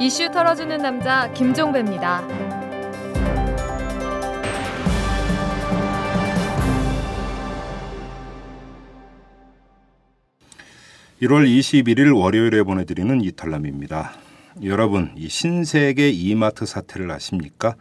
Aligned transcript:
이슈 0.00 0.30
털어주는 0.30 0.78
남자 0.78 1.28
김종배입니다. 1.32 2.24
1월 11.20 11.48
21일 11.48 12.16
월요일에 12.16 12.62
보내드리는 12.62 13.20
이탈남입니다. 13.22 14.12
여러분, 14.62 15.10
이 15.16 15.28
신세계 15.28 16.10
이마트 16.10 16.64
사태를 16.64 17.10
아십니까? 17.10 17.74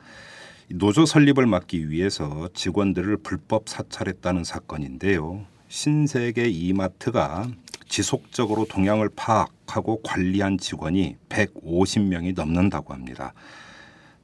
노조 0.69 1.05
설립을 1.05 1.45
막기 1.45 1.91
위해서 1.91 2.49
직원들을 2.55 3.17
불법 3.17 3.69
사찰했다는 3.69 4.43
사건인데요. 4.43 5.45
신세계 5.67 6.47
이마트가 6.47 7.47
지속적으로 7.87 8.65
동향을 8.65 9.09
파악하고 9.15 10.01
관리한 10.01 10.57
직원이 10.57 11.15
150명이 11.29 12.35
넘는다고 12.35 12.93
합니다. 12.93 13.33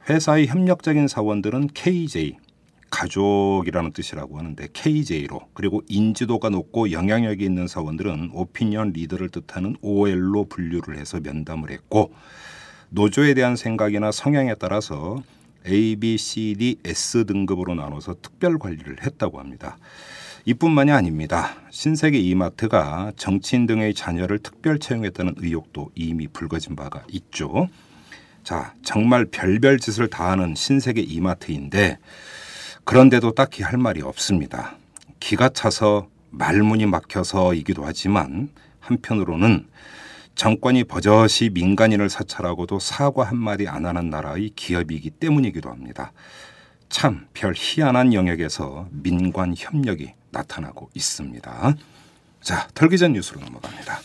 회사의 0.10 0.48
협력적인 0.48 1.08
사원들은 1.08 1.70
KJ, 1.74 2.38
가족이라는 2.94 3.92
뜻이라고 3.92 4.38
하는데 4.38 4.68
KJ로 4.72 5.48
그리고 5.54 5.82
인지도가 5.88 6.50
높고 6.50 6.92
영향력이 6.92 7.44
있는 7.44 7.68
사원들은 7.68 8.32
오피니언 8.34 8.92
리더를 8.92 9.30
뜻하는 9.30 9.76
OL로 9.82 10.46
분류를 10.46 10.98
해서 11.00 11.20
면담을 11.20 11.72
했고 11.72 12.14
노조에 12.90 13.34
대한 13.34 13.56
생각이나 13.56 14.12
성향에 14.12 14.54
따라서 14.60 15.24
A, 15.66 15.96
B, 15.96 16.18
C, 16.20 16.56
D, 16.58 16.78
S 16.86 17.26
등급으로 17.26 17.74
나눠서 17.74 18.18
특별 18.22 18.60
관리를 18.60 18.98
했다고 19.04 19.40
합니다. 19.40 19.78
이뿐만이 20.46 20.92
아닙니다. 20.92 21.56
신세계 21.70 22.20
이마트가 22.20 23.14
정치인 23.16 23.66
등의 23.66 23.94
자녀를 23.94 24.40
특별 24.40 24.78
채용했다는 24.78 25.36
의혹도 25.38 25.90
이미 25.96 26.28
불거진 26.28 26.76
바가 26.76 27.04
있죠. 27.12 27.70
자, 28.44 28.74
정말 28.84 29.24
별별 29.24 29.80
짓을 29.80 30.10
다하는 30.10 30.54
신세계 30.54 31.00
이마트인데 31.00 31.98
그런데도 32.84 33.32
딱히 33.32 33.64
할 33.64 33.78
말이 33.78 34.02
없습니다. 34.02 34.76
기가 35.22 35.48
차서 35.48 36.10
말문이 36.32 36.88
막혀서이기도 36.88 37.86
하지만 37.86 38.50
한편으로는 38.82 39.68
정권이 40.36 40.84
버젓이 40.86 41.52
민간인을 41.54 42.10
사찰하고도 42.10 42.80
사과 42.80 43.24
한마디 43.24 43.70
안 43.70 43.86
하는 43.86 44.10
나라의 44.10 44.52
기업이기 44.58 45.12
때문이기도 45.12 45.70
합니다. 45.70 46.12
참 46.94 47.28
별 47.34 47.54
희한한 47.58 48.14
영역에서 48.14 48.88
민관 48.92 49.56
협력이 49.58 50.14
나타나고 50.30 50.92
있습니다. 50.94 51.76
자, 52.42 52.68
털기 52.76 53.00
전 53.00 53.14
뉴스로 53.14 53.42
넘어갑니다. 53.42 54.00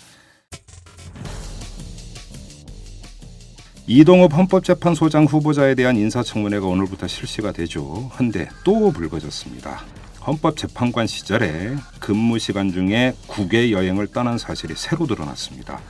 이동업 3.87 4.35
헌법재판소장 4.35 5.27
후보자에 5.27 5.75
대한 5.75 5.97
인사청문회가 5.97 6.67
오늘부터 6.67 7.07
실시가 7.07 7.53
되죠. 7.53 8.09
한데 8.13 8.49
또 8.65 8.91
불거졌습니다. 8.91 9.83
헌법재판관 10.27 11.07
시절에 11.07 11.77
근무 12.01 12.39
시간 12.39 12.73
중에 12.73 13.15
국외 13.27 13.71
여행을 13.71 14.09
떠난 14.09 14.39
사실이 14.39 14.75
새로 14.77 15.07
드러났습니다. 15.07 15.81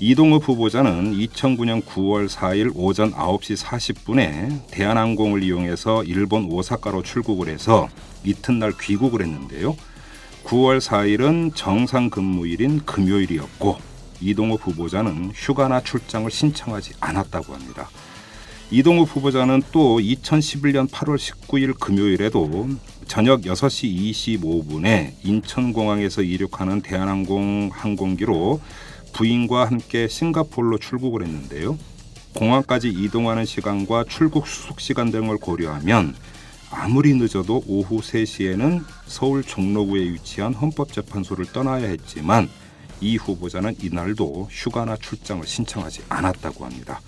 이동욱 0.00 0.48
후보자는 0.48 1.16
2009년 1.16 1.80
9월 1.82 2.28
4일 2.28 2.72
오전 2.74 3.12
9시 3.12 3.64
40분에 3.64 4.66
대한항공을 4.70 5.44
이용해서 5.44 6.02
일본 6.02 6.46
오사카로 6.46 7.02
출국을 7.04 7.48
해서 7.48 7.88
이튿날 8.24 8.72
귀국을 8.80 9.22
했는데요. 9.22 9.76
9월 10.44 10.80
4일은 10.80 11.52
정상 11.54 12.10
근무일인 12.10 12.84
금요일이었고 12.84 13.78
이동욱 14.20 14.66
후보자는 14.66 15.30
휴가나 15.32 15.80
출장을 15.80 16.28
신청하지 16.28 16.94
않았다고 17.00 17.54
합니다. 17.54 17.88
이동욱 18.72 19.08
후보자는 19.14 19.62
또 19.70 19.98
2011년 20.00 20.88
8월 20.88 21.16
19일 21.16 21.78
금요일에도 21.78 22.68
저녁 23.06 23.42
6시 23.42 24.40
25분에 24.40 25.12
인천공항에서 25.22 26.22
이륙하는 26.22 26.80
대한항공 26.80 27.70
항공기로 27.72 28.60
부인과 29.14 29.64
함께 29.64 30.08
싱가폴로 30.08 30.78
출국을 30.78 31.22
했는데요. 31.22 31.78
공항까지 32.34 32.88
이동하는 32.88 33.44
시간과 33.44 34.04
출국 34.08 34.46
수속 34.46 34.80
시간 34.80 35.10
등을 35.10 35.38
고려하면 35.38 36.14
아무리 36.70 37.14
늦어도 37.14 37.62
오후 37.68 38.00
3시에는 38.00 38.84
서울 39.06 39.44
종로구에 39.44 40.02
위치한 40.02 40.52
헌법재판소를 40.52 41.46
떠나야 41.52 41.86
했지만 41.86 42.50
이 43.00 43.16
후보자는 43.16 43.76
이날도 43.80 44.48
휴가나 44.50 44.96
출장을 44.96 45.46
신청하지 45.46 46.02
않았다고 46.08 46.64
합니다. 46.64 47.00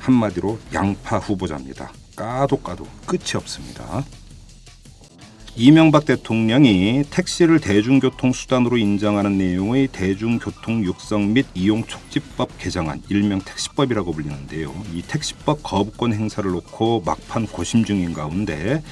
한마디로 0.00 0.58
양파 0.72 1.18
후보자입니다. 1.18 1.92
까도 2.16 2.56
까도 2.56 2.86
끝이 3.04 3.36
없습니다. 3.36 4.04
이명박 5.60 6.04
대통령이 6.04 7.02
택시를 7.10 7.58
대중교통 7.58 8.32
수단으로 8.32 8.76
인정하는 8.76 9.38
내용의 9.38 9.88
대중교통 9.88 10.84
육성 10.84 11.32
및 11.32 11.46
이용 11.52 11.84
촉진법 11.84 12.58
개정안 12.58 13.02
일명 13.08 13.40
택시법이라고 13.40 14.12
불리는데요. 14.12 14.72
이 14.94 15.02
택시법 15.02 15.64
거부권 15.64 16.12
행사를 16.12 16.48
놓고 16.48 17.02
막판 17.04 17.48
고심 17.48 17.84
중인 17.84 18.12
가운데 18.12 18.84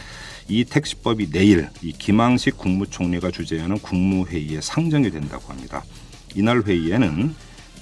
이 0.49 0.65
택시법이 0.65 1.31
내일 1.31 1.69
이 1.83 1.93
김항식 1.93 2.59
국무총리가 2.59 3.31
주재하는 3.31 3.79
국무회의에 3.79 4.61
상정이 4.61 5.13
된다고 5.13 5.53
합니다. 5.53 5.85
이날 6.35 6.63
회의에는 6.63 7.33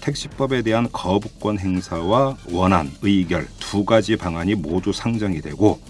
택시법에 0.02 0.60
대한 0.60 0.90
거부권 0.92 1.58
행사와 1.58 2.36
원안, 2.50 2.92
의결 3.00 3.48
두 3.58 3.86
가지 3.86 4.16
방안이 4.16 4.56
모두 4.56 4.92
상정이 4.92 5.40
되고 5.40 5.80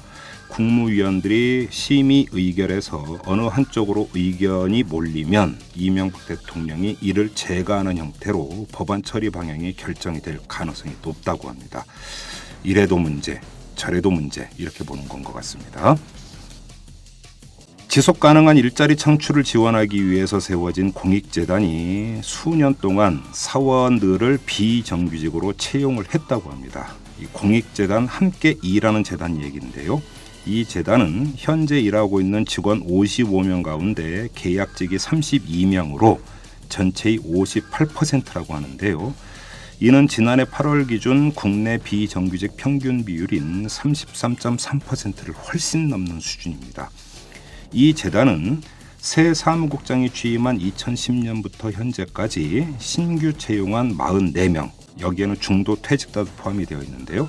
국무위원들이 0.55 1.67
심의 1.71 2.27
의결해서 2.31 3.19
어느 3.27 3.43
한쪽으로 3.43 4.09
의견이 4.15 4.85
몰리면 4.85 5.59
이명박 5.75 6.27
대통령이 6.27 6.99
이를 7.01 7.35
제거하는 7.35 7.99
형태로 7.99 8.69
법안 8.71 9.03
처리 9.03 9.31
방향이 9.31 9.75
결정이 9.75 10.21
될 10.21 10.39
가능성이 10.47 10.95
높다고 11.03 11.49
합니다. 11.49 11.85
이래도 12.63 12.97
문제, 12.97 13.41
저래도 13.75 14.13
문제 14.13 14.49
이렇게 14.57 14.85
보는 14.85 15.09
건 15.09 15.25
것 15.25 15.33
같습니다. 15.35 15.97
지속 17.89 18.21
가능한 18.21 18.57
일자리 18.57 18.95
창출을 18.95 19.43
지원하기 19.43 20.09
위해서 20.09 20.39
세워진 20.39 20.93
공익재단이 20.93 22.21
수년 22.23 22.77
동안 22.81 23.25
사원들을 23.33 24.39
비정규직으로 24.47 25.55
채용을 25.55 26.05
했다고 26.15 26.51
합니다. 26.51 26.95
이 27.21 27.25
공익재단 27.33 28.07
함께 28.07 28.55
일하는 28.63 29.03
재단 29.03 29.43
얘기인데요. 29.43 30.01
이 30.47 30.67
재단은 30.67 31.33
현재 31.37 31.81
일하고 31.81 32.21
있는 32.21 32.45
직원 32.45 32.87
55명 32.87 33.63
가운데 33.63 34.29
계약직이 34.35 34.97
32명으로 34.97 36.19
전체의 36.69 37.19
58%라고 37.21 38.53
하는데요. 38.53 39.15
이는 39.81 40.07
지난해 40.07 40.45
8월 40.45 40.87
기준 40.87 41.33
국내 41.33 41.79
비정규직 41.79 42.59
평균 42.59 43.05
비율인 43.05 43.67
33.3%를 43.67 45.35
훨씬 45.35 45.89
넘는 45.89 46.21
수준입니다. 46.21 46.91
이 47.73 47.95
재단은 47.95 48.61
새 48.99 49.33
사무국장이 49.33 50.11
취임한 50.11 50.59
2010년부터 50.59 51.73
현재까지 51.73 52.69
신규 52.79 53.33
채용한 53.33 53.97
44명, 53.97 54.71
여기에는 55.01 55.41
중도 55.41 55.77
퇴직자도 55.77 56.31
포함이 56.37 56.67
되어 56.67 56.83
있는데요. 56.83 57.29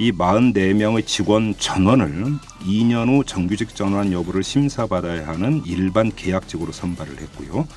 이 0.00 0.12
44명의 0.12 1.06
직원 1.06 1.54
전원을 1.58 2.38
2년 2.64 3.08
후 3.08 3.22
정규직 3.22 3.74
전환 3.76 4.14
여부를 4.14 4.42
심사받아야 4.42 5.28
하는 5.28 5.62
일반 5.66 6.10
계약직으로 6.10 6.72
선발을 6.72 7.20
했고요. 7.20 7.68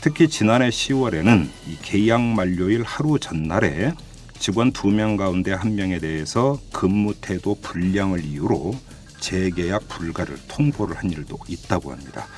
특히 0.00 0.28
지난해 0.28 0.68
10월에는 0.68 1.48
이 1.66 1.76
계약 1.82 2.20
만료일 2.20 2.84
하루 2.84 3.18
전날에 3.18 3.92
직원 4.38 4.72
2명 4.72 5.16
가운데 5.18 5.52
1명에 5.56 6.00
대해서 6.00 6.60
근무 6.72 7.12
태도 7.20 7.56
불량을 7.60 8.24
이유로 8.24 8.76
재계약 9.18 9.88
불가를 9.88 10.36
통보를 10.46 10.94
한 10.94 11.10
일도 11.10 11.36
있다고 11.48 11.90
합니다. 11.90 12.28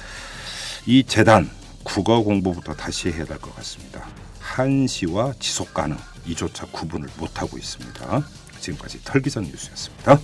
이 0.86 1.04
재단 1.04 1.50
국어 1.84 2.22
공부부터 2.22 2.72
다시 2.72 3.10
해야 3.10 3.26
될 3.26 3.38
것 3.38 3.54
같습니다. 3.56 4.06
한시와 4.40 5.34
지속 5.38 5.74
가능 5.74 5.98
이조차 6.26 6.64
구분을 6.72 7.10
못하고 7.18 7.58
있습니다. 7.58 8.24
지금까지 8.66 9.02
털기전 9.04 9.44
뉴스였습니다. 9.44 10.18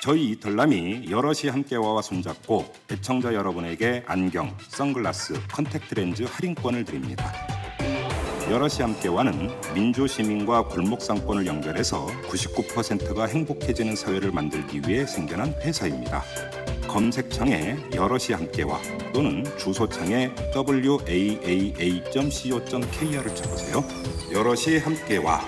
저희 0.00 0.30
이털남이 0.30 1.10
여럿이 1.10 1.50
함께와 1.50 2.00
손잡고 2.02 2.72
애청자 2.90 3.34
여러분에게 3.34 4.04
안경, 4.06 4.56
선글라스, 4.68 5.34
컨택트 5.48 5.94
렌즈 5.96 6.22
할인권을 6.22 6.84
드립니다. 6.84 7.32
여럿이 8.48 8.76
함께와는 8.80 9.50
민주시민과 9.74 10.68
골목 10.68 11.02
상권을 11.02 11.46
연결해서 11.46 12.06
99%가 12.30 13.26
행복해지는 13.26 13.94
사회를 13.94 14.32
만들기 14.32 14.80
위해 14.86 15.04
생겨난 15.04 15.52
회사입니다. 15.60 16.22
검색창에 16.88 17.76
여럿이 17.94 18.32
함께와 18.32 18.80
또는 19.12 19.44
주소창에 19.56 20.30
waaa.co.kr을 20.56 21.84
쳐보세요. 23.34 23.84
여럿이 24.32 24.78
함께와 24.78 25.40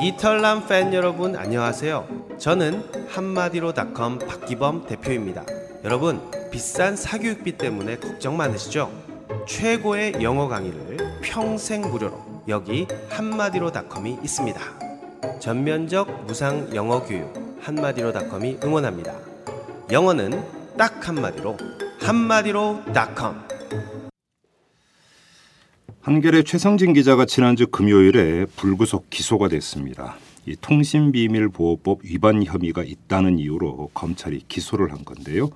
이털남 0.00 0.66
팬 0.68 0.94
여러분 0.94 1.36
안녕하세요. 1.36 2.06
저는 2.38 2.84
한마디로닷컴 3.08 4.20
박기범 4.20 4.86
대표입니다. 4.86 5.44
여러분 5.84 6.20
비싼 6.50 6.96
사교육비 6.96 7.58
때문에 7.58 7.96
걱정 7.98 8.36
많으시죠? 8.36 8.90
최고의 9.48 10.22
영어 10.22 10.48
강의를 10.48 10.96
평생 11.22 11.82
무료로 11.82 12.44
여기 12.48 12.86
한마디로닷컴이 13.08 14.18
있습니다. 14.22 14.85
전면적 15.40 16.26
무상 16.26 16.74
영어 16.74 17.04
교육 17.04 17.32
한마디로닷컴이 17.60 18.58
응원합니다. 18.62 19.14
영어는 19.90 20.42
딱 20.76 21.08
한마디로 21.08 21.56
한마디로닷컴. 22.00 23.46
한겨레 26.02 26.44
최성진 26.44 26.92
기자가 26.92 27.24
지난주 27.24 27.66
금요일에 27.66 28.46
불구속 28.56 29.10
기소가 29.10 29.48
됐습니다. 29.48 30.16
이 30.46 30.54
통신비밀보호법 30.60 32.04
위반 32.04 32.44
혐의가 32.44 32.84
있다는 32.84 33.40
이유로 33.40 33.90
검찰이 33.92 34.44
기소를 34.46 34.92
한 34.92 35.04
건데요. 35.04 35.50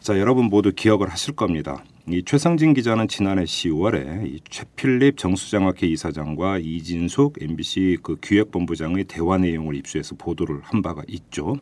자, 0.00 0.18
여러분 0.18 0.46
모두 0.46 0.72
기억을 0.74 1.10
하실 1.10 1.36
겁니다. 1.36 1.84
이 2.06 2.22
최성진 2.22 2.74
기자는 2.74 3.08
지난해 3.08 3.44
10월에 3.44 4.26
이 4.26 4.38
최필립 4.50 5.16
정수장학회 5.16 5.86
이사장과 5.86 6.58
이진숙 6.58 7.36
MBC 7.40 7.96
그 8.02 8.16
기획본부장의 8.16 9.04
대화 9.04 9.38
내용을 9.38 9.74
입수해서 9.74 10.14
보도를 10.14 10.60
한 10.62 10.82
바가 10.82 11.02
있죠. 11.08 11.56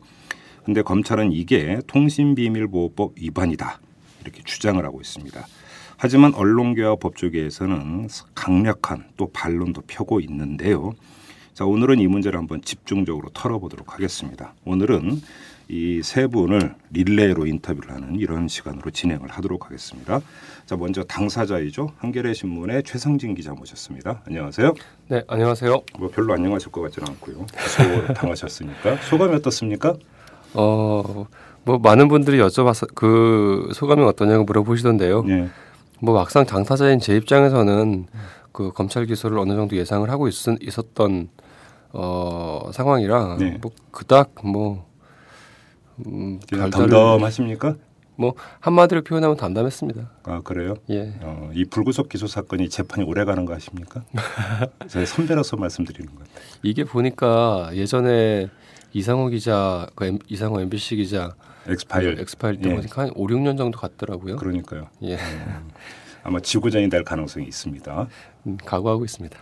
근데 0.65 0.81
검찰은 0.81 1.31
이게 1.31 1.79
통신비밀보호법 1.87 3.13
위반이다 3.21 3.79
이렇게 4.21 4.43
주장을 4.43 4.83
하고 4.83 4.99
있습니다. 4.99 5.47
하지만 5.95 6.33
언론계와 6.33 6.97
법조계에서는 6.97 8.09
강력한 8.35 9.05
또 9.15 9.29
반론도 9.31 9.83
펴고 9.87 10.19
있는데요. 10.19 10.91
자, 11.53 11.63
오늘은 11.63 11.99
이 11.99 12.07
문제를 12.07 12.37
한번 12.37 12.61
집중적으로 12.61 13.29
털어보도록 13.29 13.93
하겠습니다. 13.93 14.55
오늘은 14.65 15.21
이 15.69 16.01
세 16.03 16.27
분을 16.27 16.75
릴레이로 16.91 17.45
인터뷰를 17.45 17.91
하는 17.91 18.15
이런 18.19 18.47
시간으로 18.47 18.91
진행을 18.91 19.29
하도록 19.29 19.65
하겠습니다. 19.65 20.21
자, 20.65 20.75
먼저 20.75 21.03
당사자이죠. 21.03 21.91
한겨레 21.97 22.33
신문의 22.33 22.83
최성진 22.83 23.33
기자 23.35 23.53
모셨습니다. 23.53 24.21
안녕하세요. 24.27 24.73
네, 25.07 25.23
안녕하세요. 25.27 25.81
뭐 25.99 26.09
별로 26.09 26.33
안녕하실 26.33 26.71
것 26.71 26.81
같지는 26.81 27.07
않고요. 27.09 27.45
소 28.07 28.13
당하셨으니까 28.13 28.97
소감이 29.09 29.33
어떻습니까? 29.35 29.95
어, 30.53 31.25
뭐 31.63 31.77
많은 31.79 32.07
분들이 32.09 32.39
여쭤봐서 32.39 32.93
그 32.93 33.69
소감이 33.73 34.03
어떠냐고 34.03 34.43
물어보시던데요. 34.43 35.23
네. 35.23 35.49
뭐 36.01 36.13
막상 36.13 36.45
당사자인 36.45 36.99
제 36.99 37.15
입장에서는 37.15 38.07
그 38.51 38.71
검찰 38.73 39.05
기소를 39.05 39.37
어느 39.39 39.53
정도 39.55 39.75
예상을 39.77 40.07
하고 40.09 40.27
있, 40.27 40.33
있었던 40.61 41.29
어 41.93 42.69
상황이라 42.73 43.37
네. 43.39 43.57
뭐 43.61 43.71
그닥 43.91 44.33
뭐 44.43 44.85
음, 46.05 46.39
별다른 46.49 46.71
덤덤하십니까? 46.71 47.75
뭐 48.15 48.35
한마디로 48.59 49.01
표현하면 49.03 49.37
담담했습니다. 49.37 50.09
아 50.23 50.41
그래요? 50.43 50.75
예. 50.89 51.13
어, 51.21 51.49
이 51.53 51.65
불구속 51.65 52.09
기소 52.09 52.27
사건이 52.27 52.69
재판이 52.69 53.07
오래 53.07 53.25
가는 53.25 53.43
거 53.45 53.55
아십니까? 53.55 54.03
제가 54.87 55.05
선배로서 55.05 55.57
말씀드리는 55.57 56.13
것 56.13 56.19
같아요. 56.19 56.45
이게 56.61 56.83
보니까 56.83 57.71
예전에 57.73 58.49
이상호 58.93 59.29
기자, 59.29 59.87
그 59.95 60.19
이상호 60.27 60.61
MBC 60.61 60.97
기자 60.97 61.31
엑스파일. 61.67 62.19
엑스파일 62.19 62.61
때 62.61 62.69
예. 62.69 62.75
보니까 62.75 63.01
한 63.03 63.11
5, 63.15 63.27
6년 63.27 63.57
정도 63.57 63.79
갔더라고요. 63.79 64.35
그러니까요. 64.35 64.87
예. 65.03 65.17
아마 66.23 66.39
지구전이 66.39 66.89
될 66.89 67.03
가능성이 67.03 67.47
있습니다. 67.47 68.07
음, 68.45 68.57
각오하고 68.65 69.05
있습니다. 69.05 69.37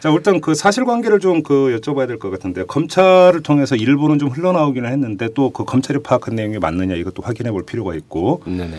자, 0.00 0.10
일단 0.10 0.40
그 0.40 0.54
사실관계를 0.54 1.18
좀 1.20 1.42
그 1.42 1.78
여쭤봐야 1.80 2.06
될 2.06 2.18
것 2.18 2.30
같은데 2.30 2.64
검찰을 2.64 3.42
통해서 3.42 3.74
일부는 3.76 4.18
좀 4.18 4.28
흘러나오기는 4.30 4.88
했는데 4.90 5.28
또 5.34 5.50
그 5.50 5.64
검찰이 5.64 6.00
파악한 6.02 6.34
내용이 6.36 6.58
맞느냐 6.58 6.94
이것도 6.94 7.22
확인해 7.22 7.50
볼 7.50 7.64
필요가 7.66 7.94
있고 7.94 8.42
네네. 8.46 8.78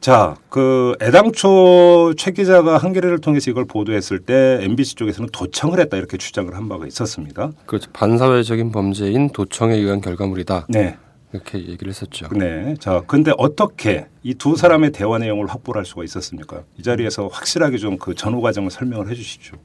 자, 0.00 0.36
그 0.50 0.94
애당초 1.00 2.12
최 2.18 2.30
기자가 2.30 2.76
한겨레를 2.76 3.18
통해서 3.20 3.50
이걸 3.50 3.64
보도했을 3.64 4.18
때 4.20 4.58
MBC 4.60 4.94
쪽에서는 4.96 5.30
도청을 5.32 5.80
했다 5.80 5.96
이렇게 5.96 6.16
주장을 6.18 6.54
한 6.54 6.68
바가 6.68 6.86
있었습니다. 6.86 7.50
그렇죠. 7.64 7.90
반사회적인 7.92 8.70
범죄인 8.72 9.30
도청에 9.30 9.74
의한 9.74 10.00
결과물이다. 10.02 10.66
네. 10.68 10.96
이렇게 11.36 11.58
얘기를 11.58 11.88
했었죠. 11.90 12.28
네. 12.32 12.74
자, 12.80 13.02
근데 13.06 13.32
어떻게 13.38 14.06
이 14.22 14.34
두 14.34 14.56
사람의 14.56 14.92
대화 14.92 15.18
내용을 15.18 15.46
확보할 15.46 15.84
수가 15.84 16.02
있었습니까? 16.04 16.62
이 16.78 16.82
자리에서 16.82 17.28
확실하게 17.28 17.78
좀 17.78 17.98
그 17.98 18.14
전후 18.14 18.40
과정을 18.40 18.70
설명을 18.70 19.08
해 19.10 19.14
주시죠. 19.14 19.56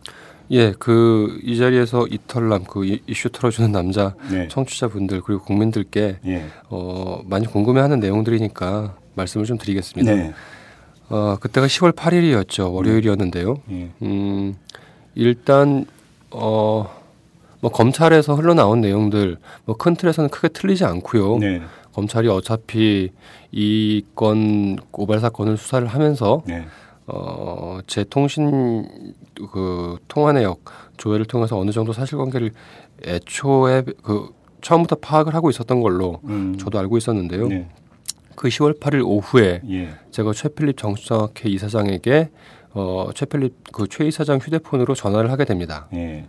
예, 0.52 0.74
그 0.78 1.40
이 1.44 1.58
자리에서 1.58 2.08
이털남 2.08 2.66
그 2.66 2.86
이- 2.86 3.02
이슈 3.08 3.30
털어주는 3.30 3.72
남자 3.72 4.16
네. 4.30 4.48
청취자분들 4.50 5.22
그리고 5.22 5.44
국민들께 5.44 6.20
예. 6.26 6.46
어 6.70 7.22
많이 7.26 7.46
궁금해하는 7.48 8.00
내용들이니까 8.00 8.96
말씀을 9.16 9.46
좀 9.46 9.58
드리겠습니다. 9.58 10.14
네. 10.14 10.34
어 11.10 11.38
그때가 11.40 11.68
10월 11.68 11.94
8일이었죠. 11.94 12.74
월요일이었는데요. 12.74 13.56
예. 13.72 13.90
음 14.04 14.56
일단 15.16 15.86
어. 16.32 17.01
뭐 17.62 17.72
검찰에서 17.72 18.36
흘러나온 18.36 18.82
내용들 18.82 19.38
뭐 19.66 19.76
큰 19.78 19.96
틀에서는 19.96 20.30
크게 20.30 20.50
틀리지 20.50 20.84
않고요. 20.86 21.38
네. 21.38 21.62
검찰이 21.94 22.28
어차피 22.30 23.12
이 23.52 24.04
건 24.16 24.78
고발 24.92 25.20
사건을 25.20 25.58
수사를 25.58 25.86
하면서 25.88 26.42
네. 26.48 26.66
어, 27.08 27.80
제 27.88 28.04
통신 28.04 29.14
그 29.52 29.98
통화 30.08 30.32
내역 30.34 30.60
조회를 30.98 31.26
통해서 31.26 31.58
어느 31.60 31.72
정도 31.72 31.92
사실관계를 31.94 32.52
애초에 33.06 33.84
그 34.04 34.30
처음부터 34.62 34.98
파악을 34.98 35.34
하고 35.34 35.50
있었던 35.50 35.82
걸로 35.82 36.20
음. 36.26 36.56
저도 36.58 36.80
알고 36.80 36.98
있었는데요. 36.98 37.48
네. 37.48 37.68
그 38.36 38.48
10월 38.48 38.80
8일 38.80 39.04
오후에 39.06 39.62
예. 39.70 39.90
제가 40.12 40.34
최필립 40.34 40.78
정수장학회 40.78 41.50
이사장에게 41.50 42.30
어, 42.74 43.10
최필립 43.14 43.72
그 43.74 43.88
최 43.88 44.06
이사장 44.06 44.38
휴대폰으로 44.38 44.96
전화를 44.96 45.32
하게 45.32 45.46
됩니다. 45.46 45.88
예. 45.94 46.26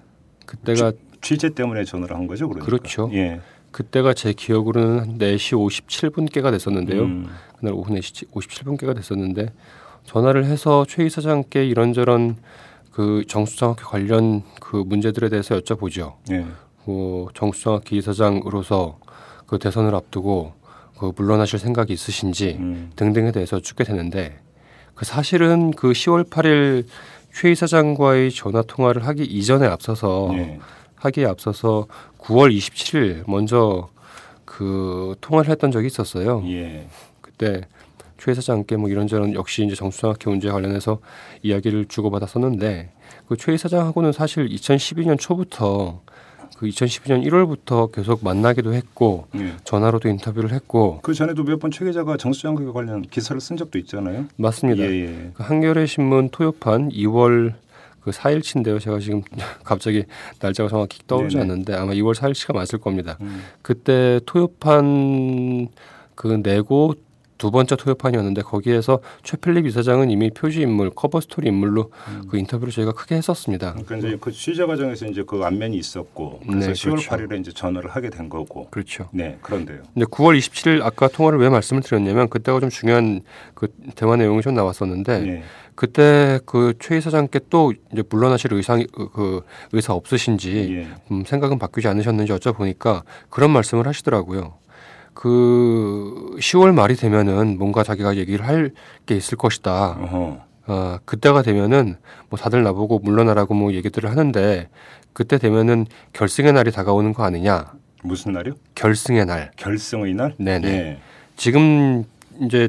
그때가 0.46 0.92
취재 1.22 1.50
때문에 1.50 1.84
전화를 1.84 2.16
한 2.16 2.26
거죠, 2.26 2.48
그러니까. 2.48 2.66
그렇죠. 2.66 3.08
예. 3.14 3.40
그때가 3.70 4.12
제 4.12 4.34
기억으로는 4.34 4.98
한 4.98 5.18
4시 5.18 5.56
57분께가 5.56 6.50
됐었는데요. 6.50 7.02
음. 7.02 7.28
그날 7.58 7.72
오후 7.72 7.90
4시 7.94 8.30
57분께가 8.30 8.94
됐었는데 8.94 9.50
전화를 10.04 10.44
해서 10.44 10.84
최 10.86 11.06
이사장께 11.06 11.64
이런저런 11.64 12.36
그 12.90 13.24
정수장학회 13.26 13.82
관련 13.84 14.42
그 14.60 14.76
문제들에 14.76 15.30
대해서 15.30 15.58
여쭤보죠. 15.58 16.16
예. 16.30 16.44
뭐 16.84 17.28
정수장학회 17.32 17.96
이사장으로서 17.96 18.98
그 19.46 19.58
대선을 19.58 19.94
앞두고 19.94 20.52
그 20.98 21.12
물러나실 21.16 21.58
생각이 21.58 21.92
있으신지 21.92 22.56
음. 22.58 22.90
등등에 22.96 23.32
대해서 23.32 23.60
쭉 23.60 23.76
되는데 23.76 24.38
그 24.94 25.04
사실은 25.04 25.70
그 25.70 25.92
10월 25.92 26.28
8일 26.28 26.84
최 27.32 27.50
이사장과의 27.50 28.30
전화 28.32 28.62
통화를 28.62 29.06
하기 29.06 29.22
이전에 29.24 29.66
앞서서 29.66 30.30
예. 30.34 30.58
하기에 31.04 31.26
앞서서 31.26 31.86
9월 32.18 32.56
27일 32.56 33.24
먼저 33.28 33.88
그 34.44 35.14
통화를 35.20 35.50
했던 35.50 35.70
적이 35.70 35.86
있었어요. 35.86 36.42
예. 36.46 36.86
그때 37.20 37.62
최 38.18 38.34
사장께 38.34 38.76
뭐 38.76 38.88
이런저런 38.88 39.34
역시 39.34 39.64
이제 39.64 39.74
정수장학회 39.74 40.30
문제에 40.30 40.50
관련해서 40.52 40.98
이야기를 41.42 41.86
주고받았었는데 41.86 42.90
그 43.28 43.36
최 43.36 43.56
사장하고는 43.56 44.12
사실 44.12 44.46
2012년 44.48 45.18
초부터 45.18 46.02
그 46.58 46.66
2012년 46.66 47.24
1월부터 47.26 47.90
계속 47.90 48.22
만나기도 48.22 48.74
했고 48.74 49.26
예. 49.36 49.54
전화로도 49.64 50.08
인터뷰를 50.08 50.52
했고 50.52 51.00
그 51.02 51.14
전에도 51.14 51.42
몇 51.42 51.58
번 51.58 51.70
최 51.72 51.84
기자가 51.86 52.16
정수장학회 52.16 52.70
관련 52.72 53.02
기사를 53.02 53.40
쓴 53.40 53.56
적도 53.56 53.78
있잖아요. 53.78 54.26
맞습니다. 54.36 54.82
예, 54.84 54.88
예. 55.06 55.30
그 55.34 55.42
한겨레 55.42 55.86
신문 55.86 56.28
토요판 56.28 56.90
2월 56.90 57.54
그 58.02 58.10
4일치인데요. 58.10 58.80
제가 58.80 58.98
지금 58.98 59.22
갑자기 59.64 60.04
날짜가 60.40 60.68
정확히 60.68 61.00
떠오르지 61.06 61.36
네네. 61.36 61.50
않는데 61.50 61.74
아마 61.74 61.92
2월 61.92 62.14
4일치가 62.14 62.54
맞을 62.54 62.78
겁니다. 62.78 63.16
음. 63.20 63.42
그때 63.62 64.20
토요판 64.26 65.68
그 66.14 66.40
내고 66.42 66.94
두 67.42 67.50
번째 67.50 67.74
토요판이었는데 67.74 68.42
거기에서 68.42 69.00
최필립 69.24 69.66
이사장은 69.66 70.10
이미 70.10 70.30
표지 70.30 70.62
인물, 70.62 70.90
커버 70.90 71.20
스토리 71.20 71.48
인물로 71.48 71.90
음. 72.08 72.22
그 72.28 72.38
인터뷰를 72.38 72.72
저희가 72.72 72.92
크게 72.92 73.16
했었습니다. 73.16 73.72
그러니까 73.72 73.96
이제 73.96 74.16
그 74.20 74.30
취재 74.30 74.64
과정에서 74.64 75.06
이제 75.06 75.24
그 75.26 75.42
안면이 75.42 75.76
있었고 75.76 76.38
그래서 76.46 76.66
네, 76.68 76.72
10월 76.72 76.90
그렇죠. 76.90 77.10
8일에 77.10 77.40
이제 77.40 77.50
전화를 77.50 77.90
하게 77.90 78.10
된 78.10 78.28
거고. 78.28 78.68
그렇죠. 78.70 79.08
네, 79.10 79.38
그런데요. 79.42 79.82
근데 79.92 80.06
9월 80.06 80.38
27일 80.38 80.82
아까 80.84 81.08
통화를 81.08 81.40
왜 81.40 81.48
말씀을 81.48 81.82
드렸냐면 81.82 82.28
그때가 82.28 82.60
좀 82.60 82.70
중요한 82.70 83.22
그 83.54 83.66
대화 83.96 84.14
내용이 84.14 84.40
좀 84.42 84.54
나왔었는데 84.54 85.18
네. 85.18 85.42
그때 85.74 86.38
그 86.46 86.74
최 86.78 86.96
이사장께 86.98 87.40
또 87.50 87.72
이제 87.92 88.02
물러나실 88.08 88.52
의상 88.52 88.84
그 88.92 89.42
의사 89.72 89.94
없으신지 89.94 90.76
예. 90.78 90.88
음, 91.10 91.24
생각은 91.24 91.58
바뀌지 91.58 91.88
않으셨는지 91.88 92.32
여쭤보니까 92.32 93.02
그런 93.30 93.50
말씀을 93.50 93.86
하시더라고요. 93.86 94.54
그 95.14 96.36
10월 96.38 96.72
말이 96.74 96.94
되면은 96.96 97.58
뭔가 97.58 97.82
자기가 97.82 98.16
얘기를 98.16 98.46
할 98.46 98.72
게 99.06 99.16
있을 99.16 99.36
것이다. 99.38 99.98
어허. 100.00 100.40
아, 100.66 100.98
그때가 101.04 101.42
되면은 101.42 101.96
뭐 102.30 102.38
다들 102.38 102.62
나보고 102.62 103.00
물러나라고 103.00 103.52
뭐 103.54 103.72
얘기들을 103.72 104.08
하는데 104.10 104.68
그때 105.12 105.38
되면은 105.38 105.86
결승의 106.12 106.52
날이 106.52 106.70
다가오는 106.70 107.12
거 107.14 107.24
아니냐? 107.24 107.72
무슨 108.04 108.32
날이요? 108.32 108.54
결승의 108.74 109.26
날. 109.26 109.50
결승의 109.56 110.14
날? 110.14 110.34
네네. 110.38 110.68
예. 110.68 110.98
지금 111.36 112.04
이제 112.40 112.68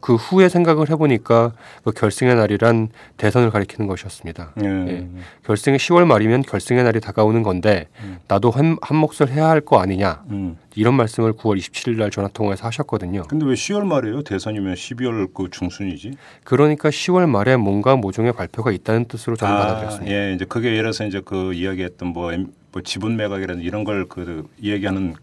그 0.00 0.14
후에 0.16 0.48
생각을 0.48 0.88
해보니까 0.90 1.52
그 1.84 1.92
결승의 1.92 2.34
날이란 2.34 2.88
대선을 3.18 3.50
가리키는 3.50 3.86
것이었습니다. 3.86 4.52
예. 4.64 4.68
예. 4.88 5.06
결승이 5.44 5.76
10월 5.76 6.04
말이면 6.06 6.42
결승의 6.42 6.84
날이 6.84 7.00
다가오는 7.00 7.42
건데 7.42 7.88
나도 8.28 8.50
한, 8.50 8.76
한 8.82 8.96
몫을 8.96 9.30
해야 9.30 9.48
할 9.48 9.60
거 9.60 9.78
아니냐 9.80 10.22
음. 10.30 10.56
이런 10.74 10.94
말씀을 10.94 11.34
9월 11.34 11.58
27일 11.58 11.96
날 11.98 12.10
전화 12.10 12.28
통화에서 12.28 12.66
하셨거든요. 12.66 13.22
근데 13.28 13.44
왜 13.44 13.52
10월 13.54 13.84
말이에요? 13.84 14.22
대선이면 14.22 14.74
12월 14.74 15.28
그 15.34 15.48
중순이지? 15.50 16.12
그러니까 16.44 16.88
10월 16.88 17.28
말에 17.28 17.56
뭔가 17.56 17.94
모종의 17.96 18.32
발표가 18.32 18.72
있다는 18.72 19.04
뜻으로 19.06 19.36
저는 19.36 19.54
받아들였습니다. 19.54 20.10
예, 20.14 20.32
이제 20.34 20.44
그게 20.46 20.68
예를 20.68 20.82
들어서 20.84 21.04
이제 21.04 21.20
그 21.24 21.52
이야기했던 21.52 22.08
뭐, 22.08 22.32
엠- 22.32 22.52
뭐 22.72 22.80
지분 22.82 23.16
매각이라든지 23.16 23.66
이런 23.66 23.84
걸 23.84 24.06
그 24.08 24.46
이야기하는 24.60 25.14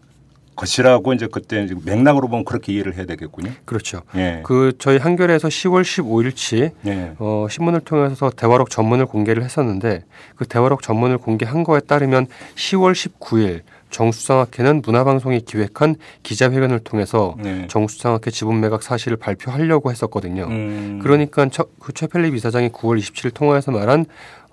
것이라고 0.58 1.14
이제 1.14 1.28
그때 1.30 1.62
이제 1.62 1.74
맥락으로 1.84 2.28
보면 2.28 2.44
그렇게 2.44 2.72
이해를 2.72 2.96
해야 2.96 3.06
되겠군요. 3.06 3.52
그렇죠. 3.64 4.02
예. 4.16 4.42
그 4.44 4.72
저희 4.78 4.98
한겨레에서 4.98 5.48
10월 5.48 5.82
15일치 5.82 6.72
예. 6.86 7.12
어, 7.18 7.46
신문을 7.48 7.80
통해서 7.80 8.30
대화록 8.30 8.68
전문을 8.68 9.06
공개를 9.06 9.42
했었는데 9.44 10.04
그 10.36 10.46
대화록 10.46 10.82
전문을 10.82 11.18
공개한 11.18 11.62
거에 11.62 11.80
따르면 11.80 12.26
10월 12.56 12.92
19일 12.92 13.62
정수장학회는 13.90 14.82
문화방송이 14.84 15.40
기획한 15.42 15.96
기자회견을 16.22 16.80
통해서 16.80 17.36
네. 17.38 17.66
정수장학회 17.68 18.30
지분 18.30 18.60
매각 18.60 18.82
사실을 18.82 19.16
발표하려고 19.16 19.90
했었거든요. 19.90 20.44
음. 20.44 21.00
그러니까 21.02 21.48
처, 21.48 21.64
그 21.80 21.94
최펠립 21.94 22.34
이사장이 22.34 22.68
9월 22.68 22.98
27일 22.98 23.32
통화에서 23.32 23.70
말한 23.70 24.04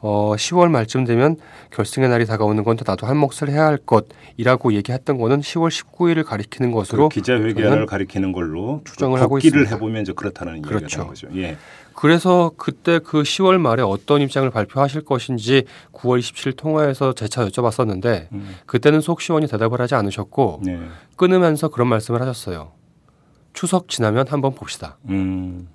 어, 0.08 0.36
10월 0.36 0.70
말쯤 0.70 1.06
되면 1.06 1.36
결승의 1.72 2.10
날이 2.10 2.28
다가오는 2.28 2.64
건데 2.64 2.84
나도 2.86 3.08
한 3.08 3.18
몫을 3.18 3.50
해야 3.50 3.66
할 3.66 3.78
것이라고 3.78 4.74
얘기했던 4.74 5.18
거는 5.18 5.40
10월 5.40 5.72
19일을 5.72 6.24
가리키는 6.24 6.70
그 6.70 6.78
것으로 6.78 7.10
기자회견을 7.10 7.70
저는 7.70 7.86
가리키는 7.88 8.32
걸로 8.32 8.82
추정을 8.86 9.20
하고 9.20 9.38
를 9.38 9.46
있습니다. 9.46 9.76
해보면 9.76 10.04
이제 10.04 10.14
그렇다는 10.14 10.58
얘기가 10.58 10.70
그렇죠. 10.70 10.88
되는 10.88 11.08
거죠. 11.08 11.28
예. 11.36 11.58
그래서 11.96 12.52
그때 12.56 13.00
그 13.00 13.24
10월 13.24 13.58
말에 13.58 13.82
어떤 13.82 14.22
입장을 14.22 14.48
발표하실 14.52 15.06
것인지 15.06 15.64
9월 15.92 16.20
27일 16.20 16.56
통화에서 16.56 17.14
재차 17.14 17.44
여쭤봤었는데 17.48 18.32
음. 18.32 18.56
그때는 18.68 19.02
속 19.02 19.22
시원히 19.22 19.48
대답을 19.48 19.82
하지 19.82 19.96
않으셨고 19.96 20.62
네. 20.64 20.80
끊으면서 21.16 21.70
그런 21.70 21.88
말씀을 21.88 22.22
하셨어요. 22.22 22.74
추석 23.54 23.90
지나면 23.90 24.28
한번 24.28 24.54
봅시다. 24.54 24.98
음. 25.10 25.68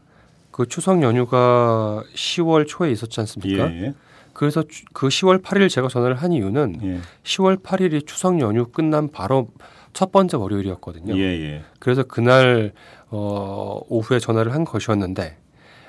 그 0.61 0.69
추석 0.69 1.02
연휴가 1.02 2.05
10월 2.14 2.67
초에 2.69 2.90
있었지 2.93 3.19
예. 3.19 3.23
않습니까? 3.23 3.73
예. 3.73 3.95
그래서 4.35 4.62
주- 4.62 4.85
그 4.93 5.09
10월 5.09 5.43
8일 5.43 5.71
제가 5.71 5.88
전화를 5.88 6.17
한 6.17 6.33
이유는 6.33 6.81
예. 6.83 7.00
10월 7.25 7.62
8일이 7.62 8.07
추석 8.07 8.38
연휴 8.40 8.67
끝난 8.67 9.09
바로 9.11 9.49
첫 9.95 10.12
번째 10.12 10.37
월요일이었거든요. 10.37 11.17
예. 11.17 11.23
예. 11.23 11.64
그래서 11.79 12.02
그날 12.02 12.73
어, 13.09 13.81
오후에 13.88 14.19
전화를 14.19 14.52
한 14.52 14.67
것이었는데 14.67 15.38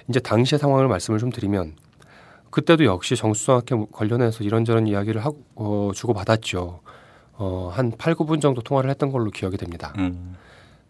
이제 0.08 0.22
당시의 0.22 0.58
상황을 0.58 0.88
말씀을 0.88 1.20
좀 1.20 1.32
드리면 1.32 1.74
그때도 2.50 2.86
역시 2.86 3.18
정수성학회 3.18 3.76
관련해서 3.92 4.46
이런저런 4.46 4.88
이야기를 4.88 5.26
하고 5.26 5.44
어, 5.56 5.92
주고 5.94 6.14
받았죠. 6.14 6.80
어, 7.34 7.72
한 7.74 7.92
8, 7.98 8.16
9분 8.16 8.40
정도 8.40 8.62
통화를 8.62 8.90
했던 8.90 9.12
걸로 9.12 9.32
기억이 9.32 9.58
됩니다. 9.58 9.94
음. 9.98 10.38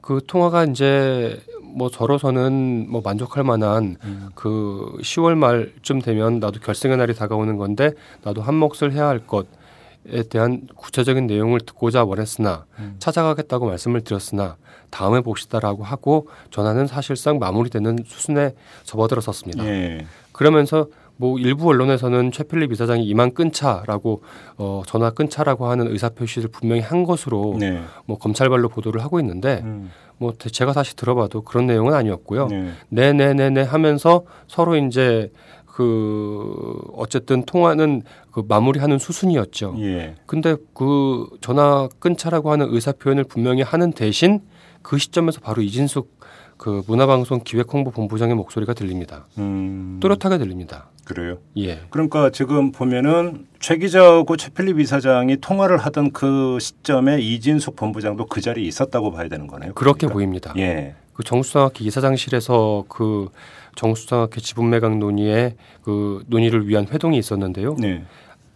그 0.02 0.20
통화가 0.28 0.66
이제 0.66 1.40
뭐 1.74 1.90
저로서는 1.90 2.88
뭐 2.90 3.02
만족할 3.04 3.44
만한 3.44 3.98
음. 4.04 4.30
그 4.36 4.98
10월 5.02 5.36
말쯤 5.36 6.02
되면 6.02 6.40
나도 6.40 6.60
결승의 6.60 6.98
날이 6.98 7.16
다가오는 7.16 7.58
건데 7.58 7.92
나도 8.24 8.42
한 8.42 8.56
몫을 8.56 8.94
해야 8.94 9.08
할 9.08 9.20
것에 9.26 10.24
대한 10.30 10.68
구체적인 10.76 11.28
내용을 11.28 11.62
듣고자 11.62 12.04
원했으나 12.04 12.66
음. 12.80 12.96
찾아가겠다고 13.00 13.68
말씀을 13.68 14.02
드렸으나 14.02 14.58
다음에 14.90 15.22
봅시다라고 15.22 15.84
하고 15.84 16.28
전화는 16.52 16.88
사실상 16.88 17.40
마무리되는 17.40 18.00
수순에 18.06 18.54
접어들었었습니다. 18.84 19.66
예. 19.66 20.06
그러면서 20.32 20.88
뭐 21.22 21.38
일부 21.38 21.70
언론에서는 21.70 22.32
최필립 22.32 22.72
이사장이 22.72 23.06
이만 23.06 23.36
끊자라고 23.36 24.24
어 24.58 24.82
전화 24.88 25.12
끊자라고 25.12 25.68
하는 25.68 25.88
의사 25.92 26.10
표시를 26.10 26.50
분명히 26.50 26.82
한 26.82 27.04
것으로 27.04 27.58
네. 27.60 27.80
뭐 28.06 28.18
검찰발로 28.18 28.70
보도를 28.70 29.04
하고 29.04 29.20
있는데 29.20 29.62
음. 29.64 29.92
뭐 30.22 30.34
대- 30.38 30.50
제가 30.52 30.72
다시 30.72 30.96
들어봐도 30.96 31.42
그런 31.42 31.66
내용은 31.66 31.96
아니었고요. 31.96 32.46
네. 32.48 32.70
네네 32.90 33.34
네 33.34 33.50
네 33.50 33.64
하면서 33.64 34.24
서로 34.48 34.76
이제 34.78 35.32
그 35.66 36.80
어쨌든 36.96 37.44
통화는 37.44 38.04
그 38.32 38.44
마무리하는 38.48 39.00
수순이었죠. 39.00 39.76
예. 39.80 40.16
근데 40.28 40.56
그 40.76 41.26
전화 41.42 41.90
끊자라고 41.98 42.52
하는 42.52 42.68
의사 42.70 42.92
표현을 42.92 43.24
분명히 43.24 43.64
하는 43.64 43.92
대신 43.92 44.42
그 44.84 45.00
시점에서 45.00 45.40
바로 45.42 45.64
이진숙 45.64 46.20
그 46.62 46.84
문화방송 46.86 47.40
기획홍보본부장의 47.44 48.36
목소리가 48.36 48.76
들립니다. 48.76 49.26
음. 49.40 49.98
또렷하게 50.00 50.38
들립니다. 50.38 50.90
그래요. 51.06 51.40
예. 51.58 51.80
그러니까 51.90 52.30
지금 52.30 52.72
보면은 52.72 53.48
최 53.60 53.78
기자하고 53.78 54.38
최필립 54.38 54.80
이사장이 54.80 55.38
통화를 55.38 55.78
하던 55.78 56.12
그 56.12 56.60
시점에 56.62 57.20
이진숙 57.20 57.76
본부장도 57.76 58.28
그 58.28 58.42
자리에 58.42 58.64
있었다고 58.64 59.12
봐야 59.12 59.28
되는 59.28 59.48
거네요. 59.48 59.74
그렇게 59.74 60.02
그러니까. 60.02 60.14
보입니다. 60.14 60.54
예. 60.58 60.94
그 61.14 61.24
정수장학회 61.24 61.84
이사장실에서 61.84 62.86
그 62.88 63.30
정수장학회 63.76 64.40
지분 64.40 64.70
매각 64.70 65.00
논의에 65.00 65.56
그 65.82 66.24
논의를 66.28 66.68
위한 66.68 66.86
회동이 66.88 67.18
있었는데요. 67.18 67.76
네. 67.80 68.04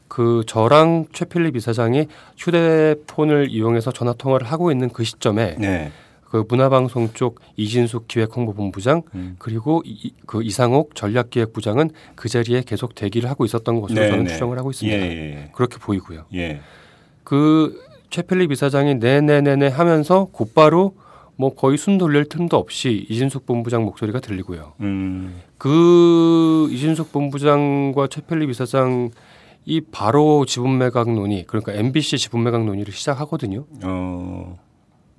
그 0.07 0.43
저랑 0.45 1.07
최필립 1.11 1.55
이사장이 1.55 2.05
휴대폰을 2.37 3.49
이용해서 3.49 3.91
전화 3.91 4.13
통화를 4.13 4.45
하고 4.45 4.71
있는 4.71 4.89
그 4.89 5.03
시점에 5.03 5.55
네. 5.57 5.91
그 6.25 6.43
문화방송 6.47 7.13
쪽 7.13 7.39
이진숙 7.55 8.07
기획홍보본부장 8.07 9.03
음. 9.15 9.35
그리고 9.39 9.81
이, 9.85 10.11
그 10.25 10.43
이상옥 10.43 10.95
전략기획부장은 10.95 11.91
그 12.15 12.27
자리에 12.29 12.63
계속 12.65 12.95
대기를 12.95 13.29
하고 13.29 13.45
있었던 13.45 13.79
것으로 13.79 14.01
네, 14.01 14.09
저는 14.09 14.23
네. 14.25 14.33
추정을 14.33 14.57
하고 14.57 14.71
있습니다. 14.71 14.97
예, 14.97 15.03
예, 15.03 15.49
그렇게 15.53 15.77
보이고요. 15.77 16.25
예. 16.33 16.59
그 17.23 17.79
최필립 18.09 18.51
이사장이 18.51 18.95
네네네네 18.95 19.67
하면서 19.67 20.27
곧바로 20.31 20.95
뭐 21.37 21.53
거의 21.53 21.77
숨 21.77 21.97
돌릴 21.97 22.25
틈도 22.25 22.57
없이 22.57 23.05
이진숙 23.09 23.45
본부장 23.45 23.83
목소리가 23.83 24.19
들리고요. 24.19 24.73
음. 24.81 25.41
그 25.57 26.67
이진숙 26.71 27.11
본부장과 27.11 28.07
최필립 28.07 28.49
이사장 28.49 29.11
이 29.65 29.81
바로 29.81 30.45
지분 30.45 30.77
매각 30.77 31.11
논의 31.11 31.43
그러니까 31.47 31.73
MBC 31.73 32.17
지분 32.17 32.43
매각 32.43 32.63
논의를 32.63 32.93
시작하거든요. 32.93 33.65
어. 33.83 34.59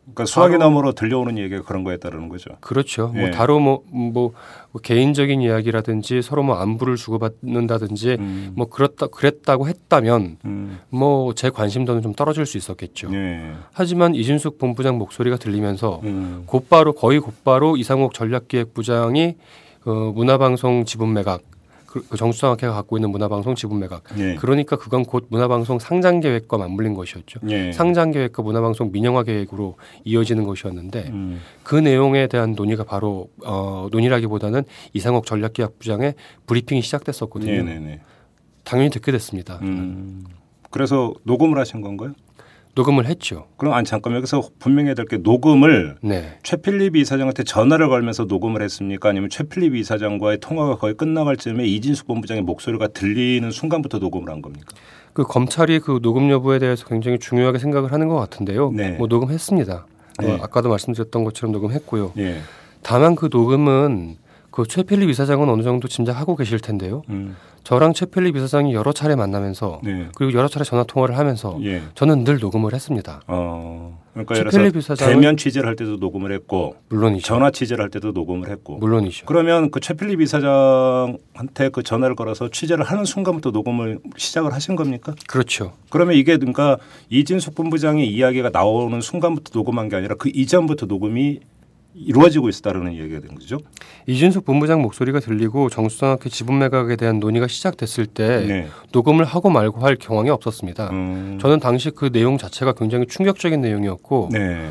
그러니까 0.06 0.24
수학의 0.26 0.58
너머로 0.58 0.92
들려오는 0.92 1.36
얘기가 1.36 1.62
그런 1.62 1.82
거에 1.82 1.96
따르는 1.96 2.28
거죠. 2.28 2.50
그렇죠. 2.60 3.12
예. 3.16 3.20
뭐 3.20 3.30
다로 3.30 3.58
뭐, 3.58 3.82
뭐 3.90 4.32
개인적인 4.82 5.42
이야기라든지 5.42 6.22
서로 6.22 6.44
뭐 6.44 6.56
안부를 6.56 6.96
주고받는다든지 6.96 8.16
음. 8.20 8.52
뭐 8.54 8.68
그렇다 8.68 9.08
그랬다고 9.08 9.66
했다면 9.66 10.38
음. 10.44 10.78
뭐제 10.90 11.50
관심도는 11.50 12.02
좀 12.02 12.14
떨어질 12.14 12.46
수 12.46 12.56
있었겠죠. 12.56 13.12
예. 13.14 13.52
하지만 13.72 14.14
이진숙 14.14 14.58
본부장 14.58 14.96
목소리가 14.98 15.36
들리면서 15.36 16.00
음. 16.04 16.44
곧바로 16.46 16.92
거의 16.92 17.18
곧바로 17.18 17.76
이상옥 17.76 18.14
전략기획부장이 18.14 19.34
어, 19.86 20.12
문화방송 20.14 20.84
지분 20.84 21.12
매각 21.14 21.42
그, 21.96 22.06
그 22.08 22.16
정수장학회가 22.18 22.74
갖고 22.74 22.98
있는 22.98 23.10
문화방송 23.10 23.54
지분 23.54 23.78
매각 23.78 24.02
예. 24.18 24.34
그러니까 24.34 24.76
그건 24.76 25.04
곧 25.04 25.26
문화방송 25.30 25.78
상장 25.78 26.20
계획과 26.20 26.58
맞물린 26.58 26.92
것이었죠. 26.92 27.40
예. 27.48 27.72
상장 27.72 28.10
계획과 28.10 28.42
문화방송 28.42 28.92
민영화 28.92 29.22
계획으로 29.22 29.76
이어지는 30.04 30.44
것이었는데 30.44 31.08
음. 31.08 31.40
그 31.62 31.74
내용에 31.74 32.26
대한 32.26 32.52
논의가 32.52 32.84
바로 32.84 33.30
어, 33.46 33.88
논의라기보다는 33.90 34.64
이상옥 34.92 35.24
전략기획부장의 35.24 36.14
브리핑이 36.46 36.82
시작됐었거든요. 36.82 37.50
네, 37.50 37.62
네, 37.62 37.78
네. 37.78 38.00
당연히 38.62 38.90
듣게 38.90 39.10
됐습니다. 39.12 39.58
음. 39.62 40.26
그래서 40.70 41.14
녹음을 41.22 41.58
하신 41.58 41.80
건가요? 41.80 42.12
녹음을 42.76 43.06
했죠. 43.06 43.46
그럼 43.56 43.74
아니 43.74 43.86
잠깐 43.86 44.14
여기서 44.14 44.50
분명히 44.60 44.88
해야 44.88 44.94
될 44.94 45.06
게 45.06 45.16
녹음을 45.16 45.96
네. 46.02 46.36
최필립 46.42 46.94
이사장한테 46.96 47.42
전화를 47.44 47.88
걸면서 47.88 48.24
녹음을 48.24 48.60
했습니까? 48.62 49.08
아니면 49.08 49.30
최필립 49.30 49.74
이사장과의 49.74 50.38
통화가 50.40 50.76
거의 50.76 50.94
끝나갈 50.94 51.36
즈음에 51.36 51.64
이진숙 51.64 52.06
본부장의 52.06 52.42
목소리가 52.42 52.88
들리는 52.88 53.50
순간부터 53.50 53.98
녹음을 53.98 54.30
한 54.30 54.42
겁니까? 54.42 54.66
그 55.14 55.22
검찰이 55.24 55.78
그 55.80 56.00
녹음 56.02 56.30
여부에 56.30 56.58
대해서 56.58 56.86
굉장히 56.86 57.18
중요하게 57.18 57.58
생각을 57.58 57.92
하는 57.92 58.08
것 58.08 58.16
같은데요. 58.16 58.70
네. 58.72 58.90
뭐 58.98 59.06
녹음했습니다. 59.06 59.86
네. 60.20 60.32
어, 60.32 60.38
아까도 60.42 60.68
말씀드렸던 60.68 61.24
것처럼 61.24 61.52
녹음했고요. 61.52 62.12
예. 62.18 62.40
다만 62.82 63.14
그 63.16 63.28
녹음은 63.32 64.16
그 64.56 64.66
최필립 64.66 65.10
이사장은 65.10 65.50
어느 65.50 65.62
정도 65.62 65.86
짐작하고 65.86 66.34
계실 66.34 66.58
텐데요. 66.58 67.02
음. 67.10 67.36
저랑 67.62 67.92
최필립 67.92 68.36
이사장이 68.36 68.72
여러 68.72 68.90
차례 68.90 69.14
만나면서 69.14 69.82
네. 69.84 70.08
그리고 70.14 70.32
여러 70.38 70.48
차례 70.48 70.64
전화 70.64 70.82
통화를 70.84 71.18
하면서 71.18 71.58
예. 71.62 71.82
저는 71.94 72.24
늘 72.24 72.38
녹음을 72.38 72.72
했습니다. 72.72 73.20
어. 73.26 73.98
그러니까 74.14 74.34
최필립 74.34 74.76
이사장은- 74.76 74.96
대면 75.08 75.36
취재를 75.36 75.68
할 75.68 75.76
때도 75.76 75.96
녹음을 75.96 76.32
했고 76.32 76.76
물론이죠. 76.88 77.26
전화 77.26 77.50
취재를 77.50 77.82
할 77.82 77.90
때도 77.90 78.12
녹음을 78.12 78.48
했고 78.48 78.78
물론이죠. 78.78 79.26
그러면 79.26 79.70
그 79.70 79.80
최필립 79.80 80.22
이사장한테 80.22 81.68
그 81.68 81.82
전화를 81.82 82.16
걸어서 82.16 82.48
취재를 82.48 82.82
하는 82.82 83.04
순간부터 83.04 83.50
녹음을 83.50 83.98
시작을 84.16 84.54
하신 84.54 84.74
겁니까? 84.74 85.12
그렇죠. 85.28 85.74
그러면 85.90 86.14
이게 86.16 86.38
그러니까 86.38 86.78
이진숙 87.10 87.54
본부장의 87.56 88.08
이야기가 88.10 88.48
나오는 88.48 89.02
순간부터 89.02 89.50
녹음한 89.52 89.90
게 89.90 89.96
아니라 89.96 90.14
그 90.14 90.30
이전부터 90.32 90.86
녹음이 90.86 91.40
이루어지고 91.96 92.48
있었다는 92.48 92.94
얘기가 92.94 93.20
된 93.20 93.34
거죠. 93.34 93.58
이준석 94.06 94.44
본부장 94.44 94.82
목소리가 94.82 95.20
들리고 95.20 95.70
정수장학회 95.70 96.28
지분 96.28 96.58
매각에 96.58 96.96
대한 96.96 97.18
논의가 97.18 97.48
시작됐을 97.48 98.06
때 98.06 98.46
네. 98.46 98.68
녹음을 98.92 99.24
하고 99.24 99.48
말고 99.50 99.80
할 99.80 99.96
경황이 99.96 100.30
없었습니다. 100.30 100.90
음. 100.90 101.38
저는 101.40 101.58
당시 101.58 101.90
그 101.90 102.12
내용 102.12 102.36
자체가 102.36 102.72
굉장히 102.72 103.06
충격적인 103.06 103.60
내용이었고 103.60 104.28
네. 104.32 104.68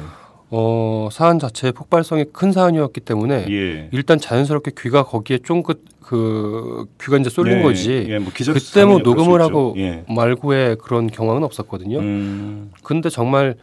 어, 0.51 1.10
사안 1.12 1.39
자체의 1.39 1.74
폭발성이 1.74 2.25
큰 2.32 2.51
사안이었기 2.51 3.01
때문에 3.01 3.48
예. 3.50 3.89
일단 3.91 4.20
자연스럽게 4.20 4.72
귀가 4.77 5.03
거기에 5.03 5.39
쫑긋 5.39 5.84
그 6.01 6.86
귀가 7.01 7.17
이제 7.17 7.32
쏠린 7.32 7.58
예, 7.58 7.62
거지. 7.63 8.05
예, 8.08 8.20
뭐 8.20 8.32
그때 8.36 8.86
뭐 8.86 9.00
녹음을. 9.00 9.41
하고 9.41 9.74
예. 9.77 10.05
말고의 10.08 10.77
그런 10.77 11.08
경황은 11.08 11.44
없었거든요. 11.44 11.98
음. 11.98 12.72
근데 12.84 13.10
정말 13.10 13.55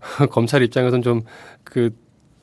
검찰 0.30 0.62
입장에서는 0.62 1.02
좀그 1.02 1.90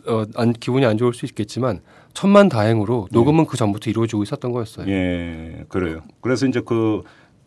어, 0.08 0.26
안, 0.36 0.54
기분이 0.54 0.86
안 0.86 0.98
좋을 0.98 1.14
수 1.14 1.26
있겠지만 1.26 1.82
천만 2.14 2.50
다행으로 2.50 3.08
녹음은 3.12 3.46
그 3.46 3.58
전부터 3.58 3.90
이루어지고 3.90 4.24
있었던 4.24 4.52
거였어요. 4.52 4.88
예, 4.88 5.66
그래요. 5.70 6.02
그래서 6.22 6.46
이제 6.46 6.62
그 6.64 7.02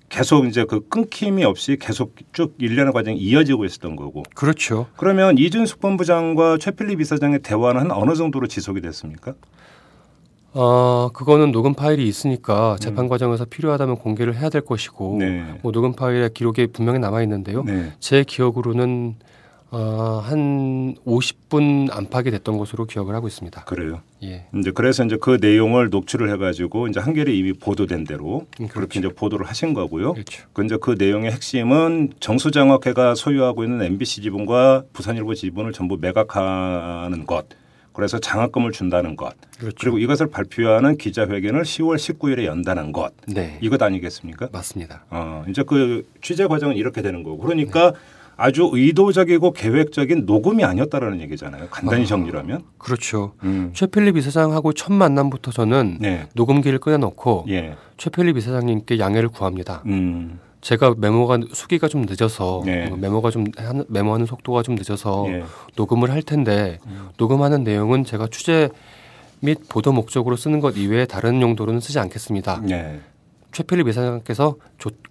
계속 0.09 0.47
이제 0.47 0.65
그 0.65 0.87
끊김이 0.89 1.45
없이 1.45 1.77
계속 1.81 2.15
쭉 2.33 2.55
일련의 2.59 2.93
과정이 2.93 3.19
이어지고 3.19 3.65
있었던 3.65 3.97
거고. 3.97 4.23
그렇죠. 4.35 4.87
그러면 4.97 5.37
이준숙 5.39 5.81
본부장과 5.81 6.59
최필립 6.59 7.01
이사장의 7.01 7.41
대화는 7.43 7.81
한 7.81 7.91
어느 7.91 8.15
정도로 8.15 8.47
지속이 8.47 8.81
됐습니까? 8.81 9.35
어, 10.59 11.11
그거는 11.13 11.53
녹음 11.53 11.75
파일이 11.75 12.09
있으니까 12.09 12.77
재판 12.81 13.09
과정에서 13.09 13.45
필요하다면 13.45 13.97
공개를 13.97 14.37
해야 14.37 14.49
될 14.49 14.63
것이고 14.63 15.15
음. 15.15 15.19
네. 15.19 15.59
뭐 15.63 15.71
녹음 15.71 15.93
파일의 15.93 16.31
기록이 16.33 16.69
분명히 16.69 16.99
남아 16.99 17.23
있는데요. 17.23 17.63
네. 17.65 17.93
제 18.01 18.25
기억으로는 18.25 19.17
어, 19.77 20.23
한 20.25 20.95
50분 21.07 21.91
안팎이 21.93 22.31
됐던 22.31 22.57
것으로 22.57 22.87
기억을 22.87 23.15
하고 23.15 23.27
있습니다. 23.27 23.65
그래요. 23.65 24.01
예. 24.23 24.47
이제 24.55 24.71
그래서 24.71 25.05
이제 25.05 25.19
그 25.21 25.37
내용을 25.39 25.91
녹취를 25.91 26.33
해가지고 26.33 26.89
이제 26.89 26.99
한겨레 26.99 27.35
이미 27.35 27.53
보도된 27.53 28.05
대로 28.05 28.47
음, 28.59 28.69
그렇게 28.69 29.01
이제 29.01 29.09
보도를 29.09 29.47
하신 29.47 29.75
거고요. 29.75 30.15
그렇죠. 30.15 30.45
그 30.55 30.65
이제 30.65 30.79
그 30.81 30.95
내용의 30.99 31.31
핵심은 31.31 32.15
정수장학회가 32.21 33.15
소유하고 33.15 33.65
있는 33.65 33.83
MBC 33.83 34.23
지분과 34.23 34.85
부산일보 34.95 35.35
지분을 35.35 35.73
전부 35.73 35.99
매각하는 36.01 37.27
것. 37.27 37.45
그래서 37.93 38.19
장학금을 38.19 38.73
준다는 38.73 39.15
것. 39.15 39.35
그렇죠. 39.59 39.77
그리고 39.79 39.99
이것을 39.99 40.29
발표하는 40.29 40.97
기자회견을 40.97 41.65
10월 41.65 41.97
19일에 41.97 42.45
연다는 42.45 42.93
것. 42.93 43.13
네. 43.27 43.59
이것 43.61 43.83
아니겠습니까? 43.83 44.49
맞습니다. 44.53 45.05
어, 45.11 45.45
이제 45.51 45.63
그 45.67 46.07
취재 46.23 46.47
과정은 46.47 46.77
이렇게 46.77 47.03
되는 47.03 47.23
거고. 47.23 47.39
그러니까 47.39 47.93
아주 48.37 48.69
의도적이고 48.73 49.53
계획적인 49.53 50.27
녹음이 50.27 50.63
아니었다라는 50.65 51.21
얘기잖아요. 51.23 51.69
간단히 51.71 52.07
정리하면. 52.07 52.65
그렇죠. 52.77 53.33
음. 53.45 53.71
최필립 53.75 54.17
이사장하고 54.19 54.75
첫 54.75 54.93
만남부터 54.93 55.53
저는 55.53 55.99
네. 56.01 56.27
녹음기를 56.35 56.79
꺼내놓고 56.79 57.47
예. 57.49 57.77
최필립 57.97 58.37
이사장님께 58.37 58.99
양해를 58.99 59.31
구합니다. 59.31 59.83
음. 59.87 60.39
제가 60.61 60.95
메모가 60.99 61.39
수기가 61.53 61.89
좀 61.89 62.03
늦어서 62.03 62.63
네. 62.67 62.91
어, 62.91 62.97
메모가 62.97 63.31
좀 63.31 63.47
한- 63.57 63.85
메모하는 63.89 64.27
속도가 64.27 64.63
좀 64.63 64.75
늦어서 64.75 65.25
예. 65.29 65.43
녹음을 65.77 66.11
할 66.11 66.21
텐데 66.23 66.79
음. 66.87 67.09
녹음하는 67.17 67.65
내용은 67.65 68.05
제가 68.05 68.27
취재 68.31 68.69
및 69.41 69.61
보도 69.69 69.93
목적으로 69.93 70.37
쓰는 70.37 70.61
것 70.61 70.77
이외에 70.77 71.07
다른 71.07 71.41
용도로는 71.41 71.81
쓰지 71.81 71.99
않겠습니다. 72.01 72.61
네. 72.65 73.01
최필립 73.53 73.89
이사장께서 73.89 74.57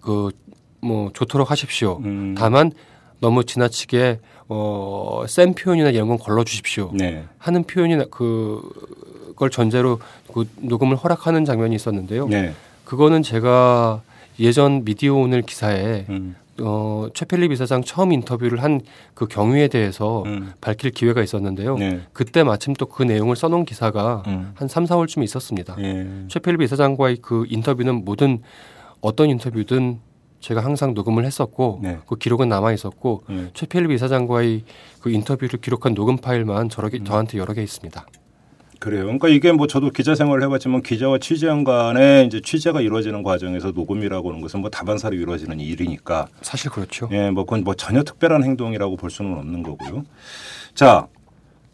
그뭐 0.02 1.10
좋도록 1.14 1.50
하십시오. 1.50 2.00
음. 2.04 2.36
다만 2.38 2.72
너무 3.20 3.44
지나치게 3.44 4.20
어, 4.48 5.24
센 5.28 5.54
표현이나 5.54 5.90
이런 5.90 6.08
건 6.08 6.18
걸러 6.18 6.44
주십시오. 6.44 6.92
네. 6.94 7.24
하는 7.38 7.64
표현이 7.64 8.10
그걸 8.12 9.50
전제로 9.50 10.00
그 10.34 10.48
녹음을 10.58 10.96
허락하는 10.96 11.46
장면이 11.46 11.76
있었는데요. 11.76 12.28
네. 12.28 12.54
그거는 12.84 13.24
제가 13.24 14.02
예전 14.40 14.84
미디어 14.86 15.16
오늘 15.16 15.42
기사에 15.42 16.06
음. 16.10 16.36
어, 16.62 17.08
최필립 17.14 17.52
이사장 17.52 17.84
처음 17.84 18.12
인터뷰를 18.14 18.64
한 18.64 18.80
그 19.14 19.28
경위에 19.28 19.68
대해서 19.70 20.24
음. 20.26 20.54
밝힐 20.62 20.92
기회가 20.92 21.22
있었는데요. 21.24 21.78
네. 21.78 22.02
그때 22.14 22.44
마침 22.44 22.74
또 22.74 22.86
그 22.86 23.04
내용을 23.04 23.36
써놓은 23.36 23.66
기사가 23.66 24.24
음. 24.28 24.52
한 24.56 24.68
3, 24.68 24.86
4월쯤에 24.86 25.24
있었습니다. 25.24 25.76
예. 25.80 26.08
최필립 26.28 26.62
이사장과의 26.62 27.18
그 27.22 27.46
인터뷰는 27.50 28.06
모든 28.06 28.40
어떤 29.02 29.30
인터뷰든 29.30 30.00
제가 30.40 30.64
항상 30.64 30.94
녹음을 30.94 31.26
했었고 31.26 31.80
네. 31.82 31.98
그 32.08 32.18
기록은 32.18 32.50
남아 32.50 32.74
있었고 32.74 33.24
예. 33.30 33.50
최필립 33.54 33.92
이사장과의 33.92 34.64
그 35.00 35.10
인터뷰를 35.10 35.60
기록한 35.60 35.96
녹음 35.96 36.18
파일만 36.18 36.70
저러 36.70 36.88
음. 36.88 36.92
개, 36.92 37.04
저한테 37.04 37.38
여러 37.38 37.54
개 37.54 37.64
있습니다. 37.64 38.06
그래요. 38.80 39.04
그러니까 39.06 39.30
이게 39.30 39.52
뭐 39.52 39.66
저도 39.66 39.90
기자 39.90 40.14
생활을 40.14 40.44
해봤지만 40.44 40.84
기자와 40.84 41.18
취재원 41.18 41.64
간에 41.64 42.26
이제 42.26 42.40
취재가 42.40 42.82
이루어지는 42.82 43.24
과정에서 43.24 43.72
녹음이라고 43.72 44.30
하는 44.30 44.42
것은 44.42 44.62
뭐 44.62 44.70
다반사로 44.70 45.16
이루어지는 45.16 45.60
일이니까 45.60 46.28
사실 46.42 46.70
그렇죠. 46.70 47.10
예, 47.12 47.32
뭐 47.32 47.46
그건 47.46 47.64
뭐 47.64 47.74
전혀 47.74 48.04
특별한 48.04 48.44
행동이라고 48.44 48.96
볼 48.98 49.10
수는 49.10 49.34
없는 49.38 49.64
거고요. 49.64 50.04
자, 50.76 51.08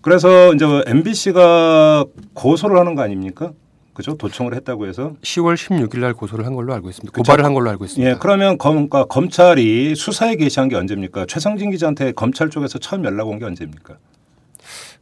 그래서 0.01 0.53
이제 0.53 0.65
MBC가 0.87 2.05
고소를 2.33 2.77
하는 2.77 2.95
거 2.95 3.01
아닙니까? 3.01 3.51
그죠? 3.93 4.15
도청을 4.15 4.55
했다고 4.55 4.87
해서. 4.87 5.13
10월 5.21 5.55
16일 5.55 5.99
날 5.99 6.13
고소를 6.13 6.45
한 6.45 6.55
걸로 6.55 6.73
알고 6.73 6.89
있습니다. 6.89 7.11
그쵸. 7.11 7.21
고발을 7.23 7.43
한 7.45 7.53
걸로 7.53 7.69
알고 7.69 7.85
있습니다. 7.85 8.09
예, 8.11 8.15
그러면 8.19 8.57
검, 8.57 8.75
그러니까 8.89 9.05
검찰이 9.05 9.95
수사에 9.95 10.35
개시한 10.35 10.69
게 10.69 10.75
언제입니까? 10.75 11.25
최성진 11.27 11.71
기자한테 11.71 12.11
검찰 12.13 12.49
쪽에서 12.49 12.79
처음 12.79 13.03
연락 13.05 13.27
온 13.27 13.39
게 13.39 13.45
언제입니까? 13.45 13.97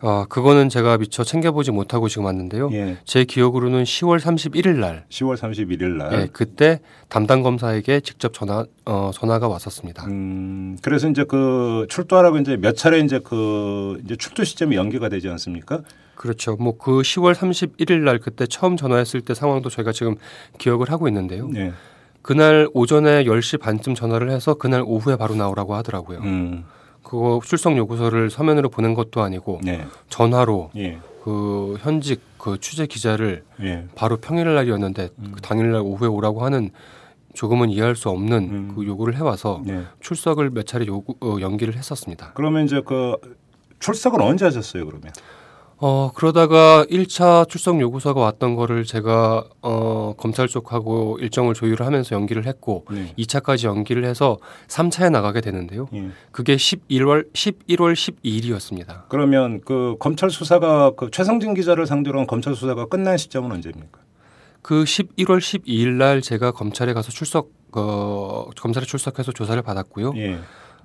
아, 0.01 0.25
그거는 0.29 0.69
제가 0.69 0.97
미처 0.97 1.25
챙겨보지 1.25 1.71
못하고 1.71 2.07
지금 2.07 2.23
왔는데요. 2.25 2.69
예, 2.71 2.97
제 3.03 3.25
기억으로는 3.25 3.83
10월 3.83 4.17
31일 4.19 4.77
날, 4.77 5.03
10월 5.09 5.35
31일 5.35 5.97
날. 5.97 6.13
예, 6.13 6.27
그때 6.31 6.79
담당 7.09 7.43
검사에게 7.43 7.99
직접 7.99 8.33
전화 8.33 8.65
어, 8.85 9.11
전화가 9.13 9.49
왔었습니다. 9.49 10.05
음, 10.05 10.77
그래서 10.81 11.09
이제 11.09 11.25
그 11.25 11.85
출두하라고 11.89 12.37
이제 12.37 12.55
몇 12.55 12.77
차례 12.77 12.99
이제 12.99 13.19
그 13.21 13.99
이제 14.05 14.15
출두 14.15 14.45
시점이 14.45 14.77
연기가 14.77 15.09
되지 15.09 15.27
않습니까? 15.27 15.81
그렇죠. 16.19 16.57
뭐 16.57 16.77
그 16.77 16.99
10월 16.99 17.33
31일 17.33 18.01
날 18.01 18.19
그때 18.19 18.45
처음 18.45 18.75
전화했을 18.75 19.21
때 19.21 19.33
상황도 19.33 19.69
저희가 19.69 19.93
지금 19.93 20.15
기억을 20.57 20.91
하고 20.91 21.07
있는데요. 21.07 21.47
네. 21.47 21.71
그날 22.21 22.67
오전에 22.73 23.23
10시 23.23 23.61
반쯤 23.61 23.95
전화를 23.95 24.29
해서 24.29 24.55
그날 24.55 24.83
오후에 24.85 25.15
바로 25.15 25.35
나오라고 25.35 25.75
하더라고요. 25.75 26.19
음, 26.19 26.65
그거 27.03 27.39
출석 27.45 27.77
요구서를 27.77 28.29
서면으로 28.29 28.67
보낸 28.67 28.93
것도 28.95 29.21
아니고 29.21 29.61
네. 29.63 29.85
전화로 30.09 30.71
예, 30.75 30.99
그 31.23 31.77
현직 31.79 32.19
그 32.37 32.59
취재 32.59 32.85
기자를 32.85 33.43
예. 33.61 33.85
바로 33.95 34.17
평일 34.17 34.53
날이었는데 34.53 35.09
그 35.35 35.41
당일 35.41 35.71
날 35.71 35.79
오후에 35.81 36.09
오라고 36.09 36.43
하는 36.43 36.71
조금은 37.33 37.69
이해할 37.69 37.95
수 37.95 38.09
없는 38.09 38.37
음. 38.37 38.71
그 38.75 38.85
요구를 38.85 39.15
해와서 39.15 39.61
네. 39.65 39.83
출석을 40.01 40.49
몇 40.49 40.67
차례 40.67 40.85
요구 40.85 41.15
어, 41.21 41.37
연기를 41.39 41.77
했었습니다. 41.77 42.33
그러면 42.33 42.65
이제 42.65 42.81
그 42.85 43.15
출석을 43.79 44.21
언제 44.21 44.43
하셨어요, 44.43 44.85
그러면? 44.85 45.13
어 45.81 46.11
그러다가 46.13 46.85
1차 46.89 47.47
출석 47.47 47.79
요구서가 47.79 48.19
왔던 48.19 48.55
거를 48.55 48.83
제가 48.83 49.45
어 49.61 50.13
검찰 50.17 50.49
쪽하고 50.49 51.17
일정을 51.21 51.53
조율을 51.53 51.85
하면서 51.85 52.15
연기를 52.15 52.45
했고 52.45 52.85
네. 52.91 53.13
2차까지 53.17 53.65
연기를 53.65 54.03
해서 54.03 54.37
3차에 54.67 55.09
나가게 55.09 55.39
되는데요. 55.39 55.87
예. 55.93 56.09
그게 56.31 56.57
11월 56.57 57.31
11월 57.31 57.93
12일이었습니다. 57.93 59.03
그러면 59.07 59.61
그 59.63 59.95
검찰 59.99 60.29
수사가 60.29 60.91
그 60.97 61.11
최성진 61.11 61.53
기자를 61.53 61.87
상대로 61.87 62.19
한 62.19 62.27
검찰 62.27 62.55
수사가 62.55 62.87
끝난 62.87 63.17
시점은 63.17 63.51
언제입니까? 63.53 63.99
그 64.61 64.83
11월 64.83 65.37
12일 65.39 65.93
날 65.93 66.21
제가 66.21 66.51
검찰에 66.51 66.93
가서 66.93 67.09
출석 67.09 67.51
어 67.71 68.49
검찰에 68.59 68.85
출석해서 68.85 69.31
조사를 69.31 69.61
받았고요. 69.61 70.11
예. 70.17 70.39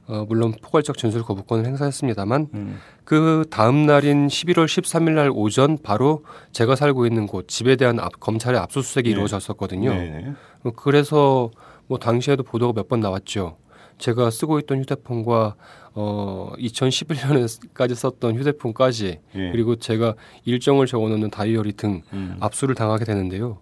어, 0.07 0.25
물론 0.29 0.53
포괄적 0.63 0.99
진술 0.99 1.23
거부권을 1.23 1.65
행사했습니다만 1.67 2.49
음. 2.55 2.79
그 3.05 3.45
다음 3.51 3.87
날인 3.87 4.27
11월 4.29 4.67
13일 4.67 5.13
날 5.13 5.31
오전 5.33 5.79
바로 5.83 6.25
제가 6.53 6.77
살고 6.77 7.07
있는 7.07 7.27
곳 7.27 7.49
집에 7.49 7.77
대한 7.77 7.99
압- 8.01 8.21
검찰의 8.21 8.61
압수수색이 8.61 9.09
네. 9.09 9.13
이루어졌었거든요. 9.13 9.95
네. 9.95 10.33
어, 10.65 10.71
그래서 10.73 11.51
뭐 11.87 11.99
당시에도 11.99 12.43
보도가 12.43 12.73
몇 12.75 12.89
번 12.89 13.01
나왔죠. 13.01 13.57
제가 13.99 14.31
쓰고 14.31 14.59
있던 14.61 14.81
휴대폰과 14.81 15.55
어 15.95 16.53
2011년에까지 16.59 17.95
썼던 17.95 18.37
휴대폰까지 18.37 19.21
예. 19.37 19.51
그리고 19.53 19.77
제가 19.77 20.15
일정을 20.45 20.87
적어놓는 20.87 21.31
다이어리 21.31 21.73
등 21.75 22.03
음. 22.13 22.37
압수를 22.41 22.75
당하게 22.75 23.05
되는데요. 23.05 23.59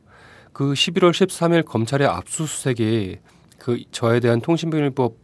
그 0.53 0.73
11월 0.73 1.11
13일 1.11 1.65
검찰의 1.65 2.07
압수수색이 2.09 3.19
그 3.59 3.83
저에 3.91 4.21
대한 4.21 4.41
통신비밀법 4.41 5.15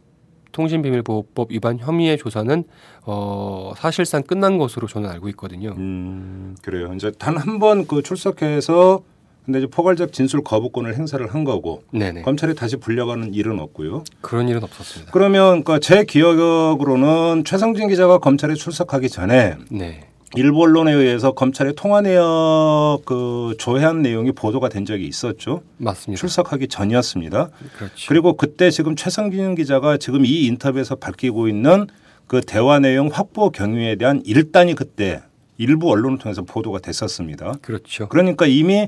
통신비밀보호법 0.51 1.51
위반 1.51 1.79
혐의의 1.79 2.17
조사는 2.17 2.63
어 3.05 3.73
사실상 3.77 4.23
끝난 4.23 4.57
것으로 4.57 4.87
저는 4.87 5.09
알고 5.09 5.29
있거든요. 5.29 5.73
음, 5.77 6.55
그래요. 6.61 6.91
이제 6.95 7.11
단 7.17 7.37
한 7.37 7.59
번 7.59 7.85
그 7.87 8.01
출석해서 8.03 9.01
근데 9.45 9.59
이제 9.59 9.67
포괄적 9.67 10.13
진술 10.13 10.43
거부권을 10.43 10.95
행사를 10.95 11.25
한 11.33 11.43
거고 11.43 11.83
네네 11.91 12.21
검찰이 12.21 12.53
다시 12.55 12.75
불려가는 12.77 13.33
일은 13.33 13.59
없고요. 13.59 14.03
그런 14.21 14.47
일은 14.47 14.63
없었습니다. 14.63 15.11
그러면 15.11 15.63
그제 15.63 16.03
기억으로는 16.03 17.43
최성진 17.45 17.87
기자가 17.87 18.19
검찰에 18.19 18.53
출석하기 18.53 19.09
전에 19.09 19.55
네 19.71 20.08
일부 20.35 20.61
언론에 20.61 20.93
의해서 20.93 21.31
검찰의 21.31 21.73
통화 21.75 22.01
내역 22.01 23.01
그 23.05 23.55
조회한 23.57 24.01
내용이 24.01 24.31
보도가 24.31 24.69
된 24.69 24.85
적이 24.85 25.07
있었죠. 25.07 25.63
맞습니다. 25.77 26.19
출석하기 26.19 26.67
전이었습니다. 26.67 27.49
그렇죠. 27.77 28.05
그리고 28.07 28.33
그때 28.33 28.69
지금 28.69 28.95
최성진 28.95 29.55
기자가 29.55 29.97
지금 29.97 30.25
이 30.25 30.45
인터뷰에서 30.45 30.95
밝히고 30.95 31.47
있는 31.47 31.87
그 32.27 32.41
대화 32.41 32.79
내용 32.79 33.09
확보 33.11 33.49
경위에 33.49 33.95
대한 33.95 34.21
일단이 34.25 34.75
그때 34.75 35.21
일부 35.57 35.89
언론을 35.89 36.19
통해서 36.19 36.43
보도가 36.43 36.79
됐었습니다. 36.79 37.53
그렇죠. 37.61 38.07
그러니까 38.07 38.45
이미 38.45 38.87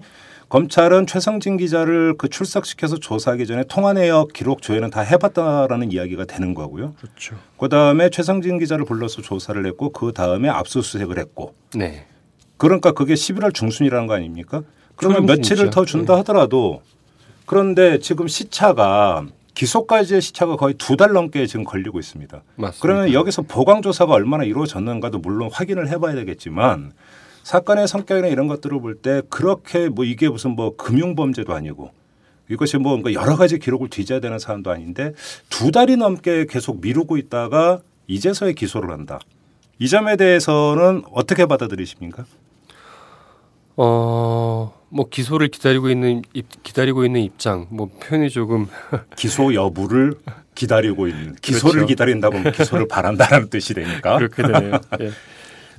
검찰은 0.51 1.07
최성진 1.07 1.55
기자를 1.55 2.15
그 2.17 2.27
출석시켜서 2.27 2.97
조사하기 2.97 3.47
전에 3.47 3.63
통화 3.69 3.93
내역 3.93 4.33
기록 4.33 4.61
조회는 4.61 4.89
다 4.89 4.99
해봤다라는 4.99 5.93
이야기가 5.93 6.25
되는 6.25 6.53
거고요. 6.53 6.93
그렇죠. 6.99 7.37
그 7.57 7.69
다음에 7.69 8.09
최성진 8.09 8.59
기자를 8.59 8.83
불러서 8.83 9.21
조사를 9.21 9.65
했고 9.65 9.91
그 9.91 10.11
다음에 10.11 10.49
압수수색을 10.49 11.17
했고 11.19 11.55
네. 11.73 12.05
그러니까 12.57 12.91
그게 12.91 13.13
11월 13.13 13.53
중순이라는 13.53 14.07
거 14.07 14.13
아닙니까? 14.13 14.61
그러면. 14.97 15.25
며칠을 15.25 15.69
더 15.69 15.85
준다 15.85 16.17
하더라도 16.17 16.81
그런데 17.45 17.99
지금 17.99 18.27
시차가 18.27 19.25
기소까지의 19.55 20.19
시차가 20.19 20.57
거의 20.57 20.73
두 20.73 20.97
달 20.97 21.13
넘게 21.13 21.45
지금 21.45 21.63
걸리고 21.63 21.97
있습니다. 21.97 22.43
맞습니다. 22.57 22.81
그러면 22.81 23.13
여기서 23.13 23.43
보강 23.43 23.81
조사가 23.81 24.11
얼마나 24.11 24.43
이루어졌는가도 24.43 25.19
물론 25.19 25.49
확인을 25.49 25.87
해봐야 25.87 26.13
되겠지만 26.15 26.91
사건의 27.43 27.87
성격이나 27.87 28.27
이런 28.27 28.47
것들을 28.47 28.79
볼 28.81 29.01
때 29.01 29.21
그렇게 29.29 29.89
뭐 29.89 30.05
이게 30.05 30.29
무슨 30.29 30.51
뭐 30.51 30.75
금융 30.75 31.15
범죄도 31.15 31.53
아니고 31.53 31.91
이것이 32.49 32.77
뭐 32.77 33.01
여러 33.13 33.35
가지 33.35 33.57
기록을 33.59 33.89
뒤져야 33.89 34.19
되는 34.19 34.37
사안도 34.37 34.69
아닌데 34.71 35.13
두 35.49 35.71
달이 35.71 35.97
넘게 35.97 36.45
계속 36.49 36.81
미루고 36.81 37.17
있다가 37.17 37.79
이제서야 38.07 38.51
기소를 38.51 38.91
한다. 38.91 39.19
이 39.79 39.87
점에 39.87 40.17
대해서는 40.17 41.03
어떻게 41.11 41.45
받아들이십니까? 41.45 42.25
어, 43.77 44.73
뭐 44.89 45.07
기소를 45.09 45.47
기다리고 45.47 45.89
있는 45.89 46.21
입, 46.33 46.45
기다리고 46.63 47.05
있는 47.05 47.21
입장, 47.21 47.67
뭐 47.69 47.89
표현이 48.01 48.29
조금 48.29 48.67
기소 49.15 49.53
여부를 49.53 50.15
기다리고 50.53 51.07
있는 51.07 51.35
기소를 51.41 51.71
그렇죠. 51.85 51.87
기다린다고 51.87 52.51
기소를 52.51 52.87
바란다는 52.89 53.49
뜻이 53.49 53.73
되니까. 53.73 54.17
그렇게 54.17 54.43
되네요. 54.43 54.73
예. 54.99 55.11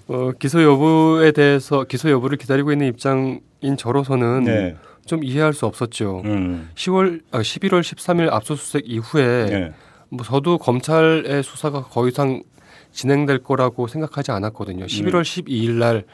어, 0.09 0.33
기소 0.39 0.63
여부에 0.63 1.33
대해서 1.33 1.85
기소 1.85 2.11
여부를 2.11 2.39
기다리고 2.39 2.73
있는 2.73 2.89
입장인 2.89 3.41
저로서는 3.77 4.45
네. 4.45 4.77
좀 5.07 5.25
이해할 5.25 5.53
수 5.53 5.67
없었죠. 5.67 6.23
음. 6.25 6.71
10월 6.75 7.23
아, 7.31 7.41
11월 7.41 7.81
13일 7.81 8.33
압수수색 8.33 8.85
이후에 8.87 9.47
네. 9.47 9.73
뭐 10.09 10.25
저도 10.25 10.59
검찰의 10.59 11.43
수사가 11.43 11.87
더 11.91 12.09
이상 12.09 12.43
진행될 12.93 13.43
거라고 13.43 13.87
생각하지 13.87 14.31
않았거든요. 14.31 14.87
11월 14.87 15.23
12일 15.23 15.73
날 15.73 16.05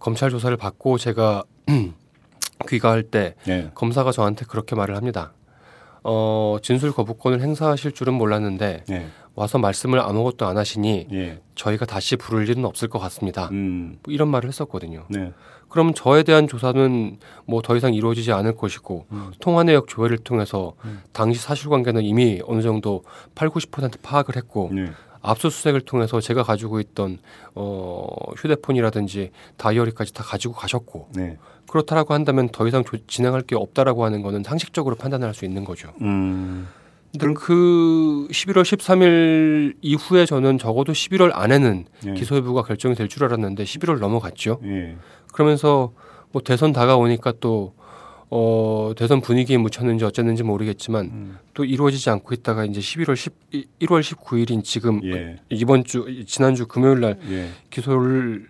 검찰 0.00 0.30
조사를 0.30 0.56
받고 0.56 0.98
제가 0.98 1.44
귀가할 2.68 3.04
때 3.04 3.34
네. 3.44 3.70
검사가 3.74 4.12
저한테 4.12 4.44
그렇게 4.46 4.74
말을 4.74 4.96
합니다. 4.96 5.32
어, 6.04 6.58
진술 6.62 6.92
거부권을 6.92 7.40
행사하실 7.40 7.92
줄은 7.92 8.14
몰랐는데 8.14 8.84
네. 8.86 9.06
와서 9.34 9.58
말씀을 9.58 9.98
아무것도 10.00 10.46
안 10.46 10.56
하시니 10.58 11.08
예. 11.12 11.40
저희가 11.54 11.86
다시 11.86 12.14
부를 12.16 12.48
일은 12.48 12.64
없을 12.64 12.88
것 12.88 12.98
같습니다. 13.00 13.48
음. 13.50 13.98
뭐 14.02 14.12
이런 14.14 14.28
말을 14.28 14.48
했었거든요. 14.48 15.06
네. 15.08 15.32
그럼 15.70 15.92
저에 15.94 16.22
대한 16.22 16.46
조사는 16.46 17.18
뭐 17.46 17.60
더 17.62 17.74
이상 17.74 17.94
이루어지지 17.94 18.30
않을 18.32 18.54
것이고 18.54 19.06
음. 19.10 19.32
통화 19.40 19.64
내역 19.64 19.88
조회를 19.88 20.18
통해서 20.18 20.74
당시 21.12 21.40
사실관계는 21.40 22.02
이미 22.02 22.40
어느 22.46 22.60
정도 22.62 23.02
8, 23.34 23.48
90% 23.48 24.00
파악을 24.02 24.36
했고 24.36 24.70
네. 24.72 24.92
압수수색을 25.22 25.80
통해서 25.80 26.20
제가 26.20 26.42
가지고 26.42 26.78
있던 26.80 27.18
어, 27.54 28.06
휴대폰이라든지 28.36 29.30
다이어리까지 29.56 30.12
다 30.12 30.22
가지고 30.22 30.52
가셨고 30.54 31.08
네. 31.14 31.38
그렇다라고 31.78 32.14
한다면 32.14 32.48
더 32.50 32.68
이상 32.68 32.84
조- 32.84 32.96
진행할 33.08 33.42
게 33.42 33.56
없다라고 33.56 34.04
하는 34.04 34.22
거는 34.22 34.44
상식적으로 34.44 34.94
판단할 34.94 35.34
수 35.34 35.44
있는 35.44 35.64
거죠. 35.64 35.90
음. 36.02 36.68
근데 37.18 37.34
그 37.34 38.28
11월 38.30 38.62
13일 38.62 39.74
이후에 39.82 40.24
저는 40.24 40.58
적어도 40.58 40.92
11월 40.92 41.30
안에는 41.34 41.84
예. 42.06 42.14
기소 42.14 42.36
여부가 42.36 42.62
결정이 42.62 42.94
될 42.94 43.08
줄 43.08 43.24
알았는데 43.24 43.64
11월 43.64 43.98
넘어갔죠. 43.98 44.60
예. 44.64 44.96
그러면서 45.32 45.92
뭐 46.30 46.42
대선 46.42 46.72
다가오니까 46.72 47.34
또 47.40 47.74
어, 48.30 48.92
대선 48.96 49.20
분위기에 49.20 49.58
묻혔는지 49.58 50.04
어쨌는지 50.04 50.42
모르겠지만 50.44 51.04
음. 51.06 51.38
또 51.54 51.64
이루어지지 51.64 52.08
않고 52.10 52.34
있다가 52.34 52.64
이제 52.64 52.80
11월 52.80 53.16
10 53.16 53.32
1월 53.80 54.00
19일인 54.00 54.62
지금 54.64 55.00
예. 55.04 55.36
이번 55.50 55.82
주 55.84 56.24
지난주 56.26 56.66
금요일 56.66 57.00
날 57.00 57.18
예. 57.30 57.48
기소를 57.70 58.48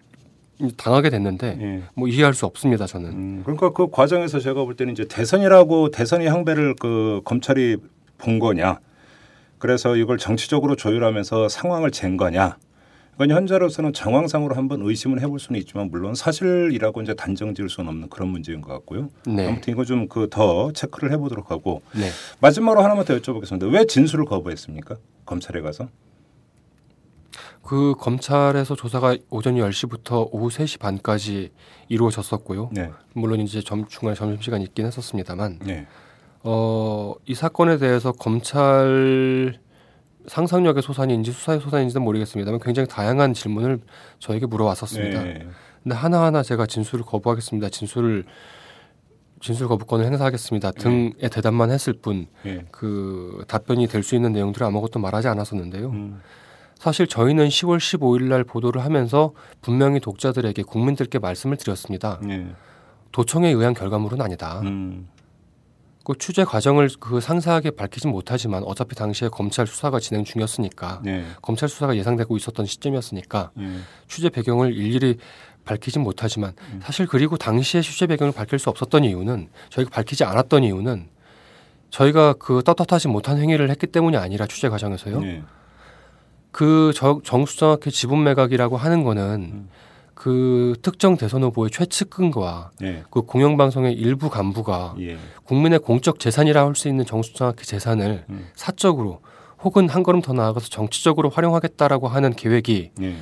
당하게 0.72 1.10
됐는데 1.10 1.58
예. 1.60 1.82
뭐 1.94 2.08
이해할 2.08 2.34
수 2.34 2.46
없습니다 2.46 2.86
저는. 2.86 3.08
음, 3.10 3.40
그러니까 3.44 3.70
그 3.72 3.88
과정에서 3.90 4.38
제가 4.40 4.64
볼 4.64 4.74
때는 4.76 4.92
이제 4.92 5.06
대선이라고 5.06 5.90
대선의 5.90 6.28
향배를 6.28 6.74
그 6.80 7.20
검찰이 7.24 7.76
본 8.18 8.38
거냐. 8.38 8.78
그래서 9.58 9.96
이걸 9.96 10.18
정치적으로 10.18 10.76
조율하면서 10.76 11.48
상황을 11.48 11.90
잰 11.90 12.16
거냐. 12.16 12.56
이건 13.14 13.30
현재로서는 13.30 13.92
정황상으로 13.92 14.56
한번 14.56 14.80
의심을 14.82 15.20
해볼 15.22 15.38
수는 15.38 15.60
있지만 15.60 15.88
물론 15.88 16.14
사실이라고 16.16 17.00
이제 17.02 17.14
단정 17.14 17.54
지을 17.54 17.68
수는 17.68 17.88
없는 17.88 18.08
그런 18.08 18.28
문제인 18.28 18.60
것 18.60 18.72
같고요. 18.72 19.08
네. 19.24 19.46
아무튼 19.48 19.72
이거 19.72 19.84
좀 19.84 20.08
그 20.08 20.28
더 20.28 20.72
체크를 20.72 21.12
해보도록 21.12 21.50
하고 21.52 21.82
네. 21.94 22.08
마지막으로 22.40 22.82
하나만 22.82 23.04
더 23.04 23.16
여쭤보겠습니다. 23.16 23.72
왜 23.72 23.86
진술을 23.86 24.24
거부했습니까? 24.24 24.96
검찰에 25.26 25.60
가서? 25.60 25.88
그 27.66 27.94
검찰에서 27.98 28.74
조사가 28.76 29.16
오전 29.30 29.54
10시부터 29.56 30.28
오후 30.32 30.48
3시 30.48 30.78
반까지 30.78 31.50
이루어졌었고요. 31.88 32.70
네. 32.72 32.90
물론 33.14 33.40
이제 33.40 33.60
점, 33.62 33.86
중간에 33.86 34.14
점심시간이 34.14 34.64
있긴 34.64 34.86
했었습니다만 34.86 35.60
네. 35.64 35.86
어, 36.42 37.14
이 37.26 37.34
사건에 37.34 37.78
대해서 37.78 38.12
검찰 38.12 39.58
상상력의 40.26 40.82
소산인지 40.82 41.32
수사의 41.32 41.60
소산인지는 41.60 42.02
모르겠습니다만 42.02 42.60
굉장히 42.60 42.88
다양한 42.88 43.34
질문을 43.34 43.80
저에게 44.18 44.46
물어왔었습니다. 44.46 45.22
네. 45.22 45.46
근데 45.82 45.94
하나하나 45.96 46.42
제가 46.42 46.66
진술을 46.66 47.04
거부하겠습니다. 47.04 47.68
진술을 47.68 48.24
진술 49.40 49.68
거부권을 49.68 50.06
행사하겠습니다. 50.06 50.70
등의 50.72 51.14
대답만 51.30 51.70
했을 51.70 51.92
뿐 51.92 52.26
예. 52.46 52.64
그 52.70 53.44
답변이 53.46 53.86
될 53.86 54.02
수 54.02 54.14
있는 54.14 54.32
내용들을 54.32 54.66
아무것도 54.66 54.98
말하지 55.00 55.28
않았었는데요. 55.28 55.90
음. 55.90 56.20
사실 56.78 57.06
저희는 57.06 57.48
10월 57.48 57.78
15일 57.78 58.24
날 58.24 58.44
보도를 58.44 58.84
하면서 58.84 59.32
분명히 59.62 60.00
독자들에게 60.00 60.62
국민들께 60.62 61.18
말씀을 61.18 61.56
드렸습니다. 61.56 62.20
예. 62.28 62.46
도청에 63.12 63.48
의한 63.48 63.74
결과물은 63.74 64.20
아니다. 64.20 64.60
음. 64.60 65.08
그 66.04 66.12
취재 66.18 66.44
과정을 66.44 66.90
그 67.00 67.20
상세하게 67.20 67.70
밝히진 67.70 68.10
못하지만 68.10 68.62
어차피 68.64 68.94
당시에 68.94 69.28
검찰 69.28 69.66
수사가 69.66 70.00
진행 70.00 70.22
중이었으니까 70.24 71.00
네. 71.02 71.24
검찰 71.40 71.68
수사가 71.68 71.96
예상되고 71.96 72.36
있었던 72.36 72.66
시점이었으니까 72.66 73.52
예. 73.58 73.70
취재 74.06 74.28
배경을 74.28 74.74
일일이 74.74 75.16
밝히진 75.64 76.02
못하지만 76.02 76.52
사실 76.82 77.06
그리고 77.06 77.38
당시에 77.38 77.80
취재 77.80 78.06
배경을 78.06 78.34
밝힐 78.34 78.58
수 78.58 78.68
없었던 78.68 79.04
이유는 79.04 79.48
저희가 79.70 79.90
밝히지 79.90 80.24
않았던 80.24 80.64
이유는 80.64 81.08
저희가 81.88 82.34
그 82.34 82.62
떳떳하지 82.62 83.08
못한 83.08 83.38
행위를 83.38 83.70
했기 83.70 83.86
때문이 83.86 84.18
아니라 84.18 84.46
취재 84.46 84.68
과정에서요. 84.68 85.20
예. 86.54 86.56
그 86.56 86.92
정- 86.94 87.20
정수정확히 87.22 87.90
지분 87.90 88.22
매각이라고 88.24 88.76
하는 88.76 89.02
거는 89.02 89.68
그 90.14 90.74
특정 90.82 91.16
대선 91.16 91.42
후보의 91.42 91.70
최측근과 91.70 92.70
예. 92.82 93.02
그 93.10 93.22
공영방송의 93.22 93.94
일부 93.94 94.30
간부가 94.30 94.94
예. 95.00 95.18
국민의 95.44 95.80
공적 95.80 96.20
재산이라 96.20 96.64
할 96.64 96.74
수 96.76 96.86
있는 96.88 97.04
정수정확히 97.04 97.66
재산을 97.66 98.24
음. 98.30 98.46
사적으로 98.54 99.20
혹은 99.62 99.88
한 99.88 100.02
걸음 100.02 100.20
더 100.22 100.32
나아가서 100.32 100.68
정치적으로 100.68 101.30
활용하겠다라고 101.30 102.06
하는 102.08 102.32
계획이 102.34 102.90
예. 103.02 103.14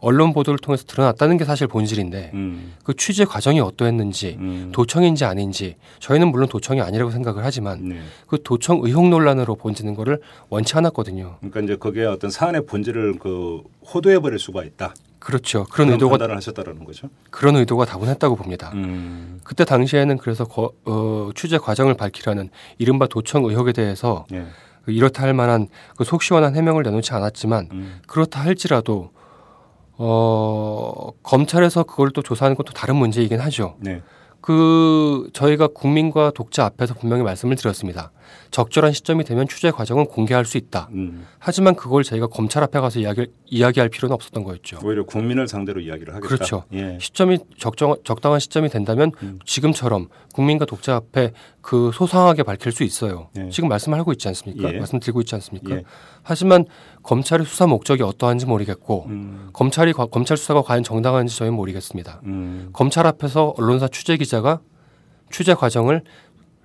언론 0.00 0.32
보도를 0.32 0.58
통해서 0.58 0.84
드러났다는 0.84 1.36
게 1.36 1.44
사실 1.44 1.66
본질인데 1.66 2.30
음. 2.34 2.72
그 2.84 2.94
취재 2.96 3.24
과정이 3.24 3.60
어떠했는지 3.60 4.36
음. 4.38 4.70
도청인지 4.72 5.24
아닌지 5.24 5.76
저희는 5.98 6.28
물론 6.28 6.48
도청이 6.48 6.80
아니라고 6.80 7.10
생각을 7.10 7.44
하지만 7.44 7.88
네. 7.88 8.00
그 8.26 8.42
도청 8.42 8.80
의혹 8.82 9.08
논란으로 9.08 9.56
번지는 9.56 9.94
거를 9.94 10.20
원치 10.48 10.76
않았거든요. 10.76 11.36
그러니까 11.40 11.60
이제 11.60 11.76
그게 11.76 12.04
어떤 12.06 12.30
사안의 12.30 12.66
본질을 12.66 13.18
그 13.18 13.62
호도해 13.92 14.20
버릴 14.20 14.38
수가 14.38 14.64
있다. 14.64 14.94
그렇죠. 15.18 15.64
그런 15.70 15.90
의도가 15.90 16.12
판단을 16.12 16.36
하셨다라는 16.36 16.84
거죠. 16.84 17.08
그런 17.28 17.56
의도가 17.56 17.84
다분했다고 17.84 18.36
봅니다. 18.36 18.70
음. 18.72 19.38
그때 19.44 19.66
당시에는 19.66 20.16
그래서 20.16 20.44
거- 20.44 20.72
어, 20.86 21.30
취재 21.34 21.58
과정을 21.58 21.92
밝히라는 21.94 22.48
이른바 22.78 23.06
도청 23.06 23.44
의혹에 23.44 23.72
대해서 23.72 24.24
예. 24.32 24.46
그 24.82 24.92
이렇다 24.92 25.24
할 25.24 25.34
만한 25.34 25.68
그 25.96 26.04
속 26.04 26.22
시원한 26.22 26.56
해명을 26.56 26.84
내놓지 26.84 27.12
않았지만 27.12 27.68
음. 27.72 28.00
그렇다 28.06 28.40
할지라도 28.40 29.10
어, 30.02 31.10
검찰에서 31.22 31.82
그걸 31.82 32.10
또 32.10 32.22
조사하는 32.22 32.56
것도 32.56 32.72
다른 32.72 32.96
문제이긴 32.96 33.38
하죠. 33.38 33.76
네. 33.80 34.00
그 34.40 35.28
저희가 35.34 35.66
국민과 35.68 36.32
독자 36.34 36.64
앞에서 36.64 36.94
분명히 36.94 37.22
말씀을 37.22 37.54
드렸습니다. 37.56 38.10
적절한 38.50 38.92
시점이 38.92 39.24
되면 39.24 39.46
취재 39.48 39.70
과정은 39.70 40.06
공개할 40.06 40.44
수 40.44 40.58
있다. 40.58 40.88
음. 40.92 41.26
하지만 41.38 41.74
그걸 41.74 42.02
저희가 42.02 42.26
검찰 42.26 42.62
앞에 42.64 42.80
가서 42.80 42.98
이야기, 43.00 43.26
이야기할 43.46 43.88
필요는 43.88 44.12
없었던 44.14 44.42
거였죠. 44.44 44.78
오히려 44.84 45.04
국민을 45.04 45.46
상대로 45.48 45.80
이야기를 45.80 46.14
하겠다. 46.14 46.26
그렇죠. 46.28 46.64
예. 46.72 46.98
시점이 47.00 47.38
적정, 47.58 47.96
적당한 48.04 48.40
시점이 48.40 48.68
된다면 48.68 49.12
음. 49.22 49.38
지금처럼 49.44 50.08
국민과 50.34 50.64
독자 50.64 50.96
앞에 50.96 51.32
그 51.60 51.90
소상하게 51.94 52.42
밝힐 52.42 52.72
수 52.72 52.82
있어요. 52.84 53.28
예. 53.38 53.48
지금 53.50 53.68
말씀하고 53.68 54.12
있지 54.12 54.26
않습니까? 54.28 54.72
예. 54.74 54.78
말씀드리고 54.78 55.20
있지 55.20 55.34
않습니까? 55.36 55.76
예. 55.76 55.82
하지만 56.22 56.64
검찰의 57.02 57.46
수사 57.46 57.66
목적이 57.66 58.02
어떠한지 58.02 58.46
모르겠고 58.46 59.06
음. 59.08 59.50
검찰이 59.52 59.92
과- 59.92 60.06
검찰 60.06 60.36
수사가 60.36 60.62
과연 60.62 60.82
정당한지 60.82 61.36
저희는 61.36 61.56
모르겠습니다. 61.56 62.20
음. 62.24 62.70
검찰 62.72 63.06
앞에서 63.06 63.54
언론사 63.56 63.88
취재 63.88 64.16
기자가 64.16 64.60
취재 65.30 65.54
과정을 65.54 66.02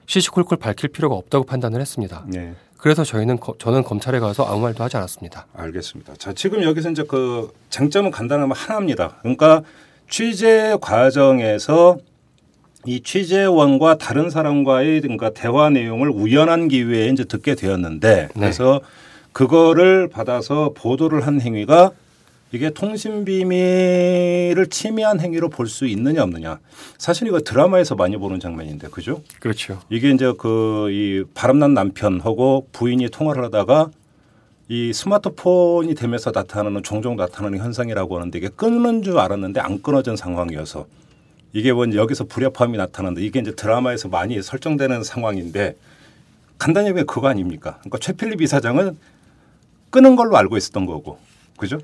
시시콜콜 0.05 0.57
밝힐 0.57 0.89
필요가 0.89 1.15
없다고 1.15 1.45
판단을 1.45 1.81
했습니다. 1.81 2.23
네. 2.27 2.53
그래서 2.77 3.03
저희는 3.03 3.39
거- 3.39 3.55
저는 3.57 3.83
검찰에 3.83 4.19
가서 4.19 4.43
아무 4.45 4.61
말도 4.61 4.83
하지 4.83 4.97
않았습니다. 4.97 5.47
알겠습니다. 5.55 6.13
자, 6.17 6.33
지금 6.33 6.61
여기서 6.63 6.91
이제 6.91 7.03
그 7.07 7.51
쟁점은 7.71 8.11
간단하면 8.11 8.55
하나입니다. 8.55 9.15
그러니까 9.21 9.63
취재 10.09 10.77
과정에서 10.81 11.97
이 12.85 13.01
취재원과 13.01 13.97
다른 13.97 14.29
사람과의 14.29 15.01
그러니까 15.01 15.31
대화 15.31 15.71
내용을 15.71 16.09
우연한 16.09 16.67
기회에 16.67 17.07
이제 17.07 17.23
듣게 17.23 17.55
되었는데 17.55 18.29
그래서 18.33 18.81
그거를 19.33 20.07
받아서 20.07 20.71
보도를 20.75 21.25
한 21.25 21.41
행위가 21.41 21.91
이게 22.51 22.69
통신 22.69 23.25
비밀을 23.25 24.67
침해한 24.69 25.19
행위로 25.19 25.49
볼 25.49 25.67
수 25.67 25.85
있느냐 25.87 26.23
없느냐. 26.23 26.59
사실 26.97 27.27
이거 27.27 27.39
드라마에서 27.39 27.95
많이 27.95 28.17
보는 28.17 28.39
장면인데 28.39 28.87
그죠? 28.89 29.21
그렇죠. 29.39 29.81
이게 29.89 30.11
이제 30.11 30.31
그 30.37 30.89
이 30.91 31.23
바람난 31.33 31.73
남편하고 31.73 32.67
부인이 32.71 33.09
통화를 33.09 33.43
하다가 33.45 33.89
이 34.69 34.93
스마트폰이 34.93 35.95
되면서 35.95 36.31
나타나는 36.33 36.83
종종 36.83 37.15
나타나는 37.15 37.59
현상이라고 37.59 38.15
하는데 38.17 38.37
이게 38.37 38.47
끊는 38.49 39.01
줄 39.03 39.17
알았는데 39.19 39.59
안 39.59 39.81
끊어진 39.81 40.15
상황이어서 40.15 40.85
이게 41.53 41.73
뭐 41.73 41.85
여기서 41.93 42.25
불협화음이 42.25 42.77
나타나는데 42.77 43.21
이게 43.25 43.39
이제 43.39 43.51
드라마에서 43.55 44.07
많이 44.09 44.41
설정되는 44.41 45.03
상황인데 45.03 45.75
간단히 46.57 46.87
얘기하면 46.89 47.05
그거 47.07 47.27
아닙니까? 47.27 47.77
그러니까 47.79 47.97
최필립 47.99 48.41
이사장은 48.41 48.97
끊은 49.89 50.15
걸로 50.15 50.37
알고 50.37 50.55
있었던 50.57 50.85
거고 50.85 51.17
그죠? 51.57 51.79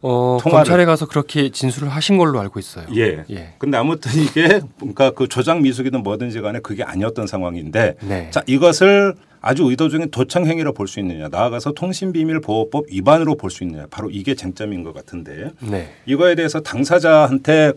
어, 0.00 0.38
통화를- 0.40 0.50
검찰에 0.52 0.84
가서 0.84 1.06
그렇게 1.06 1.50
진술을 1.50 1.88
하신 1.88 2.18
걸로 2.18 2.38
알고 2.40 2.58
있어요. 2.60 2.86
예. 2.96 3.24
예. 3.30 3.54
근데 3.58 3.76
아무튼 3.76 4.12
이게 4.22 4.60
그러니까 4.78 5.10
그 5.10 5.26
조작 5.28 5.60
미숙이든 5.60 6.02
뭐든지 6.02 6.40
간에 6.40 6.60
그게 6.60 6.84
아니었던 6.84 7.26
상황인데 7.26 7.96
네. 8.02 8.30
자 8.30 8.42
이것을 8.46 9.14
아주 9.40 9.64
의도적인 9.64 10.10
도청 10.10 10.46
행위로 10.46 10.72
볼 10.72 10.86
수 10.88 11.00
있느냐 11.00 11.28
나아가서 11.28 11.72
통신비밀보호법 11.72 12.86
위반으로 12.90 13.36
볼 13.36 13.50
수 13.50 13.64
있느냐 13.64 13.86
바로 13.90 14.08
이게 14.10 14.34
쟁점인 14.34 14.82
것 14.84 14.92
같은데 14.94 15.50
네. 15.60 15.92
이거에 16.06 16.34
대해서 16.36 16.60
당사자한테 16.60 17.72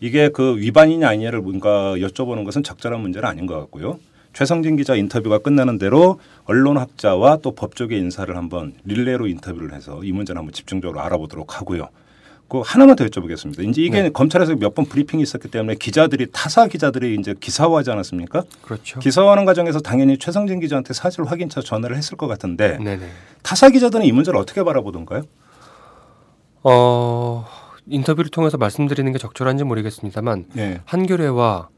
이게 0.00 0.28
그 0.30 0.56
위반이냐 0.56 1.08
아니냐를 1.08 1.40
뭔가 1.40 1.94
여쭤보는 1.96 2.44
것은 2.44 2.62
적절한 2.62 3.00
문제는 3.00 3.28
아닌 3.28 3.46
것 3.46 3.58
같고요. 3.58 3.98
최성진 4.32 4.76
기자 4.76 4.94
인터뷰가 4.94 5.38
끝나는 5.38 5.78
대로 5.78 6.20
언론학자와 6.44 7.38
또 7.42 7.52
법조계 7.54 7.96
인사를 7.98 8.34
한번 8.36 8.74
릴레이로 8.84 9.26
인터뷰를 9.26 9.72
해서 9.74 10.00
이 10.04 10.12
문제를 10.12 10.38
한번 10.38 10.52
집중적으로 10.52 11.00
알아보도록 11.00 11.60
하고요. 11.60 11.88
그 12.48 12.62
하나만 12.64 12.96
더 12.96 13.04
여쭤보겠습니다. 13.04 13.68
이제 13.68 13.82
이게 13.82 14.08
검찰에서 14.10 14.54
몇 14.56 14.74
번 14.74 14.86
브리핑이 14.86 15.22
있었기 15.22 15.48
때문에 15.50 15.74
기자들이 15.74 16.28
타사 16.32 16.66
기자들이 16.66 17.14
이제 17.20 17.34
기사화하지 17.38 17.90
않았습니까? 17.90 18.44
그렇죠. 18.62 19.00
기사화하는 19.00 19.44
과정에서 19.44 19.80
당연히 19.80 20.16
최성진 20.18 20.60
기자한테 20.60 20.94
사실 20.94 21.24
확인차 21.24 21.60
전화를 21.60 21.96
했을 21.96 22.16
것 22.16 22.26
같은데 22.26 22.78
네네. 22.78 23.06
타사 23.42 23.68
기자들은 23.68 24.06
이 24.06 24.12
문제를 24.12 24.38
어떻게 24.40 24.62
바라보던가요? 24.62 25.24
어, 26.62 27.44
인터뷰를 27.86 28.30
통해서 28.30 28.56
말씀드리는 28.56 29.10
게 29.12 29.18
적절한지 29.18 29.64
모르겠습니다만 29.64 30.46
네. 30.54 30.80
한겨레와 30.86 31.68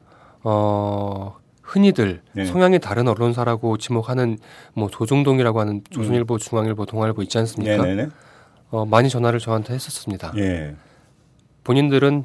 어, 0.44 1.36
흔히들 1.70 2.20
네. 2.33 2.44
성향이 2.44 2.80
다른 2.80 3.06
언론사라고 3.06 3.78
지목하는 3.78 4.38
뭐 4.74 4.88
조중동이라고 4.90 5.61
하는 5.61 5.83
조선일보, 5.90 6.38
중앙일보, 6.38 6.85
동아일보 6.87 7.22
있지 7.22 7.38
않습니까? 7.38 7.76
음. 7.76 7.83
네네네. 7.83 8.09
어, 8.70 8.87
많이 8.87 9.09
전화를 9.09 9.38
저한테 9.38 9.74
했었습니다. 9.74 10.33
예. 10.37 10.74
본인들은 11.62 12.24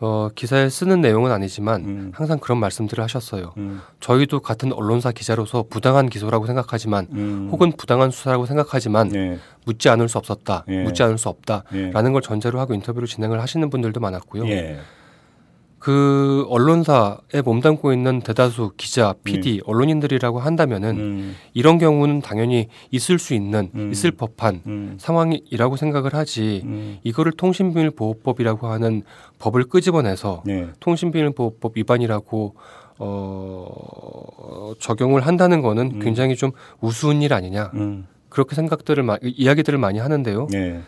어, 0.00 0.28
기사에 0.34 0.68
쓰는 0.68 1.00
내용은 1.00 1.30
아니지만 1.30 1.80
음. 1.84 2.12
항상 2.14 2.38
그런 2.38 2.58
말씀들을 2.58 3.02
하셨어요. 3.02 3.54
음. 3.56 3.80
저희도 4.00 4.40
같은 4.40 4.72
언론사 4.72 5.12
기자로서 5.12 5.64
부당한 5.70 6.10
기소라고 6.10 6.46
생각하지만 6.46 7.06
음. 7.12 7.48
혹은 7.50 7.72
부당한 7.72 8.10
수사라고 8.10 8.44
생각하지만 8.44 9.14
예. 9.14 9.38
묻지 9.64 9.88
않을 9.88 10.08
수 10.08 10.18
없었다, 10.18 10.64
예. 10.68 10.82
묻지 10.82 11.02
않을 11.02 11.16
수 11.16 11.30
없다라는 11.30 12.10
예. 12.10 12.12
걸 12.12 12.20
전제로 12.20 12.60
하고 12.60 12.74
인터뷰를 12.74 13.08
진행을 13.08 13.40
하시는 13.40 13.70
분들도 13.70 14.00
많았고요. 14.00 14.44
예. 15.82 15.84
그 15.84 16.46
언론사에 16.48 17.42
몸담고 17.44 17.92
있는 17.92 18.20
대다수 18.20 18.72
기자, 18.76 19.14
PD, 19.24 19.62
언론인들이라고 19.66 20.38
한다면은 20.38 20.96
예. 20.96 21.00
음. 21.00 21.36
이런 21.54 21.78
경우는 21.78 22.20
당연히 22.20 22.68
있을 22.90 23.18
수 23.18 23.34
있는 23.34 23.70
음. 23.74 23.90
있을 23.90 24.12
법한 24.12 24.62
음. 24.66 24.96
상황이라고 24.98 25.76
생각을 25.76 26.14
하지 26.14 26.62
음. 26.64 26.98
이거를 27.02 27.32
통신비밀보호법이라고 27.32 28.68
하는 28.68 29.02
법을 29.40 29.64
끄집어내서 29.64 30.44
예. 30.48 30.68
통신비밀보호법 30.78 31.76
위반이라고 31.76 32.54
어, 32.98 34.74
적용을 34.78 35.26
한다는 35.26 35.62
거는 35.62 35.92
음. 35.94 35.98
굉장히 35.98 36.36
좀 36.36 36.52
우스운 36.80 37.22
일 37.22 37.34
아니냐 37.34 37.72
음. 37.74 38.06
그렇게 38.28 38.54
생각들을 38.54 39.02
마, 39.02 39.16
이야기들을 39.20 39.78
많이 39.78 39.98
하는데요. 39.98 40.46
예. 40.54 40.80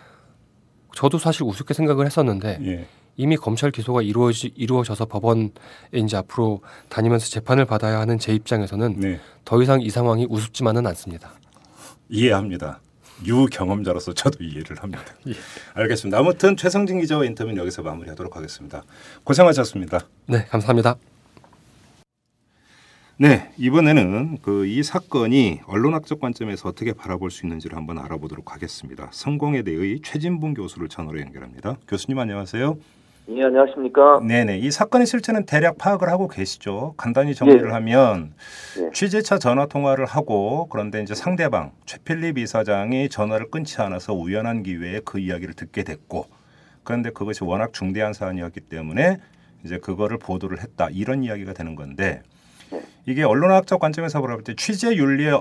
저도 0.95 1.19
사실 1.19 1.43
우습게 1.43 1.75
생각을 1.75 2.07
했었는데 2.07 2.59
예. 2.63 2.87
이미 3.16 3.37
검찰 3.37 3.70
기소가 3.70 4.03
이루어지, 4.03 4.53
이루어져서 4.57 5.07
법원에 5.07 5.50
이제 5.92 6.16
앞으로 6.16 6.61
다니면서 6.88 7.27
재판을 7.29 7.64
받아야 7.64 8.00
하는 8.00 8.18
제 8.18 8.35
입장에서는 8.35 9.00
네. 9.00 9.20
더 9.44 9.62
이상 9.62 9.81
이 9.81 9.90
상황이 9.90 10.27
우습지만은 10.29 10.87
않습니다. 10.88 11.33
이해합니다. 12.09 12.81
유 13.27 13.46
경험자로서 13.46 14.12
저도 14.12 14.42
이해를 14.42 14.83
합니다. 14.83 15.05
예. 15.29 15.33
알겠습니다. 15.74 16.18
아무튼 16.18 16.57
최성진 16.57 17.00
기자와 17.00 17.24
인터뷰는 17.27 17.57
여기서 17.59 17.83
마무리하도록 17.83 18.35
하겠습니다. 18.37 18.83
고생하셨습니다. 19.22 20.00
네, 20.27 20.44
감사합니다. 20.46 20.96
네, 23.16 23.53
이번에는 23.59 24.38
그 24.42 24.66
이 24.66 24.83
사건이 24.83 25.61
언론학적 25.66 26.18
관점에서 26.18 26.68
어떻게 26.68 26.92
바라볼 26.92 27.31
수 27.31 27.46
있는지를 27.46 27.77
한번 27.77 27.98
알아보도록 27.98 28.53
하겠습니다. 28.53 29.09
성공회대의 29.12 30.00
최진봉 30.03 30.55
교수를 30.55 30.88
전화로 30.88 31.20
연결합니다. 31.20 31.77
교수님 31.87 32.18
안녕하세요. 32.18 32.77
예, 33.31 33.43
안녕하십니까. 33.43 34.21
네네. 34.27 34.59
이 34.59 34.71
사건의 34.71 35.07
실체는 35.07 35.47
대략 35.47 35.79
파악을 35.79 36.11
하고 36.11 36.29
계시죠. 36.29 36.93
간단히 36.99 37.35
정리를 37.35 37.67
예. 37.67 37.73
하면 37.73 38.35
예. 38.79 38.91
취재차 38.93 39.39
전화 39.39 39.67
통화를 39.67 40.05
하고 40.05 40.69
그런데 40.71 41.01
이제 41.03 41.15
상대방 41.15 41.73
최필립 41.87 42.37
이사장이 42.37 43.09
전화를 43.09 43.51
끊지 43.51 43.81
않아서 43.81 44.13
우연한 44.13 44.63
기회에 44.63 45.01
그 45.05 45.19
이야기를 45.19 45.55
듣게 45.55 45.85
됐고 45.85 46.27
그런데 46.83 47.11
그것이 47.11 47.45
워낙 47.45 47.73
중대한 47.73 48.13
사안이었기 48.13 48.61
때문에 48.61 49.17
이제 49.65 49.79
그거를 49.79 50.19
보도를 50.19 50.61
했다 50.63 50.89
이런 50.93 51.25
이야기가 51.25 51.55
되는 51.55 51.77
건데 51.77 52.21
예. 52.75 52.83
이게 53.07 53.23
언론학적 53.23 53.81
관점에서 53.81 54.21
바라볼 54.21 54.45
때 54.45 54.55
취재 54.55 54.95
윤리에 54.95 55.33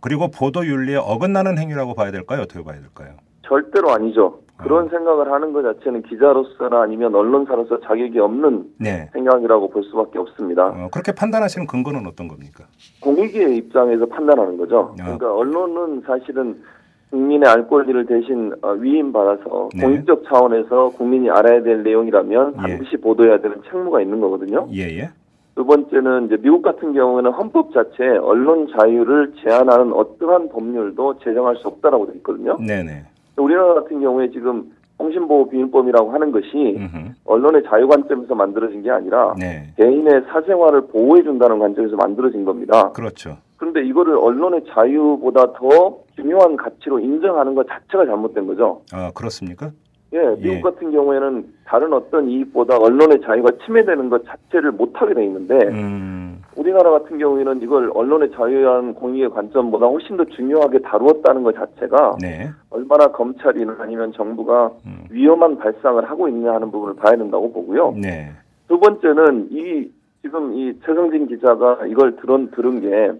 그리고 0.00 0.32
보도 0.32 0.66
윤리에 0.66 0.96
어긋나는 0.96 1.58
행위라고 1.58 1.94
봐야 1.94 2.10
될까요? 2.10 2.42
어떻게 2.42 2.64
봐야 2.64 2.80
될까요? 2.80 3.18
절대로 3.46 3.92
아니죠. 3.92 4.40
그런 4.62 4.86
아. 4.86 4.90
생각을 4.90 5.32
하는 5.32 5.52
것 5.52 5.62
자체는 5.62 6.02
기자로서나 6.02 6.82
아니면 6.82 7.14
언론사로서 7.14 7.80
자격이 7.80 8.18
없는 8.18 8.64
네. 8.78 9.08
생각이라고 9.12 9.70
볼 9.70 9.82
수밖에 9.84 10.18
없습니다. 10.18 10.68
어, 10.68 10.88
그렇게 10.92 11.12
판단하시는 11.12 11.66
근거는 11.66 12.06
어떤 12.06 12.28
겁니까? 12.28 12.64
공익의 13.00 13.56
입장에서 13.56 14.06
판단하는 14.06 14.56
거죠. 14.56 14.94
아. 15.00 15.04
그러니까 15.04 15.34
언론은 15.34 16.02
사실은 16.06 16.62
국민의 17.10 17.48
알 17.48 17.66
권리를 17.68 18.06
대신 18.06 18.52
어, 18.62 18.70
위임받아서 18.72 19.70
네. 19.74 19.82
공익적 19.82 20.24
차원에서 20.28 20.90
국민이 20.90 21.28
알아야 21.28 21.62
될 21.62 21.82
내용이라면 21.82 22.54
예. 22.54 22.56
반드시 22.56 22.96
보도해야 22.96 23.40
되는 23.40 23.60
책무가 23.68 24.00
있는 24.00 24.20
거거든요. 24.20 24.68
예예. 24.72 25.10
두 25.56 25.66
번째는 25.66 26.26
이제 26.26 26.36
미국 26.36 26.62
같은 26.62 26.94
경우에는 26.94 27.32
헌법 27.32 27.72
자체에 27.74 28.16
언론 28.18 28.68
자유를 28.68 29.34
제한하는 29.42 29.92
어떠한 29.92 30.48
법률도 30.50 31.18
제정할 31.18 31.56
수 31.56 31.68
없다라고 31.68 32.06
되어 32.06 32.14
있거든요. 32.16 32.56
네네. 32.58 33.04
우리나라 33.36 33.74
같은 33.74 34.00
경우에 34.00 34.30
지금 34.30 34.72
통신보호 34.98 35.48
비밀법이라고 35.48 36.12
하는 36.12 36.30
것이 36.30 36.76
음흠. 36.76 37.12
언론의 37.24 37.62
자유 37.68 37.88
관점에서 37.88 38.34
만들어진 38.34 38.82
게 38.82 38.90
아니라 38.90 39.34
네. 39.38 39.72
개인의 39.76 40.24
사생활을 40.30 40.88
보호해 40.88 41.22
준다는 41.22 41.58
관점에서 41.58 41.96
만들어진 41.96 42.44
겁니다. 42.44 42.92
그렇죠. 42.92 43.38
그런데 43.56 43.82
이거를 43.82 44.16
언론의 44.16 44.64
자유보다 44.68 45.52
더 45.54 45.98
중요한 46.16 46.56
가치로 46.56 46.98
인정하는 46.98 47.54
것 47.54 47.66
자체가 47.66 48.04
잘못된 48.06 48.46
거죠. 48.46 48.82
아 48.92 49.10
그렇습니까? 49.14 49.70
예, 50.12 50.18
미국 50.38 50.56
예. 50.56 50.60
같은 50.60 50.90
경우에는 50.90 51.46
다른 51.64 51.92
어떤 51.92 52.28
이익보다 52.28 52.76
언론의 52.76 53.20
자유가 53.22 53.50
침해되는 53.64 54.10
것 54.10 54.24
자체를 54.26 54.72
못하게 54.72 55.14
돼 55.14 55.24
있는데 55.24 55.54
음. 55.68 56.29
우리나라 56.56 56.90
같은 56.90 57.18
경우에는 57.18 57.62
이걸 57.62 57.90
언론의 57.94 58.32
자유라는 58.32 58.94
공익의 58.94 59.30
관점보다 59.30 59.86
훨씬 59.86 60.16
더 60.16 60.24
중요하게 60.24 60.80
다루었다는 60.80 61.42
것 61.42 61.54
자체가 61.54 62.16
네. 62.20 62.50
얼마나 62.70 63.06
검찰이나 63.08 63.76
아니면 63.78 64.12
정부가 64.12 64.72
음. 64.86 65.04
위험한 65.10 65.58
발상을 65.58 66.02
하고 66.10 66.28
있냐 66.28 66.52
하는 66.54 66.70
부분을 66.70 66.96
봐야 66.96 67.16
된다고 67.16 67.52
보고요. 67.52 67.94
네. 67.96 68.32
두 68.68 68.78
번째는 68.78 69.48
이 69.52 69.90
지금 70.22 70.54
이 70.54 70.78
최성진 70.84 71.28
기자가 71.28 71.86
이걸 71.86 72.16
들은 72.16 72.50
들은 72.50 72.80
게 72.80 73.12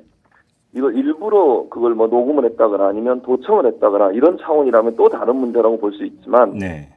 이걸 0.75 0.95
일부러 0.97 1.67
그걸 1.71 1.95
뭐 1.95 2.07
녹음을 2.09 2.45
했다거나 2.45 2.89
아니면 2.89 3.23
도청을 3.23 3.67
했다거나 3.67 4.13
이런 4.13 4.39
차원이라면 4.39 4.97
또 4.97 5.09
다른 5.09 5.37
문제라고 5.37 5.79
볼 5.79 5.93
수 5.93 6.05
있지만 6.05 6.59
네. 6.59 6.89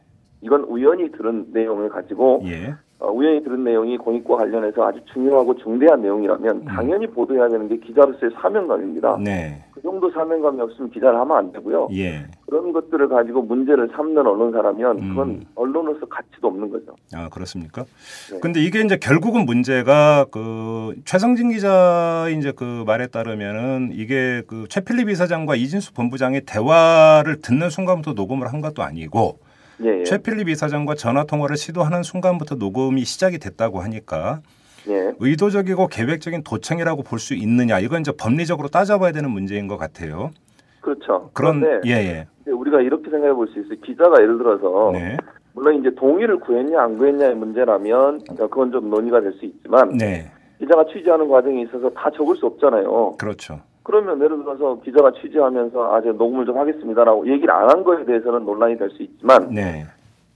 이건 0.42 0.62
우연히 0.64 1.10
들은 1.12 1.46
내용을 1.54 1.90
가지고 1.90 2.42
예. 2.46 2.74
어, 3.04 3.12
우연히 3.12 3.44
들은 3.44 3.66
내용이 3.66 3.98
공익과 3.98 4.38
관련해서 4.38 4.88
아주 4.88 5.00
중요하고 5.12 5.58
중대한 5.58 6.02
내용이라면 6.02 6.64
당연히 6.64 7.06
보도해야 7.06 7.50
되는 7.50 7.68
게 7.68 7.76
기자로서의 7.78 8.32
사명감입니다. 8.42 9.16
음. 9.16 9.24
네. 9.26 9.62
그 9.74 9.82
정도 9.82 10.10
사명감이 10.10 10.62
없으면 10.62 10.90
기자를 10.90 11.20
하면 11.20 11.38
안 11.38 11.52
되고요. 11.52 11.90
예. 11.92 12.26
그런 12.48 12.72
것들을 12.72 13.10
가지고 13.10 13.42
문제를 13.42 13.90
삼는 13.94 14.26
언론사라면 14.26 15.10
그건 15.10 15.30
음. 15.30 15.44
언론으로서 15.56 16.06
가치도 16.06 16.48
없는 16.48 16.70
거죠. 16.70 16.96
아 17.14 17.28
그렇습니까? 17.28 17.84
네. 18.32 18.40
근데 18.40 18.62
이게 18.62 18.80
이제 18.80 18.96
결국은 18.96 19.46
문제가 19.46 20.26
그 20.32 20.96
최성진 21.04 21.50
기자 21.50 22.28
이제 22.30 22.54
그 22.56 22.86
말에 22.88 23.08
따르면은 23.08 23.90
이게 23.92 24.44
그 24.48 24.66
최필립 24.70 25.10
이사장과 25.10 25.56
이진수 25.56 25.94
본부장의 25.94 26.44
대화를 26.46 27.42
듣는 27.42 27.70
순간부터 27.70 28.14
녹음을 28.14 28.48
한 28.48 28.62
것도 28.62 28.82
아니고 28.82 29.40
예, 29.86 30.00
예. 30.00 30.04
최필립 30.04 30.50
이사장과 30.50 30.96
전화 30.96 31.24
통화를 31.26 31.58
시도하는 31.58 32.04
순간부터 32.04 32.56
녹음이 32.56 33.04
시작이 33.04 33.38
됐다고 33.40 33.80
하니까 33.82 34.42
예. 34.90 35.14
의도적이고 35.20 35.88
계획적인 35.88 36.44
도청이라고 36.44 37.04
볼 37.04 37.20
수 37.20 37.34
있느냐 37.34 37.80
이건 37.80 38.02
이제 38.02 38.12
법리적으로 38.12 38.68
따져봐야 38.68 39.12
되는 39.12 39.30
문제인 39.30 39.68
것 39.68 39.78
같아요. 39.78 40.32
그렇죠. 40.82 41.30
그런 41.34 41.64
예예. 41.86 42.28
이제 42.42 42.52
우리가 42.52 42.82
이렇게 42.82 43.10
생각해 43.10 43.34
볼 43.34 43.48
수 43.48 43.60
있어요. 43.60 43.76
기자가 43.86 44.22
예를 44.22 44.38
들어서 44.38 44.92
네. 44.94 45.18
물론 45.54 45.80
이제 45.80 45.90
동의를 45.96 46.40
구했냐 46.40 46.82
안 46.82 46.98
구했냐의 46.98 47.36
문제라면 47.36 48.24
그건 48.38 48.72
좀 48.72 48.90
논의가 48.90 49.22
될 49.22 49.32
수 49.34 49.46
있지만 49.46 49.98
네. 49.98 50.30
기자가 50.60 50.86
취재하는 50.92 51.28
과정에 51.30 51.62
있어서 51.64 51.90
다 51.92 52.10
적을 52.16 52.36
수 52.36 52.46
없잖아요. 52.48 53.16
그렇죠. 53.18 53.60
그러면 53.84 54.22
예를 54.22 54.38
들어서 54.44 54.80
기자가 54.82 55.12
취재하면서 55.12 55.94
아 55.94 56.02
제가 56.02 56.16
녹음을 56.18 56.46
좀 56.46 56.58
하겠습니다라고 56.58 57.28
얘기를 57.28 57.52
안 57.54 57.70
한 57.70 57.84
거에 57.84 58.06
대해서는 58.06 58.46
논란이 58.46 58.78
될 58.78 58.90
수 58.92 59.04
있지만 59.04 59.50
네. 59.54 59.86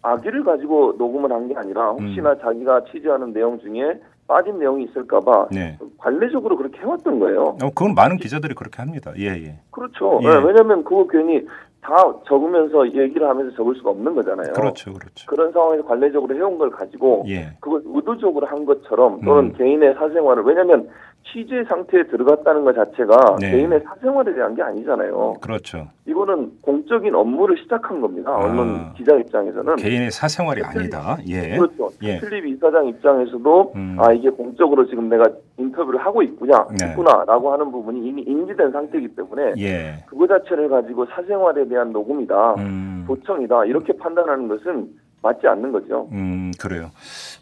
악의를 0.02 0.44
가지고 0.44 0.94
녹음을 0.98 1.32
한 1.32 1.48
게 1.48 1.56
아니라 1.56 1.92
혹시나 1.92 2.32
음. 2.32 2.38
자기가 2.42 2.84
취재하는 2.92 3.32
내용 3.34 3.60
중에 3.60 4.00
빠진 4.28 4.60
내용이 4.60 4.84
있을까봐 4.86 5.48
네. 5.52 5.78
관례적으로 5.98 6.58
그렇게 6.58 6.80
해왔던 6.80 7.20
거예요. 7.20 7.42
어, 7.62 7.70
그건 7.74 7.94
많은 7.96 8.18
기자들이 8.18 8.54
그렇게 8.56 8.78
합니다. 8.82 9.12
예 9.18 9.28
예. 9.28 9.60
그렇죠. 9.72 10.20
예. 10.24 10.28
예, 10.28 10.32
왜냐하면 10.44 10.84
그거 10.84 11.08
괜히 11.08 11.46
다 11.82 11.96
적으면서 12.26 12.86
얘기를 12.94 13.30
하면서 13.30 13.56
적을 13.56 13.76
수가 13.76 13.92
없는 13.92 14.16
거잖아요. 14.16 14.52
그렇죠, 14.54 14.92
그렇죠. 14.92 15.26
그런 15.28 15.52
상황에서 15.54 15.86
관례적으로 15.86 16.36
해온 16.36 16.58
걸 16.58 16.70
가지고 16.70 17.24
예. 17.30 17.52
그걸 17.62 17.82
의도적으로 17.86 18.46
한 18.48 18.66
것처럼 18.66 19.22
또는 19.22 19.52
음. 19.52 19.54
개인의 19.54 19.94
사생활을 19.94 20.44
왜냐하면 20.44 20.90
취재 21.32 21.64
상태에 21.66 22.04
들어갔다는 22.04 22.64
것 22.64 22.74
자체가 22.74 23.38
네. 23.40 23.52
개인의 23.52 23.82
사생활에 23.82 24.34
대한 24.34 24.56
게 24.56 24.62
아니잖아요. 24.62 25.36
그렇죠. 25.42 25.88
이거는 26.06 26.52
공적인 26.62 27.14
업무를 27.14 27.58
시작한 27.58 28.00
겁니다. 28.00 28.32
아. 28.32 28.38
언론 28.38 28.94
기자 28.94 29.14
입장에서는 29.16 29.76
개인의 29.76 30.12
사생활이 30.12 30.64
아니다. 30.64 31.18
예. 31.28 31.58
그렇죠. 31.58 31.90
예. 32.02 32.20
필립 32.20 32.46
이사장 32.48 32.88
입장에서도 32.88 33.74
음. 33.76 33.98
아 34.00 34.14
이게 34.14 34.30
공적으로 34.30 34.88
지금 34.88 35.10
내가 35.10 35.26
인터뷰를 35.58 36.00
하고 36.00 36.22
있구나, 36.22 36.68
네. 36.80 36.92
있구나라고 36.92 37.52
하는 37.52 37.72
부분이 37.72 38.08
이미 38.08 38.22
인지된 38.22 38.72
상태이기 38.72 39.10
때문에 39.16 39.54
예. 39.58 40.04
그거 40.06 40.28
자체를 40.28 40.70
가지고 40.70 41.06
사생활에 41.08 41.68
대한 41.68 41.92
녹음이다, 41.92 42.56
음. 42.56 43.04
도청이다 43.08 43.66
이렇게 43.66 43.94
판단하는 43.98 44.48
것은 44.48 44.88
맞지 45.22 45.48
않는 45.48 45.72
거죠. 45.72 46.08
음, 46.12 46.52
그래요. 46.60 46.90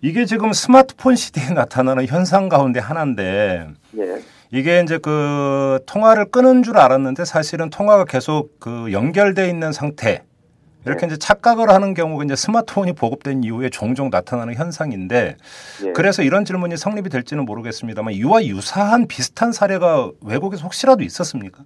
이게 0.01 0.25
지금 0.25 0.53
스마트폰 0.53 1.15
시대에 1.15 1.49
나타나는 1.49 2.05
현상 2.07 2.49
가운데 2.49 2.79
하나인데 2.79 3.67
예, 3.97 4.21
이게 4.51 4.81
이제 4.81 4.97
그 4.97 5.79
통화를 5.85 6.31
끊은 6.31 6.63
줄 6.63 6.77
알았는데 6.77 7.25
사실은 7.25 7.69
통화가 7.69 8.05
계속 8.05 8.59
그 8.59 8.91
연결돼 8.91 9.49
있는 9.49 9.71
상태. 9.71 10.23
이렇게 10.85 11.01
네. 11.01 11.07
이제 11.07 11.17
착각을 11.17 11.69
하는 11.69 11.95
경우가 11.95 12.23
이제 12.25 12.35
스마트폰이 12.35 12.93
보급된 12.93 13.43
이후에 13.43 13.69
종종 13.69 14.11
나타나는 14.11 14.53
현상인데 14.53 15.35
예. 15.83 15.93
그래서 15.93 16.21
이런 16.21 16.45
질문이 16.45 16.77
성립이 16.77 17.09
될지는 17.09 17.45
모르겠습니다만 17.45 18.13
이와 18.13 18.45
유사한 18.45 19.07
비슷한 19.07 19.51
사례가 19.51 20.11
외국에서 20.21 20.63
혹시라도 20.63 21.03
있었습니까? 21.03 21.63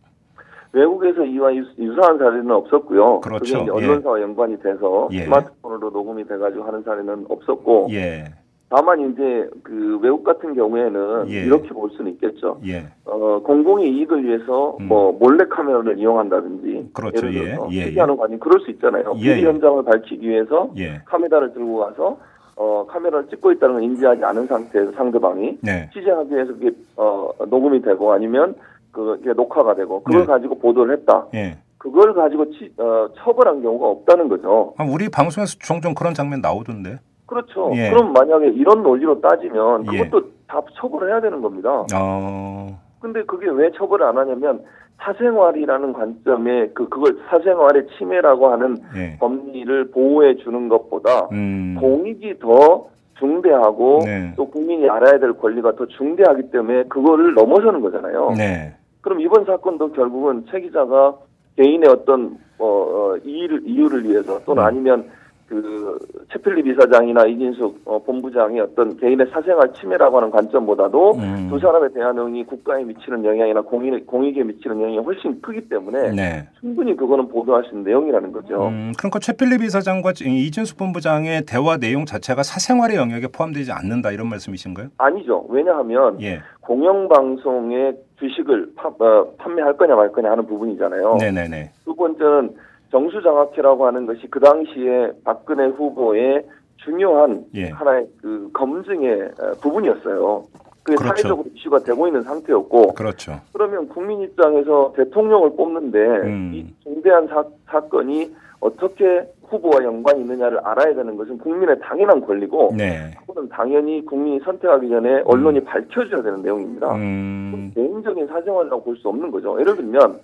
외국에서 0.71 1.23
이와 1.25 1.55
유- 1.55 1.65
유사한 1.79 2.17
사례는 2.17 2.51
없었고요. 2.51 3.21
그렇죠. 3.21 3.59
그게 3.59 3.71
언론사와 3.71 4.21
연관이 4.21 4.59
돼서 4.59 5.09
예. 5.11 5.23
스마트폰으로 5.23 5.89
녹음이 5.89 6.25
돼가지고 6.27 6.63
하는 6.63 6.83
사례는 6.83 7.25
없었고, 7.29 7.87
예. 7.91 8.25
다만 8.71 8.99
이제 9.11 9.49
그 9.63 9.97
외국 9.99 10.23
같은 10.23 10.53
경우에는 10.53 11.25
예. 11.29 11.41
이렇게 11.45 11.69
볼 11.69 11.89
수는 11.89 12.11
있겠죠. 12.11 12.59
예. 12.67 12.83
어, 13.05 13.41
공공의 13.43 13.89
이익을 13.89 14.23
위해서 14.23 14.77
음. 14.79 14.87
뭐 14.87 15.11
몰래 15.19 15.43
카메라를 15.49 15.97
이용한다든지, 15.97 16.91
그렇죠. 16.93 17.17
예를 17.27 17.31
들어서 17.45 17.67
예, 17.71 17.77
예, 17.77 17.85
취재하는 17.85 18.15
과정 18.15 18.37
그럴 18.37 18.59
수 18.59 18.69
있잖아요. 18.69 19.13
예, 19.17 19.25
예. 19.37 19.41
현장을 19.41 19.83
밝히기 19.85 20.29
위해서 20.29 20.69
예. 20.77 21.01
카메라를 21.05 21.51
들고 21.53 21.77
가서 21.77 22.19
어, 22.57 22.85
카메라를 22.87 23.27
찍고 23.29 23.53
있다는 23.53 23.75
걸 23.75 23.83
인지하지 23.85 24.23
않은 24.23 24.45
상태에서 24.45 24.91
상대방이 24.91 25.57
네. 25.63 25.89
취재하기 25.93 26.29
위해서 26.35 26.53
그게 26.53 26.69
어, 26.97 27.31
녹음이 27.49 27.81
되고 27.81 28.11
아니면 28.11 28.53
그게 28.91 29.33
녹화가 29.33 29.75
되고 29.75 30.03
그걸 30.03 30.21
네. 30.21 30.25
가지고 30.27 30.59
보도를 30.59 30.97
했다. 30.97 31.27
예. 31.33 31.57
그걸 31.77 32.13
가지고 32.13 32.51
치, 32.51 32.71
어, 32.77 33.07
처벌한 33.17 33.61
경우가 33.61 33.87
없다는 33.87 34.27
거죠. 34.27 34.73
아, 34.77 34.83
우리 34.83 35.09
방송에서 35.09 35.57
종종 35.59 35.93
그런 35.93 36.13
장면 36.13 36.41
나오던데. 36.41 36.99
그렇죠. 37.25 37.71
예. 37.75 37.89
그럼 37.91 38.11
만약에 38.13 38.47
이런 38.49 38.83
논리로 38.83 39.21
따지면 39.21 39.85
예. 39.93 39.99
그것도 39.99 40.27
다 40.47 40.61
처벌을 40.73 41.11
해야 41.11 41.21
되는 41.21 41.41
겁니다. 41.41 41.85
어. 41.95 42.79
근데 42.99 43.23
그게 43.23 43.49
왜 43.49 43.71
처벌을 43.71 44.05
안 44.05 44.17
하냐면 44.17 44.63
사생활이라는 45.01 45.93
관점에 45.93 46.69
그 46.73 46.89
그걸 46.89 47.17
사생활의 47.29 47.87
침해라고 47.97 48.51
하는 48.51 48.77
예. 48.95 49.17
법리를 49.19 49.91
보호해 49.91 50.35
주는 50.37 50.67
것보다 50.67 51.29
음. 51.31 51.77
공익이 51.79 52.39
더 52.39 52.87
중대하고 53.19 53.99
네. 54.05 54.33
또 54.35 54.49
국민이 54.49 54.89
알아야 54.89 55.19
될 55.19 55.33
권리가 55.33 55.75
더 55.75 55.85
중대하기 55.85 56.51
때문에 56.51 56.83
그거를 56.85 57.33
넘어서는 57.33 57.81
거잖아요. 57.81 58.33
네. 58.37 58.75
그럼 59.01 59.21
이번 59.21 59.45
사건도 59.45 59.93
결국은 59.93 60.45
최 60.49 60.59
기자가 60.59 61.15
개인의 61.55 61.89
어떤 61.89 62.37
어, 62.57 62.65
어, 62.65 63.17
이유를, 63.23 63.61
이유를 63.65 64.03
위해서 64.09 64.39
또는 64.45 64.63
음. 64.63 64.67
아니면 64.67 65.09
그 65.49 65.97
최필립 66.31 66.67
이사장이나 66.67 67.25
이진숙 67.25 67.81
어, 67.85 67.97
본부장의 68.03 68.59
어떤 68.61 68.95
개인의 68.97 69.27
사생활 69.31 69.73
침해라고 69.73 70.17
하는 70.17 70.29
관점보다도 70.29 71.13
음. 71.15 71.47
두 71.49 71.57
사람의 71.57 71.91
대화내용이 71.93 72.43
국가에 72.43 72.83
미치는 72.83 73.25
영향이나 73.25 73.61
공익, 73.61 74.05
공익에 74.05 74.43
미치는 74.43 74.79
영향이 74.79 74.99
훨씬 74.99 75.41
크기 75.41 75.67
때문에 75.67 76.11
네. 76.11 76.47
충분히 76.59 76.95
그거는 76.95 77.29
보도할 77.29 77.63
수 77.63 77.69
있는 77.71 77.83
내용이라는 77.83 78.31
거죠. 78.31 78.67
음, 78.67 78.93
그러니까 78.95 79.17
최필립 79.17 79.63
이사장과 79.63 80.13
이준수 80.21 80.77
본부장의 80.77 81.45
대화 81.47 81.77
내용 81.77 82.05
자체가 82.05 82.43
사생활의 82.43 82.97
영역에 82.97 83.27
포함되지 83.27 83.71
않는다 83.71 84.11
이런 84.11 84.29
말씀이신가요? 84.29 84.89
아니죠. 84.97 85.47
왜냐하면 85.49 86.21
예. 86.21 86.41
공영방송의 86.61 87.95
주식을 88.19 88.73
파, 88.75 88.89
어, 88.89 89.33
판매할 89.37 89.77
거냐 89.77 89.95
말 89.95 90.11
거냐 90.11 90.31
하는 90.31 90.45
부분이잖아요. 90.45 91.17
네네네. 91.19 91.71
두 91.85 91.95
번째는 91.95 92.55
정수장학회라고 92.91 93.85
하는 93.85 94.05
것이 94.05 94.27
그 94.29 94.39
당시에 94.39 95.11
박근혜 95.23 95.67
후보의 95.67 96.45
중요한 96.77 97.45
예. 97.55 97.69
하나의 97.69 98.07
그 98.21 98.49
검증의 98.53 99.21
어, 99.39 99.51
부분이었어요. 99.61 100.43
그게 100.83 100.95
그렇죠. 100.95 101.21
사회적으로 101.21 101.45
이슈가 101.53 101.79
되고 101.79 102.07
있는 102.07 102.23
상태였고 102.23 102.93
그렇죠. 102.93 103.39
그러면 103.53 103.87
국민 103.89 104.21
입장에서 104.21 104.93
대통령을 104.95 105.55
뽑는데 105.55 105.99
음. 105.99 106.51
이 106.53 106.65
중대한 106.83 107.27
사, 107.27 107.43
사건이 107.67 108.33
어떻게 108.59 109.25
후보와 109.49 109.83
연관이 109.83 110.21
있느냐를 110.21 110.59
알아야 110.63 110.93
되는 110.93 111.15
것은 111.17 111.37
국민의 111.39 111.79
당연한 111.81 112.21
권리고 112.21 112.71
네. 112.77 113.11
그거는 113.25 113.49
당연히 113.49 114.05
국민이 114.05 114.39
선택하기 114.39 114.89
전에 114.89 115.21
언론이 115.25 115.63
밝혀줘야 115.63 116.21
되는 116.21 116.41
내용입니다. 116.41 116.93
음. 116.95 117.71
개인적인 117.75 118.27
사생활이라고 118.27 118.83
볼 118.83 118.95
수 118.97 119.07
없는 119.09 119.31
거죠. 119.31 119.59
예를 119.59 119.75
들면 119.75 120.19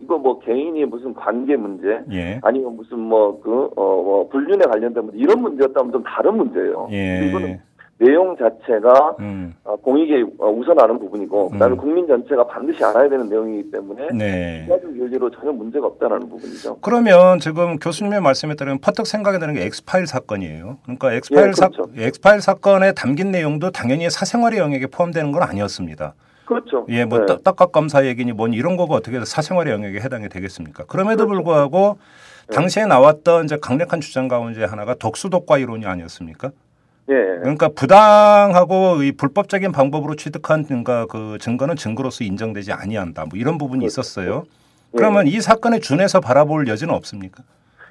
이거 0.00 0.18
뭐 0.18 0.38
개인이 0.40 0.84
무슨 0.86 1.14
관계 1.14 1.56
문제 1.56 2.00
예. 2.12 2.40
아니면 2.42 2.76
무슨 2.76 2.98
뭐 2.98 3.40
그어 3.40 3.70
뭐 3.76 4.28
불륜에 4.28 4.64
관련된 4.66 5.04
문제 5.04 5.18
이런 5.18 5.40
문제였다면 5.40 5.92
좀 5.92 6.02
다른 6.02 6.36
문제예요. 6.36 6.88
예. 6.90 7.26
이거는 7.28 7.60
내용 7.98 8.36
자체가 8.36 9.16
음. 9.20 9.54
어, 9.62 9.76
공익에 9.76 10.24
어, 10.38 10.50
우선하는 10.50 10.98
부분이고 10.98 11.50
그다음에 11.50 11.74
음. 11.74 11.78
국민 11.78 12.06
전체가 12.06 12.46
반드시 12.46 12.82
알아야 12.84 13.08
되는 13.08 13.28
내용이기 13.28 13.70
때문에 13.70 14.08
네. 14.12 14.66
윤리로 14.84 15.30
전혀 15.30 15.52
문제가 15.52 15.86
없다라는 15.86 16.28
부분이죠. 16.28 16.78
그러면 16.80 17.38
지금 17.38 17.78
교수님의 17.78 18.20
말씀에 18.20 18.54
따르면 18.56 18.80
퍼뜩 18.80 19.06
생각이 19.06 19.38
나는 19.38 19.54
게 19.54 19.64
엑스파일 19.64 20.06
사건이에요. 20.08 20.78
그러니까 20.82 21.12
엑스파일 21.14 21.48
예, 21.48 21.52
사 21.52 21.68
그렇죠. 21.68 21.90
엑스파일 21.96 22.40
사건에 22.40 22.92
담긴 22.92 23.30
내용도 23.30 23.70
당연히 23.70 24.10
사생활의 24.10 24.58
영역에 24.58 24.88
포함되는 24.88 25.30
건 25.30 25.42
아니었습니다. 25.44 26.14
그렇죠. 26.46 26.84
예, 26.90 27.04
뭐 27.04 27.20
네. 27.20 27.26
떡- 27.26 27.44
떡값 27.44 27.72
검사 27.72 28.04
얘기니 28.04 28.32
뭐니 28.32 28.56
이런 28.56 28.76
거가 28.76 28.94
어떻게 28.96 29.16
해서 29.16 29.24
사생활의 29.24 29.72
영역에 29.72 30.00
해당이 30.00 30.28
되겠습니까? 30.28 30.84
그럼에도 30.86 31.26
불구하고 31.26 31.96
네. 32.48 32.54
당시에 32.56 32.84
나왔던 32.86 33.44
이제 33.44 33.56
강력한 33.56 34.00
주장 34.00 34.28
가운데 34.28 34.64
하나가 34.64 34.94
독수독과 34.94 35.56
이론이 35.58 35.86
아니었습니까? 35.86 36.50
예. 37.08 37.14
그러니까 37.40 37.68
부당하고 37.68 39.02
이 39.02 39.12
불법적인 39.12 39.72
방법으로 39.72 40.14
취득한 40.16 40.64
그러니까 40.64 41.06
그 41.06 41.38
증거는 41.40 41.76
증거로서 41.76 42.24
인정되지 42.24 42.72
아니한다. 42.72 43.24
뭐 43.30 43.38
이런 43.38 43.58
부분이 43.58 43.84
있었어요. 43.84 44.44
예. 44.94 44.96
그러면 44.96 45.26
이 45.26 45.40
사건에 45.40 45.80
준해서 45.80 46.20
바라볼 46.20 46.66
여지는 46.68 46.94
없습니까? 46.94 47.42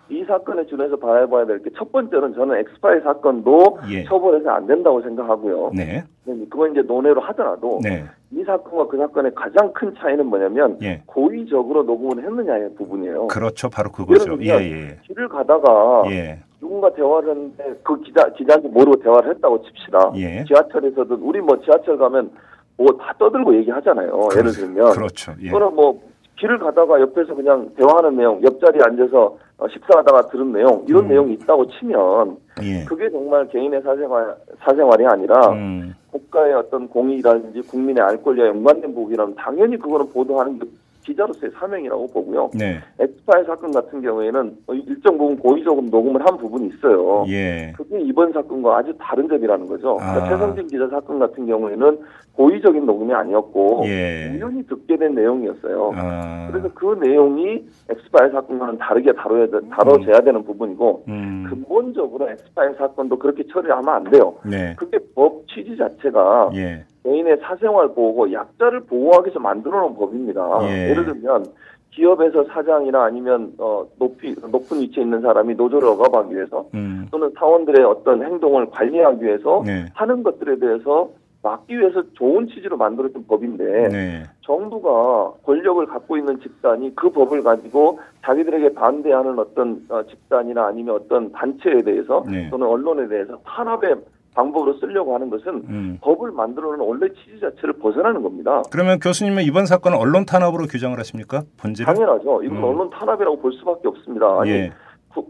이 0.09 0.23
사건에 0.25 0.65
준해서 0.65 0.97
바라봐야 0.97 1.45
될 1.45 1.59
게 1.63 1.69
첫 1.77 1.91
번째는 1.91 2.33
저는 2.35 2.57
엑스파일 2.59 3.01
사건도 3.03 3.79
예. 3.89 4.03
처벌해서 4.03 4.49
안 4.49 4.67
된다고 4.67 5.01
생각하고요. 5.01 5.71
네. 5.73 6.03
그건 6.25 6.71
이제 6.71 6.81
논외로 6.81 7.21
하더라도 7.21 7.79
네. 7.81 8.03
이 8.31 8.43
사건과 8.43 8.87
그 8.87 8.97
사건의 8.97 9.31
가장 9.33 9.71
큰 9.73 9.93
차이는 9.97 10.25
뭐냐면 10.25 10.77
예. 10.81 11.01
고의적으로 11.05 11.83
녹음을 11.83 12.23
했느냐의 12.23 12.75
부분이에요. 12.75 13.27
그렇죠. 13.27 13.69
바로 13.69 13.91
그거죠. 13.91 14.37
예, 14.41 14.49
예. 14.49 14.99
길을 15.07 15.29
가다가 15.29 16.03
예. 16.11 16.39
누군가 16.63 16.89
대화를 16.93 17.31
했는데 17.31 17.75
그 17.83 17.99
기자 18.01 18.29
기자한테 18.29 18.69
모르고 18.69 18.95
대화를 19.03 19.35
했다고 19.35 19.61
칩시다. 19.63 20.13
예. 20.15 20.43
지하철에서든 20.47 21.17
우리 21.17 21.41
뭐 21.41 21.59
지하철 21.61 21.97
가면 21.97 22.31
뭐 22.77 22.87
다 22.97 23.13
떠들고 23.19 23.53
얘기하잖아요. 23.57 24.29
예를 24.37 24.51
들면 24.51 24.93
그렇죠. 24.93 25.33
예. 25.41 25.51
또는 25.51 25.75
뭐 25.75 26.01
길을 26.37 26.57
가다가 26.59 26.99
옆에서 27.01 27.35
그냥 27.35 27.69
대화하는 27.77 28.15
내용, 28.17 28.41
옆자리에 28.41 28.81
앉아서 28.81 29.37
어, 29.57 29.67
식사하다가 29.67 30.27
들은 30.29 30.51
내용 30.53 30.83
이런 30.87 31.03
음. 31.03 31.09
내용이 31.09 31.33
있다고 31.33 31.67
치면 31.69 32.37
예. 32.63 32.85
그게 32.85 33.09
정말 33.11 33.47
개인의 33.49 33.81
사생활 33.81 34.35
사생활이 34.59 35.05
아니라 35.05 35.49
음. 35.51 35.93
국가의 36.11 36.53
어떤 36.53 36.87
공익이라든지 36.87 37.61
국민의 37.69 38.01
알 38.03 38.23
권리와 38.23 38.47
연관된 38.47 38.95
부분이라면 38.95 39.35
당연히 39.35 39.77
그거는 39.77 40.09
보도하는 40.11 40.59
게 40.59 40.65
기자로서의 41.03 41.51
사명이라고 41.57 42.07
보고요. 42.07 42.49
네. 42.53 42.79
엑스파일 42.99 43.45
사건 43.45 43.71
같은 43.71 44.01
경우에는 44.01 44.57
일정 44.87 45.17
부분 45.17 45.37
고의적으로 45.37 45.85
녹음을 45.89 46.25
한 46.25 46.37
부분이 46.37 46.67
있어요. 46.67 47.25
예. 47.27 47.73
그게 47.75 47.99
이번 47.99 48.31
사건과 48.31 48.77
아주 48.77 48.93
다른 48.99 49.27
점이라는 49.27 49.67
거죠. 49.67 49.97
그러니까 49.97 50.25
아. 50.25 50.29
최성진 50.29 50.67
기자 50.67 50.87
사건 50.87 51.19
같은 51.19 51.45
경우에는 51.45 51.99
고의적인 52.33 52.85
녹음이 52.85 53.13
아니었고 53.13 53.83
예. 53.85 54.31
우연히 54.33 54.65
듣게 54.65 54.97
된 54.97 55.13
내용이었어요. 55.13 55.91
아. 55.95 56.47
그래서 56.51 56.69
그 56.73 56.97
내용이 56.99 57.63
엑스파일 57.89 58.31
사건과는 58.31 58.77
다르게 58.77 59.13
다뤄야 59.13 59.47
돼, 59.47 59.59
다뤄져야 59.69 60.21
되는 60.21 60.43
부분이고 60.43 61.03
음. 61.07 61.45
근본적으로 61.49 62.29
엑스파일 62.29 62.75
사건도 62.77 63.19
그렇게 63.19 63.43
처리하면 63.51 63.89
안 63.89 64.03
돼요. 64.05 64.35
네. 64.43 64.73
그게 64.77 64.97
법 65.13 65.47
취지 65.47 65.77
자체가 65.77 66.51
예. 66.55 66.85
개인의 67.03 67.37
사생활 67.41 67.89
보호고 67.89 68.31
약자를 68.31 68.81
보호하기 68.81 69.27
위해서 69.27 69.39
만들어 69.39 69.81
놓은 69.81 69.95
법입니다. 69.95 70.59
예. 70.63 70.89
예를 70.89 71.05
들면 71.05 71.45
기업에서 71.91 72.43
사장이나 72.45 73.03
아니면 73.03 73.53
어 73.59 73.85
높이 73.99 74.33
높은 74.51 74.81
위치에 74.81 75.03
있는 75.03 75.21
사람이 75.21 75.55
노조를 75.55 75.87
억압하기 75.89 76.35
위해서 76.35 76.65
음. 76.73 77.07
또는 77.11 77.31
사원들의 77.37 77.85
어떤 77.85 78.23
행동을 78.23 78.69
관리하기 78.71 79.23
위해서 79.23 79.61
네. 79.65 79.85
하는 79.93 80.23
것들에 80.23 80.57
대해서 80.57 81.09
막기 81.43 81.77
위해서 81.77 82.01
좋은 82.13 82.47
취지로 82.47 82.77
만들어진 82.77 83.27
법인데 83.27 83.89
네. 83.89 84.23
정부가 84.41 85.33
권력을 85.43 85.85
갖고 85.85 86.17
있는 86.17 86.39
집단이 86.39 86.95
그 86.95 87.09
법을 87.09 87.43
가지고 87.43 87.99
자기들에게 88.23 88.73
반대하는 88.73 89.37
어떤 89.37 89.85
어, 89.89 90.01
집단이나 90.03 90.67
아니면 90.67 90.95
어떤 90.95 91.31
단체에 91.33 91.81
대해서 91.83 92.23
네. 92.25 92.49
또는 92.49 92.65
언론에 92.65 93.07
대해서 93.09 93.37
탄압의 93.45 93.97
방법으로 94.35 94.73
쓰려고 94.79 95.13
하는 95.13 95.29
것은 95.29 95.47
음. 95.69 95.97
법을 96.01 96.31
만들어 96.31 96.75
놓은 96.75 96.79
원래 96.79 97.07
취지 97.13 97.39
자체를 97.39 97.73
벗어나는 97.73 98.21
겁니다. 98.23 98.61
그러면 98.71 98.99
교수님은 98.99 99.43
이번 99.43 99.65
사건은 99.65 99.97
언론 99.97 100.25
탄압으로 100.25 100.65
규정을 100.65 100.97
하십니까? 100.99 101.43
본질을? 101.57 101.93
당연하죠. 101.93 102.43
이건 102.43 102.57
음. 102.57 102.63
언론 102.63 102.89
탄압이라고 102.89 103.39
볼 103.39 103.53
수밖에 103.53 103.87
없습니다. 103.87 104.41
아니 104.41 104.49
예. 104.51 104.71
구- 105.13 105.27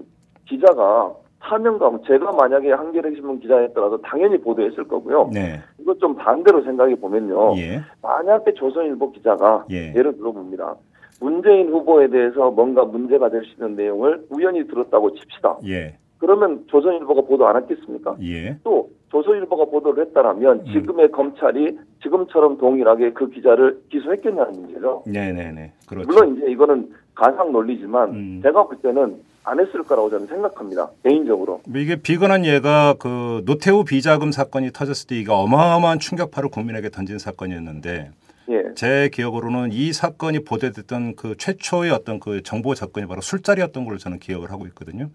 기자가 0.47 1.11
사명감, 1.45 2.01
제가 2.07 2.31
만약에 2.31 2.71
한겨레 2.71 3.15
신문 3.15 3.39
기자였더라도 3.41 3.99
당연히 4.01 4.37
보도했을 4.39 4.87
거고요. 4.87 5.29
네. 5.33 5.59
이거 5.77 5.93
좀 5.95 6.15
반대로 6.15 6.63
생각해 6.63 6.95
보면요. 6.95 7.57
예. 7.57 7.81
만약에 8.01 8.53
조선일보 8.53 9.11
기자가 9.11 9.65
예. 9.71 9.93
예를 9.93 10.15
들어봅니다. 10.15 10.75
문재인 11.19 11.69
후보에 11.69 12.07
대해서 12.09 12.49
뭔가 12.51 12.85
문제가 12.85 13.29
될 13.29 13.43
수 13.43 13.51
있는 13.53 13.75
내용을 13.75 14.25
우연히 14.29 14.65
들었다고 14.67 15.13
칩시다. 15.15 15.57
예. 15.67 15.97
그러면 16.23 16.63
조선일보가 16.67 17.23
보도 17.23 17.45
안 17.49 17.57
했겠습니까? 17.57 18.15
예. 18.21 18.57
또 18.63 18.89
조선일보가 19.11 19.65
보도를 19.65 20.05
했다라면 20.05 20.63
음. 20.65 20.71
지금의 20.71 21.11
검찰이 21.11 21.77
지금처럼 22.01 22.57
동일하게 22.59 23.11
그 23.11 23.29
기자를 23.29 23.81
기소했겠냐는 23.91 24.53
문제죠. 24.53 25.03
네네네. 25.05 25.73
그렇죠. 25.85 26.07
물론 26.07 26.37
이제 26.37 26.49
이거는 26.49 26.93
가상 27.13 27.51
논리지만 27.51 28.09
음. 28.11 28.39
제가 28.41 28.63
볼 28.63 28.77
때는 28.77 29.17
안 29.43 29.59
했을 29.59 29.83
거라고 29.83 30.09
저는 30.09 30.27
생각합니다. 30.27 30.91
개인적으로. 31.03 31.59
뭐 31.67 31.81
이게 31.81 31.97
비근한 31.97 32.45
예가 32.45 32.95
그 32.97 33.43
노태우 33.45 33.83
비자금 33.83 34.31
사건이 34.31 34.71
터졌을 34.71 35.07
때 35.07 35.15
이게 35.17 35.29
어마어마한 35.29 35.99
충격파를 35.99 36.49
국민에게 36.51 36.87
던진 36.87 37.19
사건이었는데 37.19 38.11
예. 38.49 38.63
제 38.75 39.09
기억으로는 39.11 39.73
이 39.73 39.91
사건이 39.91 40.45
보도됐던 40.45 41.17
그 41.17 41.35
최초의 41.37 41.91
어떤 41.91 42.21
그 42.21 42.41
정보 42.43 42.75
접근이 42.75 43.07
바로 43.07 43.19
술자리였던 43.19 43.83
걸로 43.83 43.97
저는 43.97 44.19
기억을 44.19 44.51
하고 44.51 44.65
있거든요. 44.67 45.09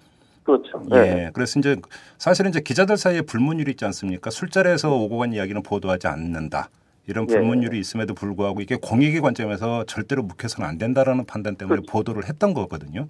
그렇죠. 0.49 0.83
예. 0.93 0.97
네. 0.97 1.31
그래서 1.35 1.59
이제 1.59 1.77
사실은 2.17 2.49
이제 2.49 2.61
기자들 2.61 2.97
사이에 2.97 3.21
불문율이 3.21 3.73
있지 3.73 3.85
않습니까? 3.85 4.31
술자리에서 4.31 4.91
오고 4.97 5.19
간 5.19 5.35
이야기는 5.35 5.63
보도하지 5.63 6.07
않는다. 6.07 6.71
이런 7.07 7.27
예. 7.29 7.35
불문율이 7.35 7.79
있음에도 7.79 8.15
불구하고 8.15 8.63
이게 8.63 8.77
공익의 8.81 9.21
관점에서 9.21 9.85
절대로 9.85 10.23
묵혀서는 10.23 10.67
안 10.67 10.79
된다라는 10.79 11.27
판단 11.27 11.57
때문에 11.57 11.81
그렇죠. 11.81 11.93
보도를 11.93 12.27
했던 12.27 12.55
거거든요. 12.55 13.09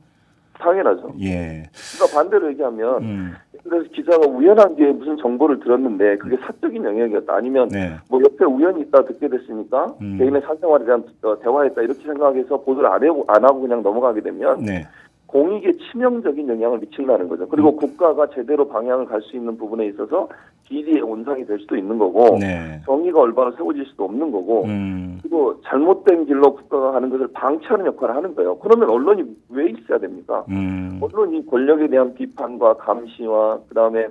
당연하죠. 0.59 1.15
예. 1.21 1.71
그러니까 1.95 2.19
반대로 2.19 2.51
얘기하면 2.51 3.03
음. 3.03 3.35
그래서 3.63 3.89
기자가 3.95 4.27
우연한 4.27 4.75
기회에 4.75 4.93
무슨 4.93 5.17
정보를 5.19 5.61
들었는데 5.61 6.19
그게 6.19 6.37
사적인 6.45 6.85
영역이었다. 6.85 7.33
아니면 7.37 7.69
네. 7.69 7.97
뭐 8.11 8.21
옆에 8.21 8.45
우연히 8.45 8.83
있다 8.83 9.05
듣게 9.05 9.29
됐으니까 9.29 9.95
음. 10.01 10.19
개인의 10.19 10.43
사생활에 10.43 10.85
대한 10.85 11.05
어, 11.23 11.39
대화했다 11.39 11.83
이렇게 11.83 12.03
생각해서 12.03 12.61
보도를 12.63 12.91
안, 12.91 13.05
해고, 13.05 13.25
안 13.29 13.45
하고 13.45 13.61
그냥 13.61 13.83
넘어가게 13.83 14.23
되면 14.23 14.65
네. 14.65 14.85
공익에 15.29 15.77
치명적인 15.77 16.49
영향을 16.49 16.79
미친다는 16.79 17.29
거죠. 17.29 17.45
음. 17.45 17.49
그리고 17.51 17.77
국가가 17.77 18.29
제대로 18.31 18.67
방향을 18.67 19.05
갈 19.07 19.21
수 19.23 19.37
있는 19.37 19.57
부분에 19.59 19.87
있어서 19.89 20.29
비리의 20.65 21.03
온상이 21.03 21.45
될 21.45 21.59
수도 21.59 21.77
있는 21.77 21.99
거고 21.99 22.39
네. 22.39 22.81
정의가 22.87 23.21
올바로 23.21 23.53
세워질 23.53 23.85
수도 23.87 24.05
없는 24.05 24.31
거고 24.33 24.65
음. 24.65 25.19
그리고 25.23 25.61
잘못된 25.63 26.25
길로 26.27 26.55
국가가 26.55 26.93
가는 26.93 27.11
것을 27.11 27.29
방치하는 27.33 27.87
역할을 27.87 28.17
하는 28.17 28.35
거예요. 28.35 28.59
그러면 28.59 28.89
언론이 28.89 29.25
왜 29.51 29.71
있어야 29.71 29.99
됩니까? 29.99 30.45
음. 30.49 30.99
언론이 31.03 31.47
권력에 31.47 31.89
대한 31.89 32.15
비판과 32.15 32.75
감시와 32.79 33.59
그다음에 33.69 34.09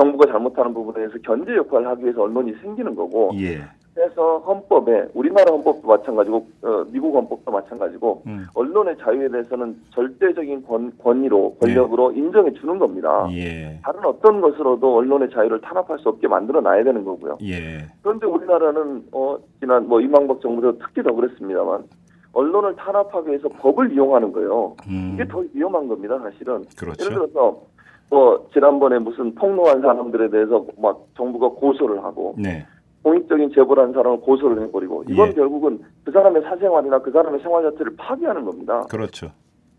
정부가 0.00 0.26
잘못하는 0.32 0.72
부분에 0.72 0.96
대해서 0.96 1.14
견제 1.22 1.54
역할을 1.54 1.86
하기 1.88 2.04
위해서 2.04 2.22
언론이 2.22 2.54
생기는 2.62 2.94
거고 2.94 3.32
예. 3.34 3.60
그래서 3.94 4.38
헌법에 4.38 5.06
우리나라 5.14 5.52
헌법도 5.52 5.86
마찬가지고 5.86 6.46
어, 6.62 6.84
미국 6.90 7.14
헌법도 7.14 7.50
마찬가지고 7.50 8.22
음. 8.26 8.46
언론의 8.54 8.96
자유에 8.98 9.28
대해서는 9.28 9.76
절대적인 9.90 10.64
권, 10.64 10.92
권위로 10.98 11.54
권력으로 11.60 12.10
인정해 12.12 12.52
주는 12.54 12.78
겁니다. 12.78 13.28
예. 13.30 13.78
다른 13.84 14.04
어떤 14.04 14.40
것으로도 14.40 14.96
언론의 14.96 15.30
자유를 15.30 15.60
탄압할 15.60 16.00
수 16.00 16.08
없게 16.08 16.26
만들어 16.26 16.60
놔야 16.60 16.82
되는 16.82 17.04
거고요. 17.04 17.38
예. 17.42 17.86
그런데 18.02 18.26
우리나라는 18.26 19.04
어 19.12 19.38
지난 19.60 19.86
뭐 19.86 20.00
이명박 20.00 20.40
정부도 20.40 20.76
특히 20.78 21.02
더 21.02 21.12
그랬습니다만 21.12 21.84
언론을 22.32 22.74
탄압하기 22.74 23.28
위해서 23.28 23.48
법을 23.48 23.92
이용하는 23.92 24.32
거예요. 24.32 24.74
음. 24.88 25.12
이게 25.14 25.24
더 25.28 25.44
위험한 25.52 25.86
겁니다, 25.86 26.18
사실은. 26.18 26.64
그렇죠. 26.76 27.04
예를 27.04 27.14
들어서 27.14 27.62
뭐 28.10 28.48
지난번에 28.52 28.98
무슨 28.98 29.34
폭로한 29.36 29.80
사람들에 29.80 30.30
대해서 30.30 30.66
막 30.78 31.06
정부가 31.16 31.48
고소를 31.50 32.02
하고 32.02 32.34
네. 32.36 32.66
공익적인 33.04 33.52
제보를 33.52 33.82
한 33.84 33.92
사람을 33.92 34.20
고소를 34.20 34.62
해버리고 34.62 35.04
이건 35.08 35.28
예. 35.28 35.32
결국은 35.32 35.78
그 36.04 36.10
사람의 36.10 36.42
사생활이나 36.42 36.98
그 37.00 37.10
사람의 37.12 37.40
생활 37.40 37.62
자체를 37.70 37.94
파괴하는 37.96 38.44
겁니다. 38.44 38.86
그렇죠. 38.90 39.30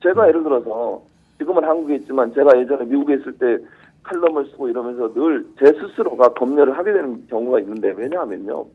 제가 0.04 0.28
예를 0.30 0.44
들어서 0.44 1.02
지금은 1.40 1.64
한국에 1.64 1.96
있지만 1.96 2.32
제가 2.34 2.58
예전에 2.60 2.86
미국에 2.86 3.16
있을 3.16 3.34
때 3.34 3.58
칼럼을 4.04 4.46
쓰고 4.52 4.70
이러면서 4.70 5.12
늘 5.14 5.44
제 5.60 5.74
스스로가 5.74 6.30
검열을 6.34 6.78
하게 6.78 6.94
되는 6.94 7.26
경우가 7.28 7.60
있는데 7.62 7.94
왜냐하면요. 7.98 8.66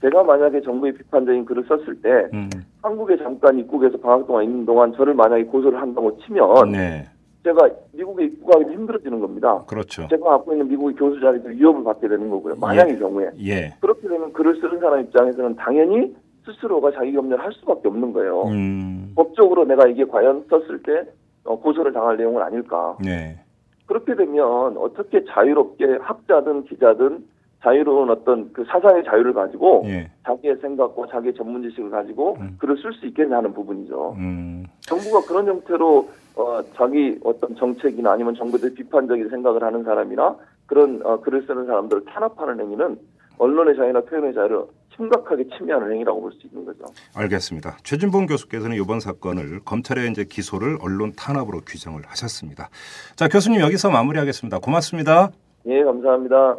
제가 0.00 0.22
만약에 0.22 0.60
정부의 0.60 0.92
비판적인 0.92 1.44
글을 1.44 1.64
썼을 1.66 2.00
때 2.00 2.28
음. 2.32 2.48
한국에 2.82 3.16
잠깐 3.18 3.58
입국해서 3.58 3.98
방학 3.98 4.28
동안 4.28 4.44
있는 4.44 4.64
동안 4.64 4.92
저를 4.92 5.12
만약에 5.12 5.42
고소를 5.46 5.80
한다고 5.80 6.16
치면 6.18 6.70
네. 6.70 7.04
제가 7.48 7.70
미국에 7.92 8.24
입국하기 8.24 8.72
힘들어지는 8.72 9.20
겁니다. 9.20 9.64
그렇죠. 9.66 10.06
제가 10.08 10.28
갖고 10.30 10.52
있는 10.52 10.68
미국의 10.68 10.96
교수 10.96 11.18
자리도 11.20 11.48
위협을 11.48 11.82
받게 11.82 12.08
되는 12.08 12.28
거고요. 12.28 12.56
만약의 12.56 12.98
경우에. 12.98 13.30
예. 13.40 13.74
그렇게 13.80 14.06
되면 14.06 14.32
글을 14.34 14.60
쓰는 14.60 14.78
사람 14.80 15.00
입장에서는 15.00 15.56
당연히 15.56 16.14
스스로가 16.44 16.92
자기 16.92 17.12
검열을 17.12 17.42
할 17.42 17.52
수밖에 17.54 17.88
없는 17.88 18.12
거예요. 18.12 18.42
음. 18.48 19.12
법적으로 19.16 19.64
내가 19.64 19.86
이게 19.86 20.04
과연 20.04 20.44
썼을 20.50 20.82
때 20.82 21.04
어, 21.44 21.58
고소를 21.58 21.92
당할 21.92 22.18
내용은 22.18 22.42
아닐까. 22.42 22.96
네. 23.02 23.38
그렇게 23.86 24.14
되면 24.14 24.76
어떻게 24.76 25.24
자유롭게 25.24 25.98
학자든 26.02 26.64
기자든 26.64 27.24
자유로운 27.62 28.10
어떤 28.10 28.52
그 28.52 28.64
사상의 28.64 29.04
자유를 29.04 29.32
가지고 29.32 29.82
예. 29.86 30.10
자기의 30.24 30.56
생각과 30.60 31.06
자기의 31.10 31.34
전문 31.34 31.62
지식을 31.62 31.90
가지고 31.90 32.36
음. 32.40 32.56
글을 32.58 32.76
쓸 32.76 32.92
수 32.92 33.06
있겠냐는 33.06 33.52
부분이죠. 33.54 34.14
음. 34.18 34.66
정부가 34.80 35.26
그런 35.26 35.46
형태로 35.48 36.08
어, 36.38 36.62
자기 36.76 37.18
어떤 37.24 37.54
정책이나 37.56 38.12
아니면 38.12 38.34
대해 38.58 38.72
비판적인 38.72 39.28
생각을 39.28 39.62
하는 39.62 39.82
사람이나 39.82 40.36
그런 40.66 41.00
어, 41.04 41.20
글을 41.20 41.44
쓰는 41.46 41.66
사람들을 41.66 42.04
탄압하는 42.04 42.60
행위는 42.60 42.98
언론의 43.38 43.76
자유나 43.76 44.00
표현의 44.02 44.34
자유를 44.34 44.62
심각하게 44.96 45.48
침해하는 45.56 45.92
행위라고 45.92 46.20
볼 46.20 46.32
수 46.32 46.46
있는 46.46 46.64
거죠. 46.64 46.84
알겠습니다. 47.14 47.76
최진봉 47.82 48.26
교수께서는 48.26 48.76
이번 48.76 49.00
사건을 49.00 49.60
검찰의 49.64 50.10
이제 50.10 50.24
기소를 50.24 50.78
언론 50.80 51.12
탄압으로 51.16 51.60
규정을 51.66 52.02
하셨습니다. 52.06 52.68
자, 53.16 53.28
교수님 53.28 53.60
여기서 53.60 53.90
마무리하겠습니다. 53.90 54.58
고맙습니다. 54.58 55.30
예, 55.66 55.82
감사합니다. 55.82 56.56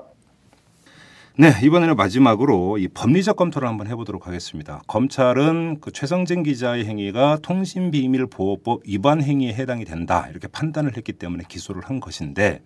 네, 1.40 1.54
이번에는 1.64 1.96
마지막으로 1.96 2.80
이 2.80 2.90
법리적 2.90 3.38
검토를 3.38 3.66
한번 3.66 3.88
해보도록 3.88 4.28
하겠습니다. 4.28 4.82
검찰은 4.88 5.78
그 5.80 5.90
최성진 5.90 6.44
기자의 6.44 6.84
행위가 6.84 7.38
통신비밀보호법 7.42 8.82
위반 8.86 9.24
행위에 9.24 9.54
해당이 9.54 9.86
된다 9.86 10.28
이렇게 10.30 10.50
판단을 10.50 10.98
했기 10.98 11.14
때문에 11.14 11.46
기소를 11.48 11.84
한 11.86 12.02
것인데, 12.02 12.62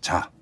자, 0.00 0.32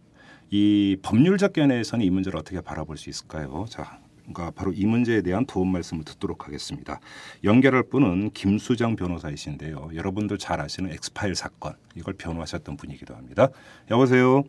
이 0.48 0.96
법률적 1.02 1.52
견해에서는 1.52 2.02
이 2.02 2.08
문제를 2.08 2.38
어떻게 2.38 2.62
바라볼 2.62 2.96
수 2.96 3.10
있을까요? 3.10 3.66
자, 3.68 3.98
그러니까 4.20 4.50
바로 4.52 4.72
이 4.72 4.86
문제에 4.86 5.20
대한 5.20 5.44
도움 5.44 5.70
말씀을 5.70 6.04
듣도록 6.04 6.46
하겠습니다. 6.46 7.00
연결할 7.44 7.82
분은 7.90 8.30
김수정 8.30 8.96
변호사이신데요. 8.96 9.90
여러분도 9.94 10.38
잘 10.38 10.58
아시는 10.62 10.90
엑스파일 10.90 11.34
사건 11.34 11.74
이걸 11.94 12.14
변호하셨던 12.14 12.78
분이기도 12.78 13.14
합니다. 13.14 13.48
여보세요. 13.90 14.44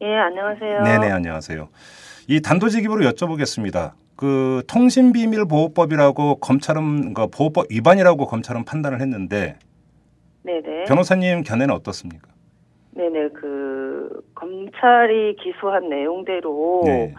예, 0.00 0.14
안녕하세요. 0.14 0.82
네네 0.82 1.10
안녕하세요. 1.10 1.68
이 2.28 2.40
단도직입으로 2.40 3.04
여쭤보겠습니다. 3.10 3.92
그 4.16 4.62
통신비밀보호법이라고 4.68 6.36
검찰은 6.36 7.14
그 7.14 7.26
보호법 7.28 7.66
위반이라고 7.70 8.26
검찰은 8.26 8.64
판단을 8.64 9.00
했는데 9.00 9.56
네네. 10.44 10.84
변호사님 10.84 11.42
견해는 11.42 11.74
어떻습니까? 11.74 12.28
네네. 12.92 13.28
그 13.30 14.22
검찰이 14.34 15.36
기소한 15.36 15.88
내용대로 15.88 16.82
네. 16.84 17.14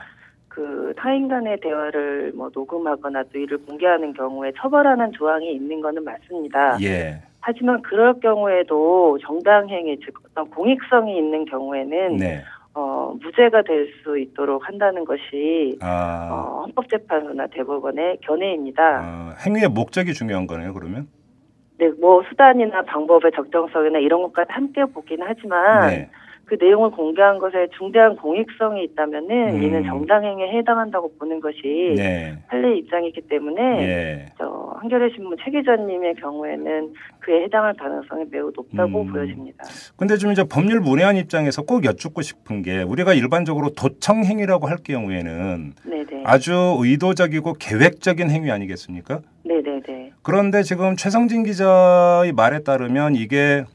그 0.48 0.94
타인 0.98 1.28
간의 1.28 1.60
대화를 1.62 2.32
뭐 2.34 2.50
녹음하거나 2.54 3.24
또 3.32 3.40
이를 3.40 3.58
공개하는 3.60 4.14
경우에 4.14 4.52
처벌하는 4.58 5.12
조항이 5.12 5.54
있는 5.54 5.82
거는 5.82 6.04
맞습니다. 6.04 6.78
예. 6.82 7.22
하지만 7.42 7.82
그럴 7.82 8.20
경우에도 8.20 9.18
정당행위 9.22 10.00
즉 10.04 10.14
어떤 10.26 10.50
공익성이 10.50 11.18
있는 11.18 11.46
경우에는 11.46 12.18
네. 12.18 12.44
어, 12.74 13.14
무죄가 13.22 13.64
될 13.64 13.90
수 14.04 14.18
있도록 14.18 14.68
한다는 14.68 15.04
것이 15.06 15.78
아, 15.82 16.30
어, 16.32 16.62
헌법재판소나 16.66 17.48
대법원의 17.48 18.20
견해입니다. 18.22 19.02
어, 19.04 19.34
행위의 19.46 19.70
목적이 19.70 20.14
중요한 20.14 20.48
거네요. 20.48 20.74
그러면. 20.74 21.08
네, 21.78 21.90
뭐 22.00 22.22
수단이나 22.30 22.84
방법의 22.84 23.32
적정성이나 23.36 24.00
이런 24.00 24.22
것까지 24.24 24.52
함께 24.52 24.84
보긴 24.86 25.20
하지만 25.22 25.88
네. 25.90 26.10
그 26.50 26.58
내용을 26.60 26.90
공개한 26.90 27.38
것에 27.38 27.68
중대한 27.78 28.16
공익성이 28.16 28.84
있다면은 28.86 29.54
음. 29.54 29.64
이는 29.64 29.84
정당행위에 29.84 30.58
해당한다고 30.58 31.14
보는 31.20 31.40
것이 31.40 31.94
네. 31.96 32.36
판례 32.48 32.76
입장이기 32.76 33.22
때문에 33.30 33.62
예. 33.62 34.26
저 34.40 34.74
한겨레 34.80 35.12
신문 35.14 35.38
최 35.44 35.52
기자님의 35.52 36.16
경우에는 36.16 36.94
그에 37.20 37.44
해당할 37.44 37.76
가능성이 37.76 38.26
매우 38.32 38.52
높다고 38.56 39.02
음. 39.04 39.14
보여집니다. 39.14 39.64
근데 39.96 40.18
좀 40.18 40.32
이제 40.32 40.44
법률 40.44 40.80
문외한 40.80 41.18
입장에서 41.18 41.62
꼭 41.62 41.86
여쭙고 41.86 42.24
싶은 42.24 42.64
게 42.64 42.82
우리가 42.82 43.14
일반적으로 43.14 43.70
도청 43.70 44.24
행위라고 44.24 44.66
할 44.66 44.78
경우에는 44.84 45.74
네네. 45.86 46.24
아주 46.26 46.78
의도적이고 46.80 47.54
계획적인 47.60 48.32
행위 48.32 48.50
아니겠습니까? 48.50 49.20
네네네. 49.46 50.14
그런데 50.24 50.64
지금 50.64 50.96
최성진 50.96 51.44
기자의 51.44 52.32
말에 52.34 52.64
따르면 52.64 53.14
이게 53.14 53.66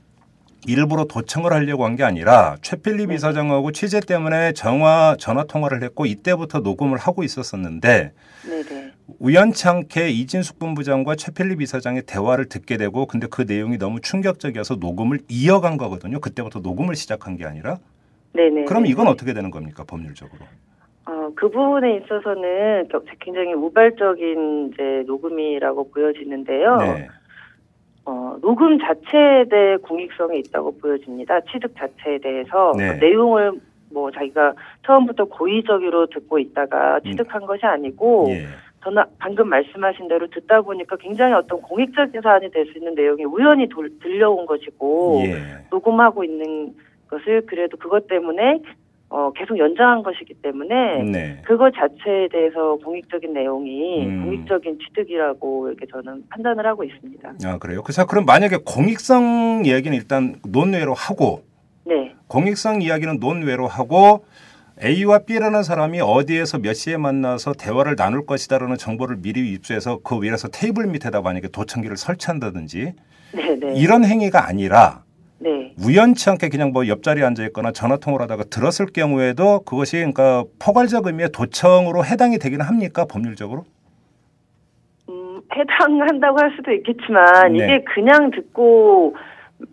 일부러 0.66 1.04
도청을 1.04 1.52
하려고 1.52 1.84
한 1.84 1.94
게 1.94 2.02
아니라 2.02 2.56
최필립 2.62 3.08
네. 3.10 3.14
이사장하고 3.14 3.70
취재 3.72 4.00
때문에 4.00 4.52
전화 4.52 5.14
전화 5.18 5.44
통화를 5.44 5.82
했고 5.84 6.06
이때부터 6.06 6.58
녹음을 6.60 6.98
하고 6.98 7.22
있었었는데 7.22 8.12
네네. 8.48 8.90
우연치 9.20 9.68
않게 9.68 10.08
이진숙 10.10 10.58
본부장과 10.58 11.14
최필립 11.16 11.60
이사장의 11.62 12.02
대화를 12.06 12.46
듣게 12.48 12.76
되고 12.76 13.06
근데 13.06 13.26
그 13.30 13.42
내용이 13.42 13.78
너무 13.78 14.00
충격적이어서 14.00 14.76
녹음을 14.76 15.20
이어간 15.28 15.76
거거든요. 15.76 16.18
그때부터 16.20 16.60
녹음을 16.60 16.96
시작한 16.96 17.36
게 17.36 17.44
아니라 17.44 17.78
네네. 18.32 18.64
그럼 18.64 18.86
이건 18.86 19.06
어떻게 19.06 19.32
되는 19.34 19.50
겁니까 19.52 19.84
법률적으로? 19.86 20.44
어, 21.06 21.28
그 21.36 21.48
부분에 21.50 21.98
있어서는 21.98 22.88
겨- 22.88 23.02
굉장히 23.20 23.52
우발적인 23.52 24.70
이제 24.72 24.82
녹음이라고 25.06 25.90
보여지는데요. 25.90 26.76
네. 26.78 27.08
어, 28.06 28.36
녹음 28.42 28.78
자체에 28.78 29.44
대해 29.48 29.76
공익성이 29.78 30.38
있다고 30.40 30.76
보여집니다. 30.78 31.40
취득 31.50 31.74
자체에 31.76 32.18
대해서 32.18 32.72
네. 32.76 32.98
그 32.98 33.04
내용을 33.04 33.52
뭐 33.90 34.10
자기가 34.10 34.54
처음부터 34.84 35.24
고의적으로 35.26 36.06
듣고 36.06 36.38
있다가 36.38 36.96
음. 37.04 37.10
취득한 37.10 37.46
것이 37.46 37.64
아니고 37.64 38.26
예. 38.30 38.44
저는 38.82 39.02
방금 39.18 39.48
말씀하신 39.48 40.08
대로 40.08 40.26
듣다 40.26 40.60
보니까 40.60 40.96
굉장히 40.96 41.32
어떤 41.32 41.62
공익적인 41.62 42.20
사안이 42.20 42.50
될 42.50 42.66
수 42.66 42.76
있는 42.78 42.94
내용이 42.94 43.24
우연히 43.24 43.66
돌- 43.68 43.98
들려온 44.00 44.44
것이고 44.44 45.22
예. 45.24 45.36
녹음하고 45.70 46.24
있는 46.24 46.74
것을 47.08 47.46
그래도 47.46 47.76
그것 47.78 48.06
때문에 48.08 48.60
어, 49.10 49.30
계속 49.32 49.58
연장한 49.58 50.02
것이기 50.02 50.34
때문에 50.42 51.02
네. 51.04 51.42
그것 51.44 51.72
자체에 51.72 52.28
대해서 52.32 52.76
공익적인 52.82 53.32
내용이 53.32 54.06
음. 54.06 54.24
공익적인 54.24 54.78
취득이라고 54.80 55.68
이렇게 55.68 55.86
저는 55.86 56.24
판단을 56.30 56.66
하고 56.66 56.82
있습니다. 56.82 57.34
아 57.44 57.58
그래요. 57.58 57.82
그래서 57.82 58.06
그럼 58.06 58.24
만약에 58.24 58.58
공익성 58.64 59.62
이야기는 59.66 59.96
일단 59.96 60.36
논외로 60.48 60.94
하고 60.94 61.42
네, 61.84 62.14
공익성 62.26 62.82
이야기는 62.82 63.20
논외로 63.20 63.68
하고 63.68 64.24
A와 64.82 65.20
B라는 65.20 65.62
사람이 65.62 66.00
어디에서 66.00 66.58
몇 66.58 66.72
시에 66.74 66.96
만나서 66.96 67.52
대화를 67.52 67.94
나눌 67.94 68.26
것이다라는 68.26 68.76
정보를 68.76 69.18
미리 69.22 69.52
입수해서 69.52 70.00
그 70.02 70.20
위에서 70.20 70.48
테이블 70.48 70.88
밑에다 70.88 71.20
만약에 71.20 71.48
도청기를 71.48 71.96
설치한다든지 71.96 72.94
네, 73.34 73.56
네, 73.60 73.74
이런 73.76 74.04
행위가 74.04 74.48
아니라 74.48 75.03
네, 75.44 75.74
우연치 75.78 76.30
않게 76.30 76.48
그냥 76.48 76.72
뭐 76.72 76.88
옆자리에 76.88 77.22
앉아 77.22 77.44
있거나 77.48 77.70
전화 77.70 77.98
통화를 77.98 78.24
하다가 78.24 78.44
들었을 78.44 78.86
경우에도 78.86 79.60
그것이 79.64 79.98
그러니까 79.98 80.44
포괄적 80.58 81.06
의미의 81.06 81.32
도청으로 81.32 82.02
해당이 82.02 82.38
되기는 82.38 82.64
합니까 82.64 83.04
법률적으로? 83.04 83.64
음, 85.10 85.42
해당한다고 85.54 86.40
할 86.40 86.50
수도 86.56 86.72
있겠지만 86.72 87.52
네. 87.52 87.58
이게 87.58 87.84
그냥 87.94 88.30
듣고 88.30 89.16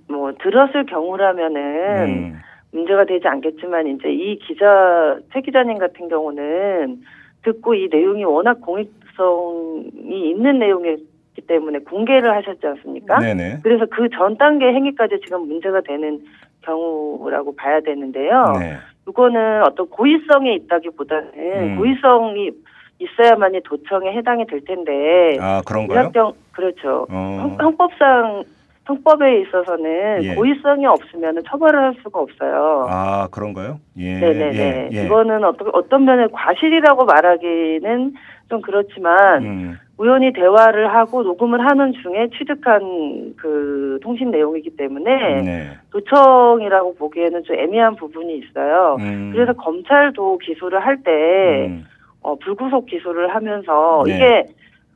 뭐 0.09 0.33
들었을 0.43 0.85
경우라면은 0.87 2.05
음. 2.09 2.39
문제가 2.73 3.05
되지 3.05 3.25
않겠지만 3.29 3.87
이제 3.87 4.11
이 4.11 4.39
기자 4.39 5.17
최 5.31 5.39
기자님 5.39 5.77
같은 5.77 6.09
경우는 6.09 7.01
듣고 7.43 7.75
이 7.75 7.87
내용이 7.89 8.25
워낙 8.25 8.59
공익성이 8.59 10.31
있는 10.31 10.59
내용이 10.59 10.97
기 11.35 11.41
때문에 11.41 11.79
공개를 11.79 12.35
하셨지 12.35 12.65
않습니까? 12.67 13.19
네네. 13.19 13.59
그래서 13.63 13.85
그 13.85 14.09
전 14.09 14.37
단계 14.37 14.65
행위까지 14.67 15.19
지금 15.23 15.47
문제가 15.47 15.79
되는 15.81 16.19
경우라고 16.63 17.55
봐야 17.55 17.79
되는데요. 17.81 18.53
네. 18.59 18.75
이거는 19.07 19.63
어떤 19.63 19.89
고의성이 19.89 20.55
있다기보다는 20.55 21.31
음. 21.35 21.75
고의성이 21.77 22.51
있어야만이 22.99 23.61
도청에 23.63 24.11
해당이 24.13 24.45
될 24.45 24.61
텐데 24.65 25.37
아 25.41 25.61
그런가요? 25.65 25.99
의학경 26.01 26.33
그렇죠. 26.51 27.07
어. 27.09 27.39
헌- 27.57 27.65
헌법상 27.65 28.43
형법에 28.85 29.41
있어서는 29.41 30.23
예. 30.23 30.35
고의성이 30.35 30.85
없으면 30.85 31.41
처벌을 31.49 31.79
할 31.81 31.93
수가 32.03 32.19
없어요. 32.19 32.85
아 32.89 33.27
그런가요? 33.31 33.79
예. 33.97 34.19
네네네. 34.19 34.57
예, 34.57 34.89
예. 34.91 35.05
이거는 35.05 35.43
어떤 35.45 35.69
어떤 35.73 36.05
면에 36.05 36.27
과실이라고 36.31 37.05
말하기는 37.05 38.13
좀 38.49 38.61
그렇지만 38.61 39.43
음, 39.45 39.77
우연히 40.01 40.33
대화를 40.33 40.91
하고 40.95 41.21
녹음을 41.21 41.63
하는 41.63 41.93
중에 41.93 42.29
취득한 42.35 43.35
그 43.37 43.99
통신 44.01 44.31
내용이기 44.31 44.75
때문에 44.75 45.41
네. 45.43 45.77
도청이라고 45.91 46.95
보기에는 46.95 47.43
좀 47.43 47.55
애매한 47.55 47.95
부분이 47.97 48.39
있어요. 48.39 48.97
음, 48.99 49.29
그래서 49.31 49.53
검찰도 49.53 50.39
기소를 50.39 50.79
할때 50.79 51.67
음, 51.67 51.85
어, 52.21 52.35
불구속 52.35 52.87
기소를 52.87 53.35
하면서 53.35 54.03
네. 54.07 54.15
이게 54.15 54.45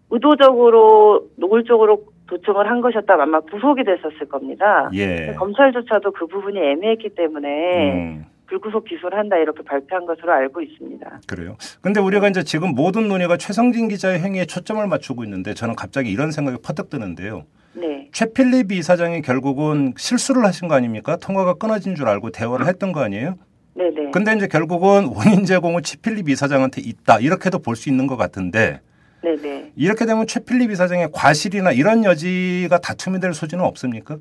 의도적으로 0.10 1.28
노골적으로 1.36 2.02
도청을 2.26 2.68
한 2.68 2.82
것이었다면 2.82 3.28
아마 3.28 3.40
구속이 3.42 3.84
됐었을 3.84 4.28
겁니다. 4.28 4.90
예. 4.96 5.36
검찰조차도 5.38 6.14
그 6.14 6.26
부분이 6.26 6.58
애매했기 6.60 7.10
때문에 7.10 7.92
음, 7.94 8.26
불구속 8.48 8.86
기소를 8.86 9.18
한다 9.18 9.38
이렇게 9.38 9.64
발표한 9.64 10.06
것으로 10.06 10.32
알고 10.34 10.62
있습니다. 10.62 11.20
그래요. 11.28 11.58
근데 11.82 12.00
우리가 12.00 12.28
이제 12.30 12.44
지금 12.44 12.76
모든 12.76 13.08
논의가 13.08 13.38
최성진 13.38 13.88
기자의 13.88 14.20
행위에 14.20 14.46
초점을 14.46 14.86
맞추고 14.88 15.24
있는데 15.24 15.54
저는 15.54 15.76
갑자기 15.76 16.12
이런 16.12 16.32
생각이 16.32 16.58
퍼뜩 16.64 16.90
드는데요. 16.90 17.46
네, 17.74 18.08
최필립 18.14 18.72
이사장이 18.72 19.22
결국은 19.22 19.94
실수를 19.98 20.46
하신 20.46 20.68
거 20.70 20.76
아닙니까? 20.76 21.18
통화가 21.18 21.56
끊어진 21.56 21.96
줄 21.96 22.08
알고 22.08 22.30
대화를 22.30 22.68
했던 22.68 22.94
거 22.94 23.02
아니에요? 23.02 23.36
네네. 23.74 24.12
근데 24.12 24.34
이제 24.34 24.48
결국은 24.48 25.12
원인 25.14 25.44
제공은 25.44 25.84
최필립 25.84 26.30
이사장한테 26.30 26.82
있다 26.86 27.20
이렇게도 27.20 27.60
볼 27.60 27.76
수 27.76 27.90
있는 27.90 28.08
것 28.08 28.16
같은데 28.16 28.80
네네. 29.22 29.74
이렇게 29.76 30.06
되면 30.06 30.26
최필립 30.26 30.72
이사장의 30.72 31.10
과실이나 31.12 31.74
이런 31.74 32.06
여지가 32.06 32.78
다툼이 32.78 33.20
될 33.20 33.34
소지는 33.34 33.66
없습니까? 33.66 34.16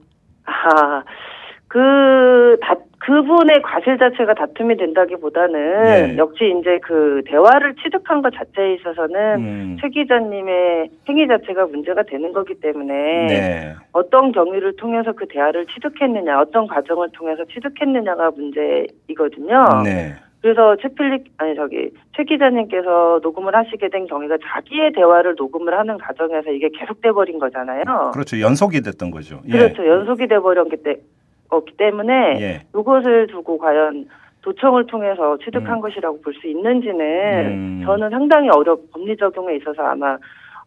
아, 0.47 1.05
그, 1.69 1.79
다, 2.61 2.75
그분의 3.05 3.61
과실 3.61 3.99
자체가 3.99 4.33
다툼이 4.33 4.79
된다기보다는 4.79 6.15
예. 6.15 6.17
역시 6.17 6.55
이제 6.59 6.79
그 6.83 7.23
대화를 7.27 7.75
취득한 7.77 8.23
것 8.23 8.33
자체에 8.33 8.75
있어서는 8.75 9.35
음, 9.37 9.77
최 9.79 9.91
기자님의 9.91 10.89
행위 11.07 11.29
자체가 11.29 11.67
문제가 11.67 12.03
되는 12.03 12.33
거기 12.33 12.55
때문에 12.55 13.27
네. 13.27 13.75
어떤 13.93 14.33
경위를 14.33 14.77
통해서 14.77 15.13
그 15.13 15.27
대화를 15.29 15.67
취득했느냐, 15.67 16.41
어떤 16.41 16.67
과정을 16.67 17.11
통해서 17.13 17.45
취득했느냐가 17.45 18.31
문제이거든요. 18.31 19.83
네. 19.85 20.15
그래서 20.41 20.77
최 20.81 20.89
필립 20.89 21.25
아니 21.37 21.55
저기 21.57 21.91
최 22.17 22.25
기자님께서 22.25 23.21
녹음을 23.23 23.55
하시게 23.55 23.89
된 23.91 24.07
경위가 24.07 24.39
자기의 24.43 24.93
대화를 24.93 25.35
녹음을 25.37 25.77
하는 25.79 25.99
과정에서 25.99 26.51
이게 26.51 26.71
계속돼 26.71 27.13
버린 27.13 27.39
거잖아요. 27.39 27.83
그렇죠. 28.15 28.41
연속이 28.41 28.81
됐던 28.81 29.11
거죠. 29.11 29.41
예. 29.47 29.53
그렇죠. 29.53 29.87
연속이 29.87 30.27
돼 30.27 30.39
버렸기 30.39 30.77
때, 30.83 30.97
었기 31.57 31.77
때문에 31.77 32.13
예. 32.41 32.63
이것을 32.79 33.27
두고 33.29 33.59
과연 33.59 34.09
도청을 34.43 34.87
통해서 34.87 35.39
취득한 35.39 35.77
음. 35.77 35.81
것이라고 35.81 36.21
볼 36.21 36.35
수 36.35 36.47
있는지는 36.47 37.01
음. 37.01 37.83
저는 37.85 38.11
상당히 38.11 38.49
어렵 38.51 38.91
법리 38.93 39.17
적용에 39.17 39.57
있어서 39.57 39.83
아마 39.83 40.17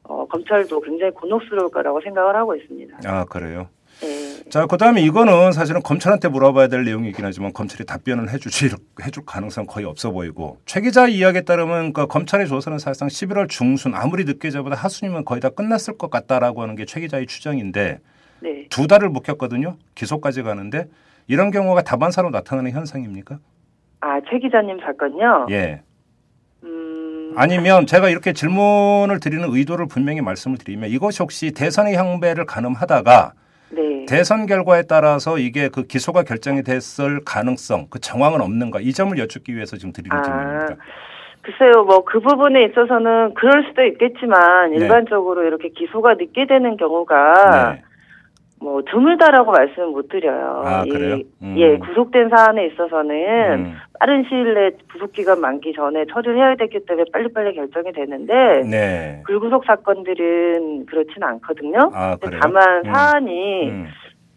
어, 0.04 0.26
검찰도 0.28 0.82
굉장히 0.82 1.12
곤혹스러울 1.14 1.70
거라고 1.70 2.02
생각을 2.02 2.36
하고 2.36 2.56
있습니다. 2.56 2.98
아 3.06 3.26
그래요. 3.26 3.68
예. 4.04 4.50
자, 4.50 4.66
그다음에 4.66 5.02
이거는 5.02 5.52
사실은 5.52 5.82
검찰한테 5.82 6.30
물어봐야 6.30 6.68
될 6.68 6.86
내용이긴 6.86 7.26
하지만 7.26 7.52
검찰이 7.52 7.86
답변을 7.86 8.30
해주지 8.32 8.70
해줄 9.04 9.26
가능성 9.26 9.64
은 9.64 9.68
거의 9.68 9.86
없어 9.86 10.12
보이고 10.12 10.58
최 10.66 10.82
기자 10.82 11.08
이야기에 11.08 11.42
따르면 11.42 11.94
그 11.94 12.08
검찰의 12.08 12.48
조사는 12.48 12.78
사실상 12.80 13.08
11월 13.10 13.50
중순 13.50 13.94
아무리 13.96 14.24
늦게 14.24 14.52
잡아도 14.52 14.76
하순이면 14.76 15.26
거의 15.26 15.42
다 15.42 15.50
끝났을 15.50 15.98
것 15.98 16.10
같다라고 16.10 16.62
하는 16.62 16.76
게 16.76 16.86
최 16.86 17.02
기자의 17.02 17.26
추정인데 17.26 18.00
네. 18.40 18.66
두 18.70 18.88
달을 18.88 19.10
묵혔거든요. 19.10 19.76
기소까지 19.96 20.44
가는데 20.44 20.88
이런 21.28 21.52
경우가 21.52 21.82
다반사로 21.84 22.30
나타나는 22.30 22.72
현상입니까? 22.72 23.38
아, 24.02 24.22
최 24.30 24.40
기자님 24.40 24.80
사건요? 24.80 25.48
예. 25.50 25.82
음, 26.64 27.34
아니면 27.36 27.86
제가 27.86 28.10
이렇게 28.10 28.34
질문을 28.34 29.20
드리는 29.20 29.46
의도를 29.50 29.88
분명히 29.88 30.22
말씀을 30.22 30.58
드리면 30.58 30.90
이것이 30.90 31.22
혹시 31.22 31.52
대선의 31.52 31.96
향배를 31.96 32.46
가늠하다가 32.46 33.34
네. 33.70 34.06
대선 34.08 34.46
결과에 34.46 34.84
따라서 34.84 35.38
이게 35.38 35.68
그 35.70 35.84
기소가 35.84 36.24
결정이 36.24 36.64
됐을 36.64 37.22
가능성, 37.26 37.88
그 37.90 38.00
정황은 38.00 38.42
없는가 38.42 38.80
이 38.80 38.94
점을 38.94 39.18
여쭙기 39.18 39.56
위해서 39.56 39.76
지금 39.78 39.92
드리는 39.92 40.16
아, 40.16 40.22
질문입니다. 40.22 40.76
글쎄요, 41.42 41.84
뭐 41.86 42.04
그 42.04 42.20
부분에 42.20 42.64
있어서는 42.66 43.34
그럴 43.34 43.66
수도 43.68 43.84
있겠지만 43.86 44.72
네. 44.72 44.78
일반적으로 44.78 45.44
이렇게 45.44 45.70
기소가 45.70 46.16
늦게 46.16 46.46
되는 46.48 46.78
경우가 46.78 47.74
네. 47.76 47.84
뭐 48.60 48.82
드물다라고 48.90 49.52
말씀을 49.52 49.90
못 49.90 50.08
드려요. 50.10 50.64
아, 50.66 50.84
이- 50.86 50.90
그래요? 50.90 51.18
음. 51.44 51.56
예, 51.58 51.78
구속된 51.78 52.30
사안에 52.30 52.68
있어서는 52.68 53.16
음. 53.60 53.74
빠른 54.00 54.24
시일 54.28 54.54
내에 54.56 54.72
구속 54.92 55.12
기간 55.12 55.40
만기 55.42 55.74
전에 55.74 56.06
처리를 56.12 56.38
해야 56.38 56.56
되기 56.56 56.80
때문에 56.86 57.06
빨리빨리 57.14 57.56
결정이 57.56 57.92
되는데 57.94 58.34
네. 58.70 59.22
불구속 59.28 59.64
사건들은 59.66 60.88
그렇진 60.88 61.22
않거든요. 61.24 61.92
아? 61.94 62.18
다만 62.42 62.86
음. 62.86 62.92
사안이 62.94 63.70
음. 63.70 63.88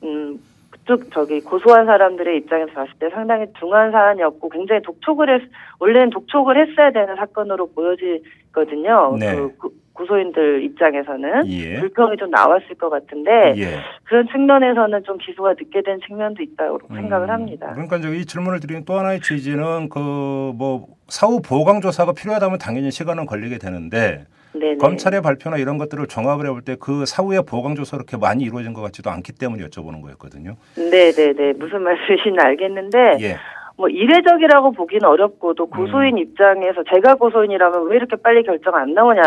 음, 0.03 0.39
그쪽 0.71 1.11
저기 1.13 1.41
고소한 1.41 1.87
사람들의 1.87 2.37
입장에서 2.39 2.73
봤을 2.73 2.93
때 2.99 3.09
상당히 3.11 3.47
중한 3.59 3.91
사안이었고 3.91 4.49
굉장히 4.51 4.83
독촉을 4.83 5.35
했 5.35 5.43
원래는 5.79 6.11
독촉을 6.11 6.59
했어야 6.61 6.91
되는 6.91 7.17
사건으로 7.17 7.71
보여지거든요. 7.75 9.17
네. 9.19 9.35
그 9.35 9.57
구- 9.57 9.73
고소인들 10.01 10.63
입장에서는 10.65 11.47
예. 11.51 11.81
불평이 11.81 12.17
좀 12.17 12.31
나왔을 12.31 12.75
것 12.79 12.89
같은데 12.89 13.53
예. 13.59 13.77
그런 14.05 14.27
측면에서는 14.29 15.05
좀 15.05 15.19
기소가 15.19 15.51
늦게 15.51 15.83
된 15.83 16.01
측면도 16.07 16.43
있다고 16.43 16.79
생각을 16.89 17.29
음, 17.29 17.31
합니다. 17.31 17.71
그러니까 17.75 17.99
이제 17.99 18.09
이 18.17 18.25
질문을 18.25 18.61
드리는 18.61 18.85
또 18.87 18.95
하나의 18.95 19.21
취지는 19.21 19.89
그 19.91 20.01
뭐 20.01 20.87
사후 21.09 21.41
보강 21.43 21.81
조사가 21.81 22.13
필요하다면 22.13 22.59
당연히 22.59 22.91
시간은 22.91 23.27
걸리게 23.27 23.59
되는데 23.59 24.25
네네. 24.53 24.77
검찰의 24.79 25.23
발표나 25.23 25.59
이런 25.59 25.77
것들을 25.79 26.07
종합을 26.07 26.47
해볼 26.47 26.63
때 26.63 26.77
그 26.81 27.05
사후에 27.07 27.41
보강 27.43 27.75
조사 27.77 27.97
그렇게 27.97 28.17
많이 28.17 28.43
이루어진 28.45 28.73
것 28.73 28.81
같지도 28.83 29.11
않기 29.11 29.33
때문에 29.35 29.65
여쭤보는 29.67 30.03
거였거든요. 30.03 30.57
네 30.77 31.13
네 31.13 31.33
네 31.35 31.53
무슨 31.53 31.83
말씀이신지 31.83 32.39
알겠는데 32.41 33.19
예. 33.21 33.37
뭐 33.81 33.89
이례적이라고 33.89 34.73
보기는 34.73 35.09
어렵고 35.09 35.55
또 35.55 35.65
고소인 35.65 36.17
음. 36.17 36.19
입장에서 36.19 36.83
제가 36.93 37.15
고소인이라면 37.15 37.89
왜 37.89 37.97
이렇게 37.97 38.15
빨리 38.17 38.43
결정 38.43 38.75
안 38.75 38.93
나오냐 38.93 39.23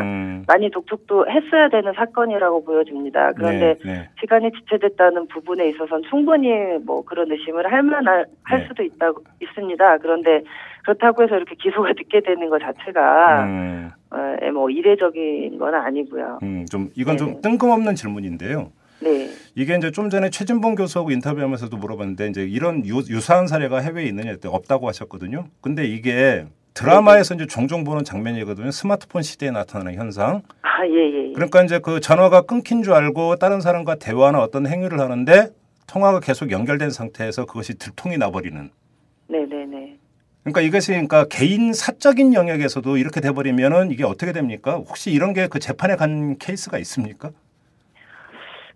음. 0.00 0.44
많이 0.48 0.72
독촉도 0.72 1.26
했어야 1.30 1.68
되는 1.68 1.92
사건이라고 1.92 2.64
보여집니다. 2.64 3.30
그런데 3.36 3.78
네, 3.84 3.92
네. 3.92 4.08
시간이 4.20 4.50
지체됐다는 4.58 5.28
부분에 5.28 5.68
있어서는 5.68 6.02
충분히 6.10 6.48
뭐 6.84 7.04
그런 7.04 7.30
의심을 7.30 7.70
할 7.70 7.84
만할 7.84 8.26
할 8.42 8.58
네. 8.58 8.66
수도 8.66 8.82
있다 8.82 9.12
있습니다. 9.40 9.98
그런데 9.98 10.42
그렇다고 10.82 11.22
해서 11.22 11.36
이렇게 11.36 11.54
기소가 11.54 11.90
늦게 11.94 12.22
되는 12.22 12.50
것 12.50 12.60
자체가 12.60 13.44
음, 13.44 13.90
어, 14.10 14.50
뭐 14.52 14.68
이례적인 14.68 15.60
건 15.60 15.76
아니고요. 15.76 16.40
음, 16.42 16.66
좀 16.68 16.90
이건 16.96 17.16
좀 17.16 17.34
네. 17.34 17.40
뜬금없는 17.40 17.94
질문인데요. 17.94 18.72
네. 19.02 19.30
이게 19.54 19.76
이제 19.76 19.90
좀 19.90 20.10
전에 20.10 20.30
최진봉 20.30 20.74
교수하고 20.76 21.10
인터뷰하면서도 21.10 21.76
물어봤는데 21.76 22.28
이제 22.28 22.42
이런 22.44 22.86
유, 22.86 22.98
유사한 23.08 23.46
사례가 23.46 23.78
해외에 23.78 24.06
있느냐 24.06 24.30
했더니 24.30 24.54
없다고 24.54 24.88
하셨거든요. 24.88 25.46
근데 25.60 25.84
이게 25.86 26.46
드라마에서 26.74 27.34
이제 27.34 27.46
종종 27.46 27.84
보는 27.84 28.04
장면이거든요. 28.04 28.70
스마트폰 28.70 29.22
시대에 29.22 29.50
나타나는 29.50 29.94
현상. 29.94 30.42
아, 30.62 30.86
예, 30.86 30.90
예. 30.90 31.28
예. 31.28 31.32
그러니까 31.34 31.62
이제 31.62 31.78
그 31.80 32.00
전화가 32.00 32.42
끊긴 32.42 32.82
줄 32.82 32.94
알고 32.94 33.36
다른 33.36 33.60
사람과 33.60 33.96
대화나 33.96 34.40
어떤 34.40 34.66
행위를 34.66 34.98
하는데 35.00 35.48
통화가 35.86 36.20
계속 36.20 36.50
연결된 36.50 36.90
상태에서 36.90 37.44
그것이 37.44 37.74
들통이 37.78 38.16
나버리는. 38.16 38.70
네 39.28 39.38
네 39.46 39.66
네. 39.66 39.98
그러니까 40.44 40.60
이것이 40.62 40.88
그러니까 40.92 41.26
개인 41.30 41.72
사적인 41.72 42.34
영역에서도 42.34 42.96
이렇게 42.96 43.20
돼버리면은 43.20 43.90
이게 43.90 44.04
어떻게 44.04 44.32
됩니까? 44.32 44.76
혹시 44.76 45.10
이런 45.12 45.34
게 45.34 45.46
그 45.48 45.58
재판에 45.58 45.96
간 45.96 46.36
케이스가 46.38 46.78
있습니까? 46.78 47.30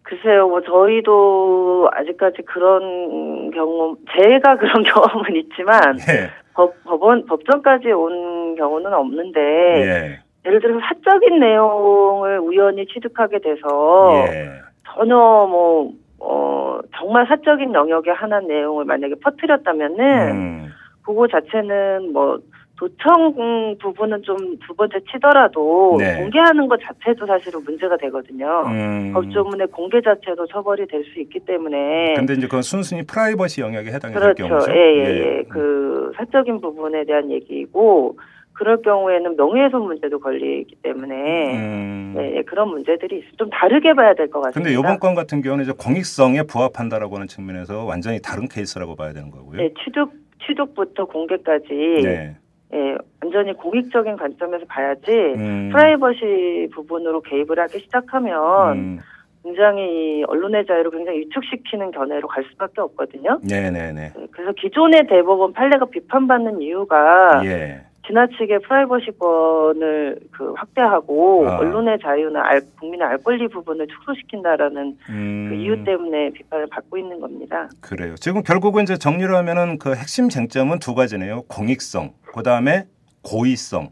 글쎄요, 0.07 0.49
뭐 0.49 0.61
저희도 0.61 1.91
아직까지 1.93 2.43
그런 2.43 3.51
경험, 3.51 3.97
제가 4.15 4.57
그런 4.57 4.83
경험은 4.85 5.35
있지만 5.35 5.99
예, 6.09 6.31
법, 6.55 6.75
법원 6.85 7.27
법정까지 7.27 7.91
온 7.91 8.55
경우는 8.55 8.93
없는데 8.95 9.41
예, 9.41 10.21
예를 10.47 10.61
들어서 10.61 10.79
사적인 10.87 11.41
내용을 11.41 12.39
우연히 12.39 12.87
취득하게 12.87 13.41
돼서 13.41 14.13
예, 14.29 14.61
전혀 14.95 15.17
뭐 15.17 15.91
어, 16.21 16.79
정말 16.97 17.27
사적인 17.27 17.75
영역의 17.75 18.15
하나 18.15 18.39
내용을 18.39 18.85
만약에 18.85 19.17
퍼뜨렸다면은 19.25 20.31
음, 20.31 20.73
그거 21.05 21.27
자체는 21.27 22.13
뭐 22.13 22.39
도청 22.79 23.35
음, 23.39 23.79
부분은 23.79 24.23
좀 24.23 24.37
두 24.67 24.75
번째 24.75 24.99
치더라도 25.11 25.97
네. 25.99 26.17
공개하는 26.21 26.67
것 26.69 26.79
자체도 26.83 27.25
사실은 27.27 27.63
문제가 27.65 27.97
되거든요. 27.97 28.65
음. 28.67 29.13
법조문의 29.15 29.69
공개 29.69 30.01
자체도 30.01 30.47
처벌이 30.47 30.87
될 30.87 31.03
수 31.05 31.21
있기 31.21 31.41
때문에 31.41 32.15
근데 32.15 32.35
이제 32.35 32.47
그건 32.47 32.63
순순히 32.63 33.03
프라이버시 33.07 33.61
영역에 33.61 33.91
해당이 33.93 34.13
될 34.15 34.35
그렇죠. 34.35 34.49
경우죠. 34.49 34.73
예, 34.73 34.77
예, 34.77 35.05
예. 35.39 35.43
그 35.49 36.11
사적인 36.17 36.61
부분에 36.61 37.05
대한 37.05 37.31
얘기이고 37.31 38.19
그럴 38.53 38.81
경우에는 38.83 39.37
명예훼손 39.37 39.83
문제도 39.83 40.19
걸리기 40.19 40.77
때문에 40.83 41.15
음. 41.55 42.15
네, 42.17 42.43
그런 42.43 42.69
문제들이 42.71 43.19
있- 43.19 43.39
좀 43.39 43.49
다르게 43.51 43.93
봐야 43.95 44.15
될 44.15 44.29
것 44.31 44.41
같습니다. 44.41 44.59
근데 44.69 44.73
이번 44.79 44.99
건 44.99 45.15
같은 45.15 45.43
경우는 45.43 45.65
이제 45.65 45.73
공익성에 45.79 46.43
부합한다라고 46.45 47.15
하는 47.17 47.27
측면에서 47.29 47.85
완전히 47.85 48.21
다른 48.23 48.49
케이스라고 48.49 48.97
봐야 48.97 49.13
되는 49.13 49.31
거고요. 49.31 49.59
네, 49.59 49.71
취득 49.85 50.11
취득부터 50.47 51.05
공개까지 51.07 51.67
네. 52.03 52.37
예, 52.75 52.97
완전히 53.23 53.53
공익적인 53.53 54.17
관점에서 54.17 54.65
봐야지 54.67 55.11
음. 55.11 55.71
프라이버시 55.73 56.69
부분으로 56.73 57.23
개입을 57.23 57.59
하기 57.61 57.79
시작하면 57.79 58.77
음. 58.77 58.99
굉장히 59.45 60.25
언론의 60.27 60.67
자유를 60.67 60.91
굉장히 60.91 61.21
위축시키는 61.21 61.93
견해로 61.93 62.27
갈 62.27 62.45
수밖에 62.51 62.81
없거든요. 62.81 63.39
네네네. 63.49 63.93
네, 63.93 64.27
그래서 64.33 64.53
기존의 64.53 65.07
대법원 65.07 65.53
판례가 65.53 65.87
비판받는 65.87 66.61
이유가 66.61 67.43
예. 67.45 67.86
지나치게 68.07 68.59
프라이버시권을 68.59 70.19
그 70.33 70.53
확대하고 70.53 71.49
아. 71.49 71.59
언론의 71.59 71.99
자유나 72.03 72.41
알, 72.45 72.61
국민의 72.79 73.07
알 73.07 73.19
권리 73.19 73.49
부분을 73.49 73.87
축소시킨다라는 73.89 74.97
음. 75.11 75.47
그 75.51 75.55
이유 75.57 75.83
때문에 75.85 76.31
비판을 76.31 76.67
받고 76.71 76.97
있는 76.99 77.21
겁니다. 77.21 77.69
그래요. 77.81 78.15
지금 78.17 78.43
결국은 78.43 78.85
이제 78.85 78.97
정리를 78.97 79.35
하면은 79.35 79.79
그 79.79 79.95
핵심 79.95 80.29
쟁점은 80.29 80.79
두 80.79 80.95
가지네요. 80.95 81.43
공익성, 81.49 82.13
그 82.35 82.43
다음에 82.43 82.85
고의성. 83.23 83.89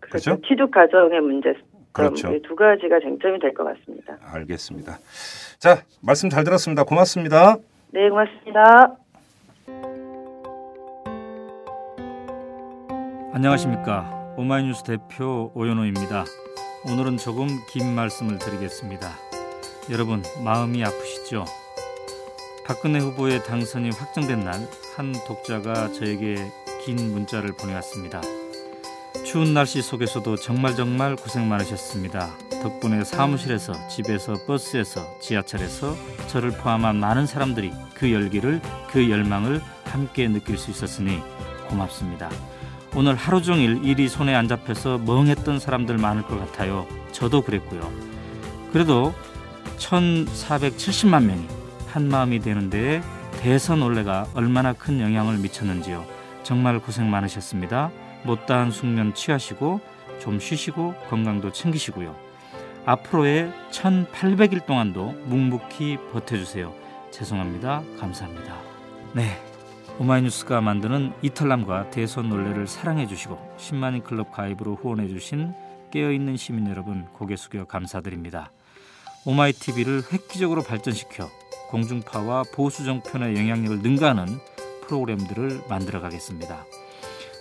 그렇죠? 0.00 0.38
취득 0.46 0.70
과정의 0.70 1.20
문제 1.20 1.54
그렇죠. 1.92 2.32
이두 2.34 2.56
가지가 2.56 2.98
쟁점이 3.00 3.38
될 3.38 3.52
것 3.54 3.64
같습니다. 3.64 4.16
알겠습니다. 4.32 4.98
자, 5.58 5.82
말씀 6.02 6.28
잘 6.28 6.44
들었습니다. 6.44 6.84
고맙습니다. 6.84 7.56
네, 7.92 8.08
고맙습니다. 8.08 8.96
안녕하십니까 13.34 14.34
오마이뉴스 14.36 14.84
대표 14.84 15.50
오연호입니다. 15.54 16.24
오늘은 16.84 17.16
조금 17.16 17.48
긴 17.68 17.92
말씀을 17.92 18.38
드리겠습니다. 18.38 19.10
여러분 19.90 20.22
마음이 20.44 20.84
아프시죠? 20.84 21.44
박근혜 22.64 23.00
후보의 23.00 23.42
당선이 23.42 23.90
확정된 23.90 24.44
날 24.44 24.68
한 24.96 25.12
독자가 25.26 25.90
저에게 25.90 26.36
긴 26.84 27.10
문자를 27.10 27.52
보내왔습니다. 27.54 28.20
추운 29.26 29.52
날씨 29.52 29.82
속에서도 29.82 30.36
정말 30.36 30.76
정말 30.76 31.16
고생 31.16 31.48
많으셨습니다. 31.48 32.30
덕분에 32.62 33.02
사무실에서 33.02 33.88
집에서 33.88 34.34
버스에서 34.46 35.18
지하철에서 35.18 35.96
저를 36.28 36.52
포함한 36.52 36.94
많은 37.00 37.26
사람들이 37.26 37.72
그 37.94 38.12
열기를 38.12 38.60
그 38.92 39.10
열망을 39.10 39.60
함께 39.86 40.28
느낄 40.28 40.56
수 40.56 40.70
있었으니 40.70 41.20
고맙습니다. 41.68 42.30
오늘 42.96 43.16
하루 43.16 43.42
종일 43.42 43.84
일이 43.84 44.08
손에 44.08 44.34
안 44.34 44.46
잡혀서 44.46 44.98
멍했던 44.98 45.58
사람들 45.58 45.98
많을 45.98 46.22
것 46.22 46.38
같아요. 46.38 46.86
저도 47.10 47.42
그랬고요. 47.42 47.92
그래도 48.72 49.12
1,470만 49.78 51.24
명이 51.24 51.46
한 51.88 52.08
마음이 52.08 52.38
되는데 52.38 53.02
대선 53.40 53.82
올레가 53.82 54.26
얼마나 54.34 54.72
큰 54.72 55.00
영향을 55.00 55.38
미쳤는지요. 55.38 56.04
정말 56.44 56.78
고생 56.78 57.10
많으셨습니다. 57.10 57.90
못다한 58.22 58.70
숙면 58.70 59.14
취하시고 59.14 59.80
좀 60.20 60.38
쉬시고 60.38 60.94
건강도 61.10 61.50
챙기시고요. 61.50 62.14
앞으로의 62.86 63.52
1,800일 63.70 64.66
동안도 64.66 65.22
묵묵히 65.24 65.98
버텨주세요. 66.12 66.72
죄송합니다. 67.10 67.82
감사합니다. 67.98 68.56
네. 69.14 69.53
오마이뉴스가 70.00 70.60
만드는 70.60 71.12
이탈남과 71.22 71.90
대선 71.90 72.28
논례를 72.28 72.66
사랑해 72.66 73.06
주시고 73.06 73.38
10만인 73.58 74.02
클럽 74.02 74.32
가입으로 74.32 74.74
후원해 74.74 75.06
주신 75.06 75.54
깨어있는 75.92 76.36
시민 76.36 76.68
여러분 76.68 77.06
고개 77.12 77.36
숙여 77.36 77.64
감사드립니다. 77.64 78.50
오마이TV를 79.24 80.02
획기적으로 80.12 80.62
발전시켜 80.62 81.30
공중파와 81.68 82.42
보수 82.52 82.84
정편의 82.84 83.36
영향력을 83.36 83.82
능가하는 83.82 84.26
프로그램들을 84.82 85.62
만들어 85.68 86.00
가겠습니다. 86.00 86.64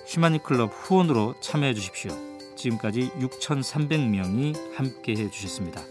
10만인 0.07 0.43
클럽 0.43 0.69
후원으로 0.71 1.33
참여해 1.41 1.73
주십시오. 1.73 2.11
지금까지 2.55 3.09
6,300명이 3.19 4.75
함께 4.75 5.13
해 5.13 5.29
주셨습니다. 5.31 5.81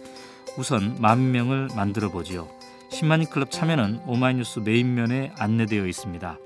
우선 0.57 0.97
만 1.01 1.33
명을 1.33 1.71
만들어 1.75 2.09
보지요. 2.11 2.49
10만인 2.91 3.29
클럽 3.29 3.51
참여는 3.51 4.03
오마이뉴스 4.07 4.61
메인면에 4.61 5.33
안내되어 5.37 5.87
있습니다. 5.87 6.39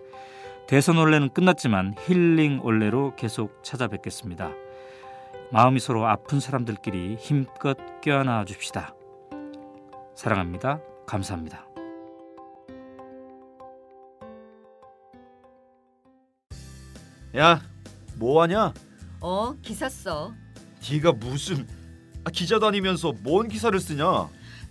대선 0.66 0.98
올레는 0.98 1.28
끝났지만 1.28 1.94
힐링 2.06 2.60
올레로 2.60 3.14
계속 3.14 3.62
찾아뵙겠습니다. 3.62 4.50
마음이 5.52 5.78
서로 5.78 6.08
아픈 6.08 6.40
사람들끼리 6.40 7.14
힘껏 7.20 7.78
껴안아 8.00 8.44
줍시다. 8.46 8.92
사랑합니다. 10.16 10.80
감사합니다. 11.06 11.64
야, 17.36 17.60
뭐 18.16 18.42
하냐? 18.42 18.74
어, 19.20 19.54
기사 19.62 19.88
써. 19.88 20.32
네가 20.90 21.12
무슨 21.12 21.68
아, 22.24 22.30
기자 22.30 22.58
다니면서 22.58 23.12
뭔 23.22 23.46
기사를 23.46 23.78
쓰냐? 23.78 24.28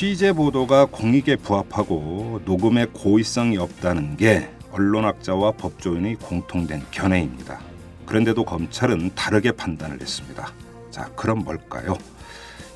취재 0.00 0.32
보도가 0.32 0.86
공익에 0.86 1.36
부합하고 1.36 2.40
녹음에 2.46 2.86
고의성이 2.86 3.58
없다는 3.58 4.16
게 4.16 4.48
언론학자와 4.72 5.52
법조인의 5.52 6.14
공통된 6.14 6.86
견해입니다. 6.90 7.60
그런데도 8.06 8.46
검찰은 8.46 9.14
다르게 9.14 9.52
판단을 9.52 10.00
했습니다. 10.00 10.54
자, 10.90 11.10
그럼 11.16 11.40
뭘까요? 11.40 11.98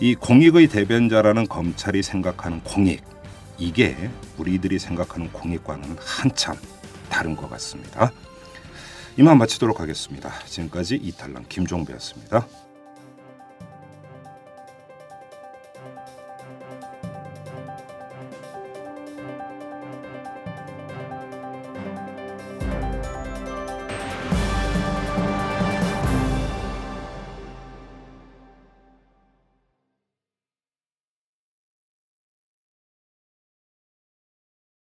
이 0.01 0.15
공익의 0.15 0.67
대변자라는 0.67 1.49
검찰이 1.49 2.03
생각하는 2.03 2.61
공익, 2.61 3.03
이게 3.57 3.97
우리들이 4.37 4.79
생각하는 4.79 5.33
공익과는 5.33 5.97
한참 5.99 6.55
다른 7.09 7.37
것 7.37 7.49
같습니다. 7.49 8.13
이만 9.17 9.39
마치도록 9.39 9.81
하겠습니다. 9.81 10.31
지금까지 10.45 10.97
이탈남 10.97 11.47
김종배였습니다. 11.49 12.47